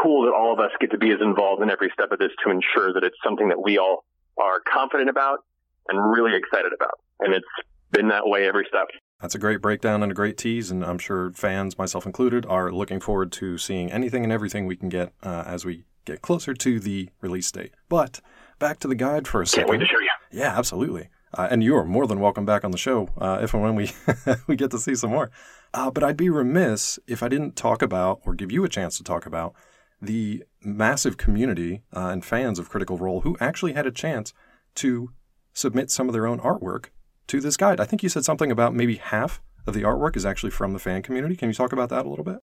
cool 0.00 0.24
that 0.24 0.32
all 0.32 0.52
of 0.52 0.60
us 0.60 0.70
get 0.80 0.90
to 0.90 0.98
be 0.98 1.10
as 1.10 1.20
involved 1.20 1.62
in 1.62 1.70
every 1.70 1.90
step 1.92 2.12
of 2.12 2.18
this 2.18 2.30
to 2.44 2.50
ensure 2.50 2.92
that 2.92 3.04
it's 3.04 3.16
something 3.24 3.48
that 3.48 3.62
we 3.62 3.78
all 3.78 4.04
are 4.38 4.60
confident 4.60 5.10
about 5.10 5.40
and 5.88 6.12
really 6.12 6.36
excited 6.36 6.72
about. 6.72 6.98
And 7.20 7.34
it's 7.34 7.46
been 7.90 8.08
that 8.08 8.26
way 8.26 8.46
every 8.46 8.66
step. 8.68 8.88
That's 9.20 9.34
a 9.34 9.38
great 9.38 9.60
breakdown 9.60 10.02
and 10.02 10.10
a 10.10 10.14
great 10.14 10.36
tease, 10.36 10.70
and 10.70 10.84
I'm 10.84 10.98
sure 10.98 11.30
fans, 11.32 11.78
myself 11.78 12.06
included, 12.06 12.44
are 12.46 12.72
looking 12.72 12.98
forward 12.98 13.30
to 13.32 13.56
seeing 13.56 13.92
anything 13.92 14.24
and 14.24 14.32
everything 14.32 14.66
we 14.66 14.74
can 14.74 14.88
get 14.88 15.12
uh, 15.22 15.44
as 15.46 15.64
we 15.64 15.84
get 16.04 16.22
closer 16.22 16.54
to 16.54 16.80
the 16.80 17.08
release 17.20 17.50
date. 17.52 17.72
But 17.88 18.20
back 18.58 18.80
to 18.80 18.88
the 18.88 18.96
guide 18.96 19.28
for 19.28 19.42
a 19.42 19.46
second. 19.46 19.68
Can't 19.68 19.70
wait 19.70 19.86
to 19.86 19.86
show 19.86 20.00
you. 20.00 20.08
Yeah, 20.32 20.58
absolutely. 20.58 21.08
Uh, 21.34 21.48
and 21.50 21.62
you 21.62 21.76
are 21.76 21.84
more 21.84 22.06
than 22.06 22.20
welcome 22.20 22.44
back 22.44 22.64
on 22.64 22.70
the 22.70 22.78
show 22.78 23.08
uh, 23.18 23.38
if 23.42 23.54
and 23.54 23.62
when 23.62 23.74
we 23.74 23.90
we 24.46 24.56
get 24.56 24.70
to 24.70 24.78
see 24.78 24.94
some 24.94 25.10
more. 25.10 25.30
Uh, 25.74 25.90
but 25.90 26.04
I'd 26.04 26.16
be 26.16 26.28
remiss 26.28 26.98
if 27.06 27.22
I 27.22 27.28
didn't 27.28 27.56
talk 27.56 27.82
about 27.82 28.20
or 28.26 28.34
give 28.34 28.52
you 28.52 28.64
a 28.64 28.68
chance 28.68 28.96
to 28.98 29.04
talk 29.04 29.24
about 29.24 29.54
the 30.00 30.44
massive 30.62 31.16
community 31.16 31.82
uh, 31.94 32.08
and 32.08 32.24
fans 32.24 32.58
of 32.58 32.68
Critical 32.68 32.98
Role 32.98 33.22
who 33.22 33.36
actually 33.40 33.72
had 33.72 33.86
a 33.86 33.90
chance 33.90 34.34
to 34.76 35.10
submit 35.54 35.90
some 35.90 36.08
of 36.08 36.12
their 36.12 36.26
own 36.26 36.40
artwork 36.40 36.86
to 37.28 37.40
this 37.40 37.56
guide. 37.56 37.80
I 37.80 37.84
think 37.84 38.02
you 38.02 38.08
said 38.08 38.24
something 38.24 38.50
about 38.50 38.74
maybe 38.74 38.96
half 38.96 39.40
of 39.66 39.74
the 39.74 39.82
artwork 39.82 40.16
is 40.16 40.26
actually 40.26 40.50
from 40.50 40.72
the 40.72 40.78
fan 40.78 41.02
community. 41.02 41.36
Can 41.36 41.48
you 41.48 41.54
talk 41.54 41.72
about 41.72 41.88
that 41.90 42.04
a 42.04 42.08
little 42.08 42.24
bit? 42.24 42.38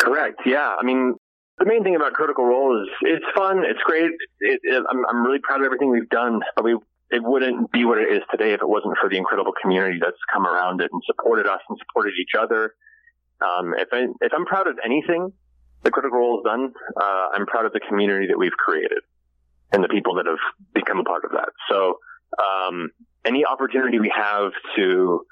Correct. 0.00 0.40
Yeah. 0.44 0.74
I 0.78 0.84
mean, 0.84 1.14
the 1.58 1.64
main 1.64 1.82
thing 1.82 1.96
about 1.96 2.12
Critical 2.12 2.44
Role 2.44 2.82
is 2.82 2.88
it's 3.02 3.24
fun. 3.34 3.64
It's 3.64 3.80
great. 3.84 4.10
It, 4.40 4.60
it, 4.62 4.84
I'm, 4.90 5.04
I'm 5.08 5.24
really 5.24 5.38
proud 5.42 5.60
of 5.60 5.66
everything 5.66 5.90
we've 5.90 6.08
done, 6.08 6.40
but 6.56 6.64
we 6.64 6.76
it 7.10 7.22
wouldn't 7.22 7.72
be 7.72 7.84
what 7.84 7.98
it 7.98 8.12
is 8.12 8.22
today 8.30 8.52
if 8.52 8.60
it 8.60 8.68
wasn't 8.68 8.96
for 9.00 9.08
the 9.08 9.16
incredible 9.16 9.52
community 9.60 9.98
that's 10.00 10.20
come 10.32 10.46
around 10.46 10.80
it 10.80 10.90
and 10.92 11.02
supported 11.06 11.46
us 11.46 11.60
and 11.68 11.78
supported 11.86 12.12
each 12.20 12.34
other. 12.38 12.74
Um, 13.40 13.74
if 13.76 13.88
I, 13.92 14.06
if 14.20 14.32
I'm 14.34 14.44
proud 14.44 14.66
of 14.66 14.78
anything 14.84 15.32
the 15.84 15.90
Critical 15.90 16.18
Role 16.18 16.42
has 16.42 16.50
done, 16.50 16.72
uh, 17.00 17.28
I'm 17.34 17.46
proud 17.46 17.64
of 17.64 17.72
the 17.72 17.80
community 17.80 18.26
that 18.28 18.38
we've 18.38 18.52
created 18.52 18.98
and 19.72 19.82
the 19.82 19.88
people 19.88 20.16
that 20.16 20.26
have 20.26 20.42
become 20.74 20.98
a 20.98 21.04
part 21.04 21.24
of 21.24 21.32
that. 21.32 21.50
So 21.70 21.98
um, 22.38 22.90
any 23.24 23.44
opportunity 23.44 23.98
we 23.98 24.12
have 24.14 24.52
to 24.76 25.24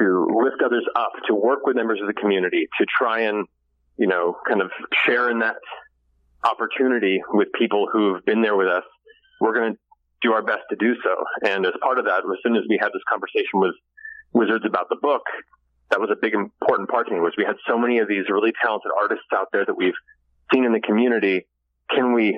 to 0.00 0.26
lift 0.42 0.60
others 0.64 0.84
up, 0.96 1.12
to 1.28 1.34
work 1.34 1.60
with 1.64 1.76
members 1.76 2.00
of 2.00 2.08
the 2.08 2.12
community, 2.12 2.66
to 2.78 2.86
try 2.86 3.20
and 3.22 3.46
you 3.96 4.06
know 4.06 4.36
kind 4.46 4.60
of 4.60 4.70
share 5.04 5.30
in 5.30 5.40
that 5.40 5.56
opportunity 6.44 7.22
with 7.32 7.48
people 7.58 7.88
who've 7.90 8.24
been 8.24 8.42
there 8.42 8.56
with 8.56 8.68
us, 8.68 8.84
we're 9.40 9.54
going 9.54 9.72
to 9.72 9.78
do 10.26 10.32
our 10.32 10.42
best 10.42 10.66
to 10.70 10.76
do 10.76 10.94
so. 11.02 11.14
And 11.46 11.64
as 11.64 11.72
part 11.80 11.98
of 11.98 12.04
that, 12.06 12.26
as 12.26 12.38
soon 12.42 12.56
as 12.56 12.64
we 12.68 12.78
had 12.82 12.90
this 12.90 13.06
conversation 13.08 13.62
with 13.62 13.74
Wizards 14.34 14.66
about 14.66 14.88
the 14.90 14.98
book, 15.00 15.22
that 15.90 16.00
was 16.00 16.10
a 16.10 16.18
big 16.18 16.34
important 16.34 16.90
part 16.90 17.06
to 17.06 17.14
me 17.14 17.20
was 17.20 17.32
we 17.38 17.46
had 17.46 17.56
so 17.66 17.78
many 17.78 18.02
of 18.02 18.08
these 18.08 18.26
really 18.28 18.52
talented 18.60 18.90
artists 18.90 19.30
out 19.32 19.48
there 19.52 19.64
that 19.64 19.76
we've 19.76 19.94
seen 20.52 20.64
in 20.64 20.72
the 20.72 20.82
community. 20.82 21.46
Can 21.94 22.12
we 22.12 22.34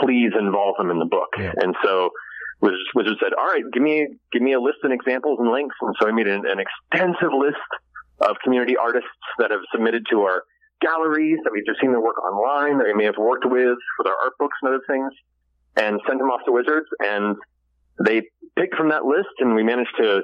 please 0.00 0.32
involve 0.38 0.76
them 0.78 0.90
in 0.90 0.98
the 0.98 1.04
book? 1.04 1.28
Yeah. 1.36 1.52
And 1.56 1.76
so 1.84 2.10
Wizards, 2.60 2.88
Wizards 2.94 3.20
said, 3.22 3.36
all 3.36 3.46
right, 3.46 3.62
give 3.72 3.82
me, 3.82 4.08
give 4.32 4.40
me 4.40 4.54
a 4.54 4.60
list 4.60 4.78
and 4.82 4.92
examples 4.92 5.38
and 5.38 5.52
links. 5.52 5.76
And 5.82 5.94
so 6.00 6.08
I 6.08 6.12
made 6.12 6.26
an, 6.26 6.44
an 6.48 6.58
extensive 6.64 7.32
list 7.36 7.70
of 8.20 8.36
community 8.42 8.76
artists 8.80 9.12
that 9.38 9.50
have 9.50 9.60
submitted 9.70 10.06
to 10.10 10.22
our 10.22 10.42
galleries, 10.80 11.38
that 11.44 11.52
we've 11.52 11.66
just 11.66 11.80
seen 11.80 11.92
their 11.92 12.00
work 12.00 12.18
online, 12.18 12.78
that 12.78 12.86
we 12.86 12.94
may 12.94 13.04
have 13.04 13.18
worked 13.18 13.44
with 13.44 13.78
with 13.98 14.06
our 14.06 14.16
art 14.24 14.32
books 14.38 14.56
and 14.62 14.72
other 14.72 14.82
things, 14.88 15.12
and 15.78 16.00
sent 16.06 16.18
them 16.18 16.28
off 16.28 16.40
to 16.46 16.52
Wizards. 16.52 16.86
And 17.00 17.36
they 18.04 18.22
picked 18.58 18.74
from 18.74 18.90
that 18.90 19.04
list, 19.04 19.28
and 19.38 19.54
we 19.54 19.62
managed 19.62 19.94
to, 19.98 20.22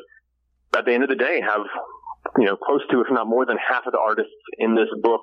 at 0.77 0.85
the 0.85 0.93
end 0.93 1.03
of 1.03 1.09
the 1.09 1.17
day, 1.17 1.41
have, 1.41 1.63
you 2.39 2.45
know, 2.45 2.57
close 2.57 2.83
to, 2.91 3.01
if 3.01 3.07
not 3.11 3.27
more 3.27 3.47
than 3.47 3.57
half 3.57 3.87
of 3.87 3.93
the 3.93 4.01
artists 4.01 4.33
in 4.59 4.75
this 4.75 4.89
book 5.03 5.23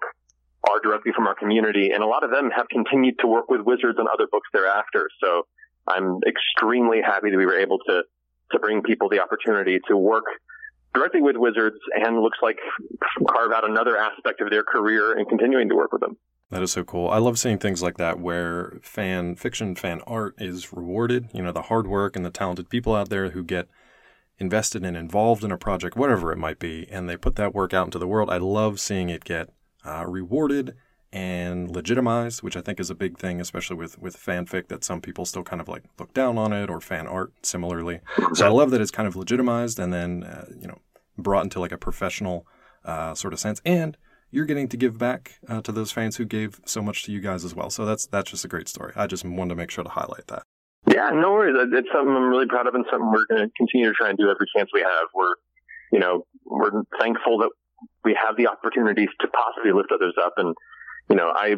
are 0.70 0.80
directly 0.84 1.12
from 1.16 1.28
our 1.28 1.36
community. 1.36 1.92
And 1.92 2.04
a 2.04 2.08
lot 2.08 2.24
of 2.24 2.32
them 2.32 2.50
have 2.56 2.68
continued 2.70 3.16
to 3.20 3.28
work 3.28 3.50
with 3.50 3.62
Wizards 3.62 3.98
on 4.00 4.08
other 4.08 4.28
books 4.32 4.48
thereafter. 4.54 5.10
So 5.24 5.48
I'm 5.88 6.20
extremely 6.28 7.02
happy 7.02 7.32
that 7.32 7.38
we 7.38 7.46
were 7.46 7.60
able 7.60 7.80
to 7.88 8.04
to 8.52 8.60
bring 8.60 8.82
people 8.84 9.08
the 9.10 9.22
opportunity 9.22 9.80
to 9.88 9.96
work 9.96 10.26
directly 10.94 11.22
with 11.22 11.38
Wizards 11.38 11.78
and 11.96 12.20
looks 12.20 12.38
like 12.42 12.58
carve 13.28 13.52
out 13.52 13.70
another 13.70 13.98
aspect 13.98 14.42
of 14.42 14.50
their 14.50 14.64
career 14.64 15.18
and 15.18 15.28
continuing 15.28 15.70
to 15.70 15.76
work 15.76 15.92
with 15.92 16.02
them. 16.02 16.18
That 16.52 16.62
is 16.62 16.74
so 16.74 16.84
cool. 16.84 17.10
I 17.10 17.18
love 17.18 17.40
seeing 17.40 17.58
things 17.58 17.82
like 17.82 17.98
that 17.98 18.20
where 18.20 18.78
fan 18.82 19.36
fiction, 19.36 19.74
fan 19.74 20.02
art 20.06 20.36
is 20.38 20.74
rewarded. 20.74 21.30
You 21.34 21.42
know, 21.42 21.54
the 21.54 21.64
hard 21.64 21.88
work 21.88 22.16
and 22.16 22.26
the 22.26 22.30
talented 22.30 22.70
people 22.70 22.94
out 22.94 23.10
there 23.10 23.30
who 23.30 23.42
get 23.42 23.70
invested 24.38 24.84
and 24.84 24.98
involved 24.98 25.46
in 25.46 25.52
a 25.52 25.58
project, 25.58 25.96
whatever 25.96 26.32
it 26.34 26.38
might 26.38 26.60
be, 26.60 26.88
and 26.92 27.08
they 27.08 27.16
put 27.16 27.38
that 27.38 27.56
work 27.56 27.74
out 27.74 27.88
into 27.88 28.00
the 28.00 28.08
world. 28.08 28.30
I 28.30 28.38
love 28.38 28.82
seeing 28.82 29.10
it 29.10 29.24
get 29.24 29.50
uh, 29.86 30.06
rewarded 30.06 30.76
and 31.14 31.74
legitimized, 31.74 32.44
which 32.44 32.58
I 32.58 32.62
think 32.62 32.80
is 32.82 32.90
a 32.90 32.96
big 32.96 33.18
thing, 33.18 33.40
especially 33.40 33.78
with 33.78 33.98
with 34.00 34.18
fanfic 34.18 34.68
that 34.68 34.84
some 34.84 35.00
people 35.00 35.26
still 35.26 35.44
kind 35.44 35.62
of 35.62 35.70
like 35.70 35.84
look 36.00 36.14
down 36.14 36.38
on 36.38 36.52
it, 36.52 36.70
or 36.70 36.82
fan 36.82 37.08
art 37.08 37.32
similarly. 37.44 38.02
So 38.34 38.46
I 38.46 38.50
love 38.50 38.72
that 38.72 38.82
it's 38.82 38.92
kind 38.92 39.08
of 39.08 39.16
legitimized 39.16 39.80
and 39.80 39.94
then 39.94 40.24
uh, 40.24 40.48
you 40.60 40.68
know 40.68 40.80
brought 41.18 41.44
into 41.44 41.62
like 41.62 41.72
a 41.72 41.78
professional 41.78 42.46
uh, 42.84 43.14
sort 43.14 43.32
of 43.32 43.40
sense, 43.40 43.62
and 43.64 43.96
you're 44.32 44.46
getting 44.46 44.68
to 44.70 44.78
give 44.78 44.98
back 44.98 45.40
uh, 45.48 45.62
to 45.62 45.72
those 45.72 45.92
fans 45.92 46.18
who 46.18 46.26
gave 46.26 46.60
so 46.66 46.82
much 46.82 47.04
to 47.04 47.12
you 47.12 47.20
guys 47.20 47.46
as 47.46 47.54
well. 47.54 47.70
So 47.70 47.86
that's 47.86 48.08
that's 48.08 48.32
just 48.32 48.46
a 48.46 48.48
great 48.48 48.68
story. 48.68 48.94
I 48.96 49.08
just 49.08 49.24
wanted 49.24 49.50
to 49.50 49.56
make 49.56 49.72
sure 49.72 49.84
to 49.84 49.90
highlight 49.90 50.28
that. 50.28 50.44
Yeah, 50.88 51.12
no 51.14 51.34
worries. 51.34 51.56
It's 51.74 51.88
something 51.94 52.16
I'm 52.16 52.30
really 52.30 52.48
proud 52.48 52.68
of, 52.68 52.74
and 52.74 52.86
something 52.90 53.12
we're 53.12 53.28
going 53.28 53.48
to 53.48 53.52
continue 53.56 53.90
to 53.90 53.94
try 53.94 54.10
and 54.10 54.18
do 54.18 54.30
every 54.30 54.48
chance 54.56 54.70
we 54.74 54.82
have. 54.82 55.08
We're, 55.14 55.36
you 55.92 56.00
know, 56.00 56.26
we're 56.46 56.72
thankful 57.00 57.38
that 57.40 57.52
we 58.04 58.18
have 58.20 58.36
the 58.36 58.48
opportunities 58.48 59.10
to 59.20 59.28
possibly 59.28 59.72
lift 59.74 59.92
others 59.94 60.16
up 60.20 60.34
and 60.38 60.56
you 61.12 61.18
know, 61.18 61.32
I 61.36 61.56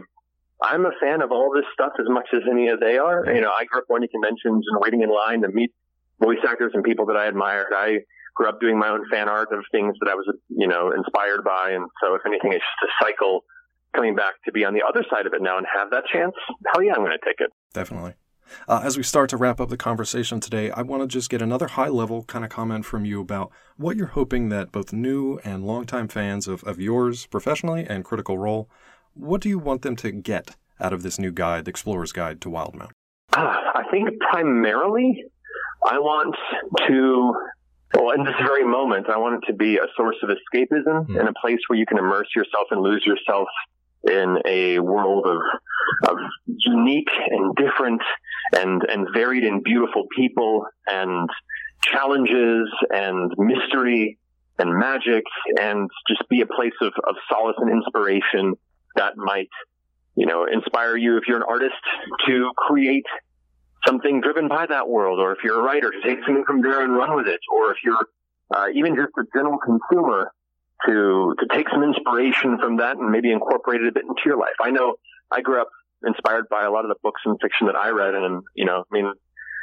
I'm 0.62 0.86
a 0.86 0.92
fan 1.00 1.22
of 1.22 1.32
all 1.32 1.52
this 1.54 1.66
stuff 1.74 1.94
as 2.00 2.06
much 2.10 2.28
as 2.34 2.42
any 2.50 2.70
of 2.70 2.80
they 2.80 2.98
are. 2.98 3.26
You 3.28 3.42
know, 3.42 3.52
I 3.52 3.66
grew 3.66 3.82
up 3.82 3.88
going 3.88 4.02
to 4.02 4.08
conventions 4.08 4.66
and 4.68 4.80
waiting 4.82 5.02
in 5.02 5.10
line 5.10 5.42
to 5.42 5.50
meet 5.50 5.72
voice 6.20 6.40
actors 6.48 6.72
and 6.74 6.84
people 6.84 7.06
that 7.08 7.18
I 7.18 7.26
admired. 7.28 7.74
I 7.76 8.00
grew 8.36 8.50
up 8.50 8.60
doing 8.60 8.80
my 8.80 8.90
own 8.90 9.04
fan 9.12 9.30
art 9.30 9.50
of 9.52 9.64
things 9.72 9.96
that 10.02 10.10
I 10.10 10.16
was, 10.16 10.32
you 10.50 10.68
know, 10.68 10.92
inspired 10.92 11.44
by. 11.44 11.72
And 11.72 11.88
so 12.02 12.16
if 12.16 12.22
anything, 12.26 12.54
it's 12.54 12.64
just 12.82 12.92
a 12.92 13.04
cycle 13.06 13.42
coming 13.96 14.16
back 14.16 14.34
to 14.46 14.52
be 14.52 14.66
on 14.66 14.74
the 14.74 14.82
other 14.88 15.06
side 15.10 15.28
of 15.28 15.34
it 15.34 15.42
now 15.42 15.58
and 15.58 15.68
have 15.72 15.92
that 15.92 16.06
chance. 16.12 16.34
Hell 16.74 16.84
yeah, 16.84 16.94
I'm 16.94 17.04
going 17.06 17.12
to 17.12 17.26
take 17.26 17.40
it. 17.40 17.52
Definitely. 17.74 18.14
Uh, 18.68 18.82
as 18.84 18.98
we 18.98 19.04
start 19.04 19.30
to 19.30 19.38
wrap 19.38 19.60
up 19.60 19.70
the 19.70 19.78
conversation 19.78 20.40
today, 20.40 20.70
I 20.72 20.82
want 20.82 21.02
to 21.02 21.08
just 21.08 21.30
get 21.30 21.42
another 21.42 21.68
high 21.68 21.88
level 21.88 22.24
kind 22.24 22.44
of 22.44 22.52
comment 22.52 22.86
from 22.86 23.06
you 23.06 23.22
about 23.22 23.52
what 23.78 23.96
you're 23.96 24.08
hoping 24.08 24.50
that 24.50 24.72
both 24.72 24.94
new 24.94 25.40
and 25.44 25.66
longtime 25.66 26.08
fans 26.08 26.48
of, 26.48 26.64
of 26.64 26.80
yours 26.80 27.26
professionally 27.28 27.86
and 27.88 28.04
Critical 28.04 28.38
Role, 28.38 28.70
what 29.14 29.42
do 29.42 29.50
you 29.50 29.60
want 29.60 29.82
them 29.82 29.96
to 29.98 30.12
get 30.12 30.56
out 30.80 30.94
of 30.94 31.04
this 31.04 31.20
new 31.20 31.32
guide, 31.32 31.66
the 31.66 31.70
Explorer's 31.70 32.12
Guide 32.12 32.42
to 32.42 32.50
Wildemount? 32.50 32.92
Uh, 33.32 33.56
I 33.74 33.84
think 33.92 34.10
primarily 34.32 35.24
I 35.86 36.00
want 36.00 36.36
to, 36.88 37.34
well, 37.94 38.12
in 38.12 38.24
this 38.24 38.36
very 38.46 38.66
moment, 38.66 39.10
I 39.10 39.18
want 39.18 39.44
it 39.44 39.48
to 39.48 39.54
be 39.54 39.78
a 39.78 39.88
source 39.96 40.16
of 40.24 40.30
escapism 40.30 41.08
mm. 41.08 41.20
and 41.20 41.30
a 41.30 41.34
place 41.40 41.60
where 41.68 41.78
you 41.78 41.86
can 41.86 41.98
immerse 41.98 42.28
yourself 42.36 42.68
and 42.72 42.82
lose 42.82 43.04
yourself 43.06 43.48
in 44.04 44.38
a 44.46 44.80
world 44.80 45.26
of, 45.26 46.10
of 46.10 46.18
unique 46.46 47.12
and 47.30 47.56
different 47.56 48.02
and, 48.56 48.82
and 48.88 49.08
varied 49.14 49.44
and 49.44 49.64
beautiful 49.64 50.06
people 50.16 50.66
and 50.88 51.30
challenges 51.84 52.70
and 52.90 53.32
mystery 53.38 54.18
and 54.60 54.78
magic 54.78 55.24
and 55.60 55.90
just 56.08 56.28
be 56.30 56.42
a 56.42 56.46
place 56.46 56.74
of, 56.82 56.94
of 57.08 57.16
solace 57.30 57.56
and 57.60 57.72
inspiration 57.72 58.54
that 58.96 59.14
might, 59.18 59.50
you 60.16 60.26
know, 60.26 60.46
inspire 60.46 60.96
you 60.96 61.18
if 61.18 61.24
you're 61.28 61.38
an 61.38 61.44
artist 61.48 61.74
to 62.28 62.52
create 62.58 63.06
something 63.86 64.22
driven 64.22 64.48
by 64.48 64.66
that 64.66 64.88
world, 64.88 65.20
or 65.20 65.32
if 65.34 65.40
you're 65.44 65.60
a 65.60 65.64
writer 65.64 65.92
to 65.92 66.02
take 66.02 66.20
something 66.26 66.44
from 66.46 66.62
there 66.62 66.84
and 66.84 66.96
run 66.96 67.16
with 67.16 67.28
it, 67.28 67.40
or 67.52 67.72
if 67.72 67.78
you're 67.84 68.08
uh, 68.56 68.68
even 68.74 68.96
just 68.96 69.12
a 69.18 69.24
general 69.36 69.58
consumer 69.58 70.32
to 70.86 71.36
to 71.40 71.46
take 71.56 71.68
some 71.70 71.84
inspiration 71.84 72.58
from 72.60 72.78
that 72.78 72.98
and 72.98 73.12
maybe 73.12 73.32
incorporate 73.32 73.82
it 73.82 73.88
a 73.88 73.92
bit 73.92 74.04
into 74.04 74.22
your 74.26 74.38
life. 74.38 74.56
I 74.62 74.72
know 74.72 74.96
I 75.32 75.42
grew 75.42 75.62
up 75.62 75.70
inspired 76.06 76.50
by 76.50 76.64
a 76.64 76.72
lot 76.72 76.86
of 76.86 76.90
the 76.90 77.00
books 77.02 77.22
and 77.26 77.38
fiction 77.42 77.68
that 77.68 77.76
I 77.76 77.90
read, 77.90 78.14
and 78.14 78.44
you 78.56 78.66
know, 78.66 78.84
I 78.84 78.92
mean, 78.92 79.14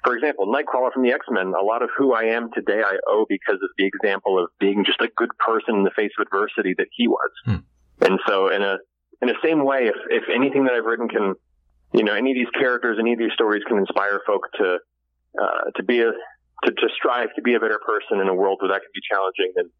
for 0.04 0.16
example, 0.16 0.46
Nightcrawler 0.46 0.92
from 0.92 1.02
the 1.02 1.12
X 1.12 1.26
Men. 1.30 1.52
A 1.58 1.64
lot 1.64 1.82
of 1.82 1.90
who 1.96 2.14
I 2.14 2.34
am 2.36 2.50
today, 2.54 2.82
I 2.84 2.96
owe 3.06 3.26
because 3.28 3.60
of 3.62 3.70
the 3.76 3.86
example 3.86 4.42
of 4.42 4.50
being 4.58 4.84
just 4.84 5.00
a 5.00 5.08
good 5.16 5.30
person 5.38 5.76
in 5.76 5.84
the 5.84 5.90
face 5.94 6.12
of 6.18 6.26
adversity 6.26 6.74
that 6.78 6.88
he 6.92 7.08
was. 7.08 7.30
Hmm. 7.44 7.56
And 8.00 8.18
so, 8.26 8.48
in 8.48 8.62
a 8.62 8.78
in 9.20 9.28
the 9.28 9.36
same 9.44 9.64
way, 9.64 9.88
if 9.88 9.96
if 10.08 10.24
anything 10.34 10.64
that 10.64 10.74
I've 10.74 10.84
written 10.84 11.08
can, 11.08 11.34
you 11.92 12.04
know, 12.04 12.14
any 12.14 12.30
of 12.32 12.36
these 12.36 12.50
characters, 12.58 12.98
any 13.00 13.12
of 13.12 13.18
these 13.18 13.32
stories 13.34 13.62
can 13.66 13.78
inspire 13.78 14.20
folk 14.26 14.42
to 14.58 14.78
uh, 15.40 15.70
to 15.76 15.82
be 15.82 16.00
a 16.00 16.12
to, 16.64 16.70
to 16.70 16.88
strive 16.96 17.28
to 17.36 17.42
be 17.42 17.54
a 17.54 17.60
better 17.60 17.80
person 17.84 18.20
in 18.20 18.28
a 18.28 18.34
world 18.34 18.58
where 18.60 18.70
that 18.72 18.82
can 18.82 18.92
be 18.94 19.00
challenging, 19.08 19.52
And 19.56 19.70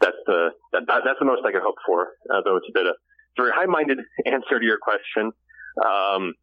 that's 0.00 0.20
the 0.26 0.50
that, 0.72 0.82
that's 0.86 1.18
the 1.18 1.24
most 1.24 1.42
I 1.46 1.52
could 1.52 1.62
hope 1.62 1.76
for. 1.86 2.12
Uh, 2.30 2.42
though 2.44 2.56
it's 2.56 2.66
a 2.68 2.74
bit 2.74 2.86
of 2.86 2.94
a 2.94 3.42
very 3.42 3.52
high-minded 3.54 3.98
answer 4.26 4.58
to 4.58 4.64
your 4.64 4.78
question. 4.78 5.32
Um, 5.76 6.34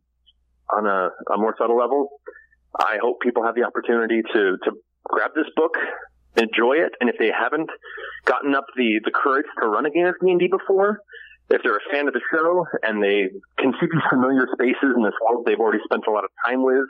on 0.69 0.87
a, 0.87 1.09
a 1.33 1.37
more 1.37 1.53
subtle 1.57 1.77
level, 1.77 2.21
I 2.79 2.97
hope 3.01 3.19
people 3.19 3.43
have 3.43 3.55
the 3.55 3.63
opportunity 3.63 4.21
to 4.21 4.57
to 4.63 4.71
grab 5.03 5.31
this 5.35 5.47
book, 5.55 5.73
enjoy 6.35 6.83
it, 6.83 6.93
and 6.99 7.09
if 7.09 7.15
they 7.19 7.29
haven't 7.31 7.69
gotten 8.25 8.55
up 8.55 8.65
the 8.75 8.99
the 9.03 9.11
courage 9.11 9.45
to 9.61 9.67
run 9.67 9.85
a 9.85 9.91
game 9.91 10.07
of 10.07 10.15
D 10.21 10.31
and 10.31 10.39
D 10.39 10.47
before, 10.47 10.99
if 11.49 11.61
they're 11.63 11.77
a 11.77 11.91
fan 11.91 12.07
of 12.07 12.13
the 12.13 12.21
show 12.31 12.65
and 12.83 13.03
they 13.03 13.29
can 13.57 13.73
see 13.79 13.87
these 13.91 14.01
familiar 14.09 14.47
spaces 14.53 14.95
in 14.95 15.03
this 15.03 15.13
world 15.21 15.45
they've 15.45 15.59
already 15.59 15.83
spent 15.83 16.03
a 16.07 16.11
lot 16.11 16.23
of 16.23 16.29
time 16.45 16.63
with, 16.63 16.87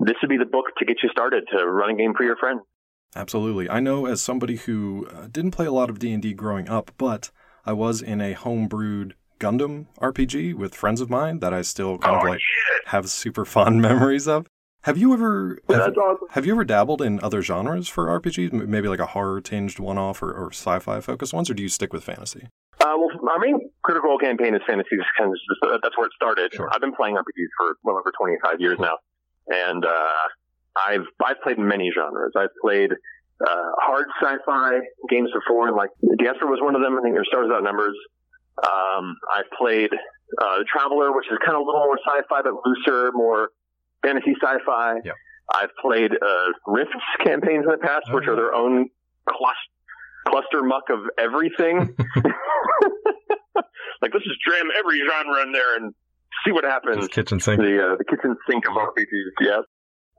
this 0.00 0.16
would 0.22 0.28
be 0.28 0.38
the 0.38 0.44
book 0.44 0.66
to 0.78 0.84
get 0.84 0.98
you 1.02 1.08
started 1.10 1.44
to 1.52 1.66
run 1.66 1.90
a 1.90 1.94
game 1.94 2.14
for 2.16 2.24
your 2.24 2.36
friends. 2.36 2.60
Absolutely. 3.14 3.68
I 3.68 3.80
know 3.80 4.06
as 4.06 4.22
somebody 4.22 4.56
who 4.56 5.08
uh, 5.12 5.26
didn't 5.30 5.50
play 5.50 5.66
a 5.66 5.72
lot 5.72 5.90
of 5.90 5.98
D&D 5.98 6.32
growing 6.34 6.68
up, 6.68 6.92
but 6.96 7.30
I 7.66 7.72
was 7.72 8.00
in 8.02 8.20
a 8.20 8.34
homebrewed 8.34 9.12
Gundam 9.40 9.86
RPG 10.00 10.54
with 10.54 10.74
friends 10.74 11.00
of 11.00 11.10
mine 11.10 11.40
that 11.40 11.52
I 11.52 11.62
still 11.62 11.98
kind 11.98 12.16
oh, 12.16 12.20
of 12.20 12.28
like 12.28 12.40
shit. 12.40 12.88
have 12.88 13.10
super 13.10 13.44
fond 13.44 13.80
memories 13.82 14.28
of. 14.28 14.46
Have 14.84 14.96
you 14.96 15.12
ever 15.12 15.58
have, 15.68 15.94
have, 16.30 16.46
you 16.46 16.52
ever 16.52 16.64
dabbled 16.64 17.02
in 17.02 17.20
other 17.22 17.42
genres 17.42 17.86
for 17.86 18.06
RPGs? 18.06 18.50
Maybe 18.50 18.88
like 18.88 18.98
a 18.98 19.06
horror 19.06 19.42
tinged 19.42 19.78
one 19.78 19.98
off 19.98 20.22
or, 20.22 20.32
or 20.32 20.52
sci 20.52 20.78
fi 20.78 21.00
focused 21.00 21.34
ones, 21.34 21.50
or 21.50 21.54
do 21.54 21.62
you 21.62 21.68
stick 21.68 21.92
with 21.92 22.02
fantasy? 22.02 22.48
Uh, 22.80 22.96
well, 22.96 23.10
our 23.30 23.38
main 23.38 23.60
Critical 23.84 24.08
Role 24.08 24.18
campaign 24.18 24.54
is 24.54 24.62
fantasy. 24.66 24.96
Kind 25.18 25.32
of 25.32 25.70
uh, 25.70 25.78
that's 25.82 25.98
where 25.98 26.06
it 26.06 26.12
started. 26.16 26.54
Sure. 26.54 26.70
I've 26.72 26.80
been 26.80 26.94
playing 26.94 27.16
RPGs 27.16 27.52
for 27.58 27.76
well 27.84 27.98
over 27.98 28.10
25 28.16 28.60
years 28.60 28.76
cool. 28.78 28.86
now, 28.86 28.98
and 29.48 29.84
uh, 29.84 30.28
I've 30.88 31.04
I've 31.22 31.42
played 31.42 31.58
many 31.58 31.92
genres. 31.94 32.32
I've 32.34 32.56
played 32.62 32.92
uh, 32.92 33.70
hard 33.82 34.06
sci-fi 34.22 34.78
games 35.10 35.28
before, 35.34 35.68
and 35.68 35.76
like 35.76 35.90
Diaspora 36.18 36.48
was 36.48 36.60
one 36.62 36.74
of 36.74 36.80
them. 36.80 36.98
I 36.98 37.02
think 37.02 37.14
there's 37.14 37.28
stars 37.28 37.48
without 37.48 37.62
numbers. 37.62 37.96
Um, 38.64 39.14
I've 39.36 39.50
played 39.58 39.90
uh, 40.40 40.64
Traveller, 40.72 41.14
which 41.14 41.26
is 41.30 41.36
kind 41.44 41.54
of 41.54 41.60
a 41.60 41.64
little 41.64 41.84
more 41.84 41.98
sci-fi, 41.98 42.40
but 42.40 42.54
looser, 42.64 43.12
more 43.12 43.50
fantasy 44.02 44.34
sci-fi. 44.40 44.94
Yep. 45.04 45.14
I've 45.52 45.70
played 45.82 46.12
uh, 46.12 46.52
Rifts 46.66 46.94
campaigns 47.24 47.64
in 47.64 47.70
the 47.70 47.78
past, 47.82 48.06
oh, 48.08 48.14
which 48.14 48.28
are 48.28 48.36
their 48.36 48.54
own 48.54 48.88
cluster, 49.28 49.70
cluster 50.28 50.62
muck 50.62 50.84
of 50.90 51.00
everything. 51.18 51.96
like 54.02 54.12
let's 54.14 54.24
just 54.24 54.40
jam 54.46 54.68
every 54.78 55.00
genre 55.00 55.42
in 55.42 55.52
there 55.52 55.76
and 55.76 55.94
see 56.44 56.52
what 56.52 56.64
happens. 56.64 56.98
Just 56.98 57.10
kitchen 57.12 57.40
sink. 57.40 57.60
The, 57.60 57.92
uh, 57.92 57.96
the 57.96 58.04
kitchen 58.04 58.36
sink 58.48 58.66
of 58.66 58.74
RPGs, 58.74 59.34
yes. 59.40 59.64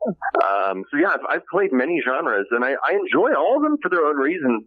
Um, 0.05 0.83
so 0.89 0.97
yeah, 0.97 1.09
I've, 1.09 1.25
I've, 1.29 1.45
played 1.51 1.71
many 1.71 2.01
genres 2.03 2.47
and 2.49 2.65
I, 2.65 2.71
I, 2.71 2.93
enjoy 2.97 3.35
all 3.37 3.57
of 3.57 3.61
them 3.61 3.77
for 3.83 3.89
their 3.89 4.03
own 4.03 4.17
reasons. 4.17 4.63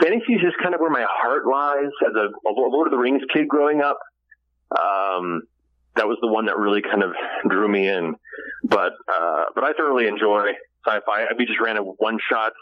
Fantasy 0.00 0.34
is 0.34 0.42
just 0.42 0.56
kind 0.62 0.76
of 0.76 0.80
where 0.80 0.90
my 0.90 1.04
heart 1.08 1.42
lies 1.44 1.90
as 2.06 2.14
a, 2.14 2.28
a 2.28 2.52
Lord 2.54 2.86
of 2.86 2.92
the 2.92 2.98
Rings 2.98 3.22
kid 3.32 3.48
growing 3.48 3.80
up. 3.80 3.98
Um, 4.70 5.42
that 5.96 6.06
was 6.06 6.18
the 6.20 6.28
one 6.28 6.46
that 6.46 6.56
really 6.56 6.82
kind 6.82 7.02
of 7.02 7.12
drew 7.48 7.68
me 7.68 7.88
in. 7.88 8.14
But, 8.64 8.92
uh, 9.08 9.44
but 9.54 9.64
I 9.64 9.72
thoroughly 9.72 10.06
enjoy 10.06 10.52
sci-fi. 10.86 11.24
I 11.24 11.32
we 11.36 11.46
just 11.46 11.60
ran 11.60 11.76
a 11.76 11.82
one 11.82 12.18
shot, 12.30 12.52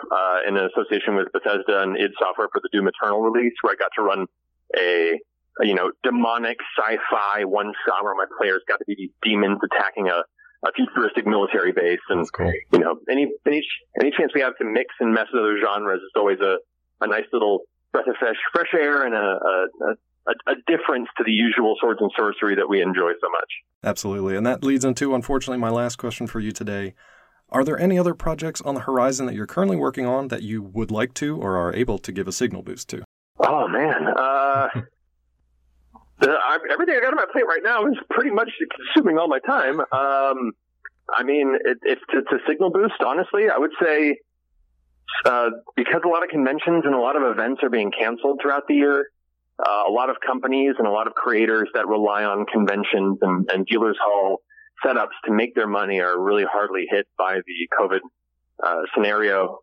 uh, 0.00 0.38
in 0.46 0.56
an 0.56 0.68
association 0.68 1.16
with 1.16 1.32
Bethesda 1.32 1.82
and 1.82 1.96
id 1.96 2.12
Software 2.18 2.48
for 2.52 2.60
the 2.60 2.68
Doom 2.72 2.88
Eternal 2.88 3.20
release 3.22 3.54
where 3.62 3.72
I 3.72 3.76
got 3.76 3.90
to 3.96 4.02
run 4.02 4.26
a, 4.76 5.18
a 5.62 5.66
you 5.66 5.74
know, 5.74 5.90
demonic 6.02 6.58
sci-fi 6.76 7.44
one 7.44 7.72
shot 7.86 8.04
where 8.04 8.14
my 8.14 8.26
players 8.38 8.62
got 8.68 8.78
to 8.78 8.84
be 8.86 8.94
these 8.96 9.10
demons 9.22 9.58
attacking 9.64 10.08
a, 10.08 10.22
a 10.66 10.72
futuristic 10.74 11.26
military 11.26 11.72
base. 11.72 12.00
And, 12.08 12.30
cool. 12.32 12.52
you 12.72 12.78
know, 12.78 12.98
any, 13.10 13.32
any, 13.46 13.62
any 14.00 14.10
chance 14.16 14.32
we 14.34 14.42
have 14.42 14.56
to 14.58 14.64
mix 14.64 14.94
and 15.00 15.14
mess 15.14 15.26
with 15.32 15.42
other 15.42 15.58
genres 15.64 16.00
is 16.00 16.12
always 16.16 16.40
a, 16.40 16.58
a 17.00 17.06
nice 17.06 17.26
little 17.32 17.60
breath 17.92 18.08
of 18.08 18.16
fresh, 18.18 18.36
fresh 18.52 18.74
air 18.74 19.06
and 19.06 19.14
a, 19.14 19.18
a, 19.18 19.66
a, 19.90 19.94
a 20.26 20.54
difference 20.66 21.08
to 21.16 21.24
the 21.24 21.32
usual 21.32 21.76
swords 21.80 22.00
and 22.00 22.10
sorcery 22.16 22.54
that 22.56 22.68
we 22.68 22.82
enjoy 22.82 23.12
so 23.20 23.28
much. 23.30 23.52
Absolutely. 23.84 24.36
And 24.36 24.46
that 24.46 24.64
leads 24.64 24.84
into, 24.84 25.14
unfortunately, 25.14 25.58
my 25.58 25.70
last 25.70 25.96
question 25.96 26.26
for 26.26 26.40
you 26.40 26.52
today. 26.52 26.94
Are 27.50 27.62
there 27.62 27.78
any 27.78 27.98
other 27.98 28.14
projects 28.14 28.60
on 28.62 28.74
the 28.74 28.80
horizon 28.80 29.26
that 29.26 29.34
you're 29.34 29.46
currently 29.46 29.76
working 29.76 30.04
on 30.04 30.28
that 30.28 30.42
you 30.42 30.62
would 30.62 30.90
like 30.90 31.14
to 31.14 31.36
or 31.36 31.56
are 31.56 31.72
able 31.74 31.98
to 31.98 32.10
give 32.10 32.26
a 32.26 32.32
signal 32.32 32.62
boost 32.62 32.88
to? 32.90 33.04
Oh, 33.38 33.68
man. 33.68 34.06
Uh, 34.16 34.68
the, 36.20 36.30
I, 36.30 36.58
everything 36.72 36.96
I 36.96 37.00
got 37.00 37.10
on 37.10 37.16
my 37.16 37.26
plate 37.30 37.46
right 37.46 37.62
now 37.62 37.86
is 37.86 37.96
pretty 38.10 38.30
much 38.30 38.50
consuming 38.94 39.18
all 39.18 39.28
my 39.28 39.38
time. 39.38 39.80
Um, 39.80 40.52
I 41.08 41.22
mean, 41.22 41.56
it, 41.64 41.78
it's, 41.82 42.02
it's 42.12 42.32
a 42.32 42.38
signal 42.48 42.70
boost, 42.70 43.00
honestly. 43.04 43.48
I 43.48 43.58
would 43.58 43.72
say 43.80 44.18
uh, 45.24 45.50
because 45.76 46.02
a 46.04 46.08
lot 46.08 46.22
of 46.22 46.28
conventions 46.30 46.82
and 46.84 46.94
a 46.94 46.98
lot 46.98 47.16
of 47.16 47.22
events 47.22 47.62
are 47.62 47.70
being 47.70 47.90
canceled 47.90 48.40
throughout 48.42 48.66
the 48.68 48.74
year, 48.74 49.08
uh, 49.58 49.84
a 49.88 49.90
lot 49.90 50.10
of 50.10 50.16
companies 50.24 50.74
and 50.78 50.86
a 50.86 50.90
lot 50.90 51.06
of 51.06 51.14
creators 51.14 51.68
that 51.74 51.86
rely 51.86 52.24
on 52.24 52.44
conventions 52.46 53.18
and, 53.22 53.48
and 53.50 53.66
dealers 53.66 53.96
hall 54.02 54.42
setups 54.84 55.16
to 55.24 55.32
make 55.32 55.54
their 55.54 55.66
money 55.66 56.00
are 56.00 56.20
really 56.20 56.44
hardly 56.44 56.86
hit 56.90 57.06
by 57.16 57.36
the 57.36 57.68
COVID 57.78 58.00
uh, 58.62 58.82
scenario. 58.94 59.60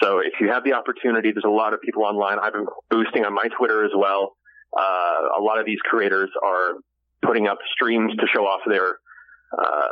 So 0.00 0.18
if 0.18 0.34
you 0.40 0.48
have 0.48 0.64
the 0.64 0.74
opportunity, 0.74 1.32
there's 1.32 1.44
a 1.44 1.50
lot 1.50 1.74
of 1.74 1.80
people 1.80 2.04
online. 2.04 2.38
I've 2.38 2.52
been 2.52 2.66
boosting 2.90 3.24
on 3.24 3.34
my 3.34 3.48
Twitter 3.58 3.84
as 3.84 3.90
well. 3.96 4.36
Uh, 4.76 5.38
a 5.38 5.42
lot 5.42 5.58
of 5.58 5.66
these 5.66 5.80
creators 5.80 6.30
are 6.42 6.74
putting 7.22 7.46
up 7.46 7.58
streams 7.74 8.14
to 8.16 8.26
show 8.32 8.46
off 8.46 8.60
their, 8.66 8.98
uh, 9.56 9.88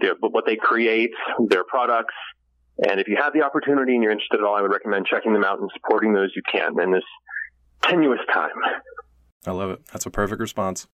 their 0.00 0.14
what 0.20 0.44
they 0.46 0.56
create, 0.56 1.10
their 1.48 1.64
products. 1.64 2.14
And 2.86 3.00
if 3.00 3.08
you 3.08 3.16
have 3.20 3.32
the 3.32 3.42
opportunity 3.42 3.94
and 3.94 4.02
you're 4.02 4.12
interested 4.12 4.40
at 4.40 4.44
all, 4.44 4.54
I 4.54 4.62
would 4.62 4.72
recommend 4.72 5.06
checking 5.06 5.32
them 5.32 5.44
out 5.44 5.60
and 5.60 5.70
supporting 5.74 6.14
those 6.14 6.30
you 6.34 6.42
can 6.50 6.80
in 6.80 6.92
this 6.92 7.04
tenuous 7.84 8.20
time. 8.32 8.50
I 9.46 9.52
love 9.52 9.70
it. 9.70 9.86
That's 9.92 10.06
a 10.06 10.10
perfect 10.10 10.40
response. 10.40 10.86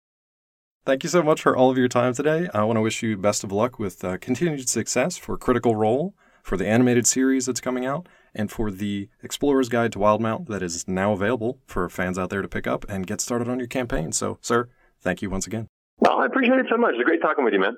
Thank 0.84 1.02
you 1.02 1.08
so 1.08 1.22
much 1.22 1.42
for 1.42 1.56
all 1.56 1.70
of 1.70 1.78
your 1.78 1.88
time 1.88 2.14
today. 2.14 2.48
I 2.54 2.62
want 2.62 2.76
to 2.76 2.80
wish 2.80 3.02
you 3.02 3.16
best 3.16 3.42
of 3.42 3.50
luck 3.50 3.78
with 3.80 4.04
uh, 4.04 4.18
continued 4.18 4.68
success 4.68 5.16
for 5.16 5.36
Critical 5.36 5.74
Role, 5.74 6.14
for 6.44 6.56
the 6.56 6.66
animated 6.66 7.08
series 7.08 7.46
that's 7.46 7.60
coming 7.60 7.84
out, 7.84 8.08
and 8.36 8.52
for 8.52 8.70
the 8.70 9.08
Explorer's 9.20 9.68
Guide 9.68 9.90
to 9.92 9.98
Wildemount 9.98 10.46
that 10.46 10.62
is 10.62 10.86
now 10.86 11.12
available 11.12 11.58
for 11.66 11.88
fans 11.88 12.18
out 12.18 12.30
there 12.30 12.40
to 12.40 12.46
pick 12.46 12.68
up 12.68 12.84
and 12.88 13.04
get 13.06 13.20
started 13.20 13.48
on 13.48 13.58
your 13.58 13.66
campaign. 13.66 14.12
So, 14.12 14.38
sir, 14.40 14.68
thank 15.00 15.22
you 15.22 15.28
once 15.28 15.46
again. 15.46 15.66
Well, 15.98 16.18
I 16.20 16.26
appreciate 16.26 16.60
it 16.60 16.66
so 16.70 16.76
much. 16.76 16.94
It's 16.94 17.04
great 17.04 17.20
talking 17.20 17.44
with 17.44 17.52
you, 17.52 17.60
man. 17.60 17.76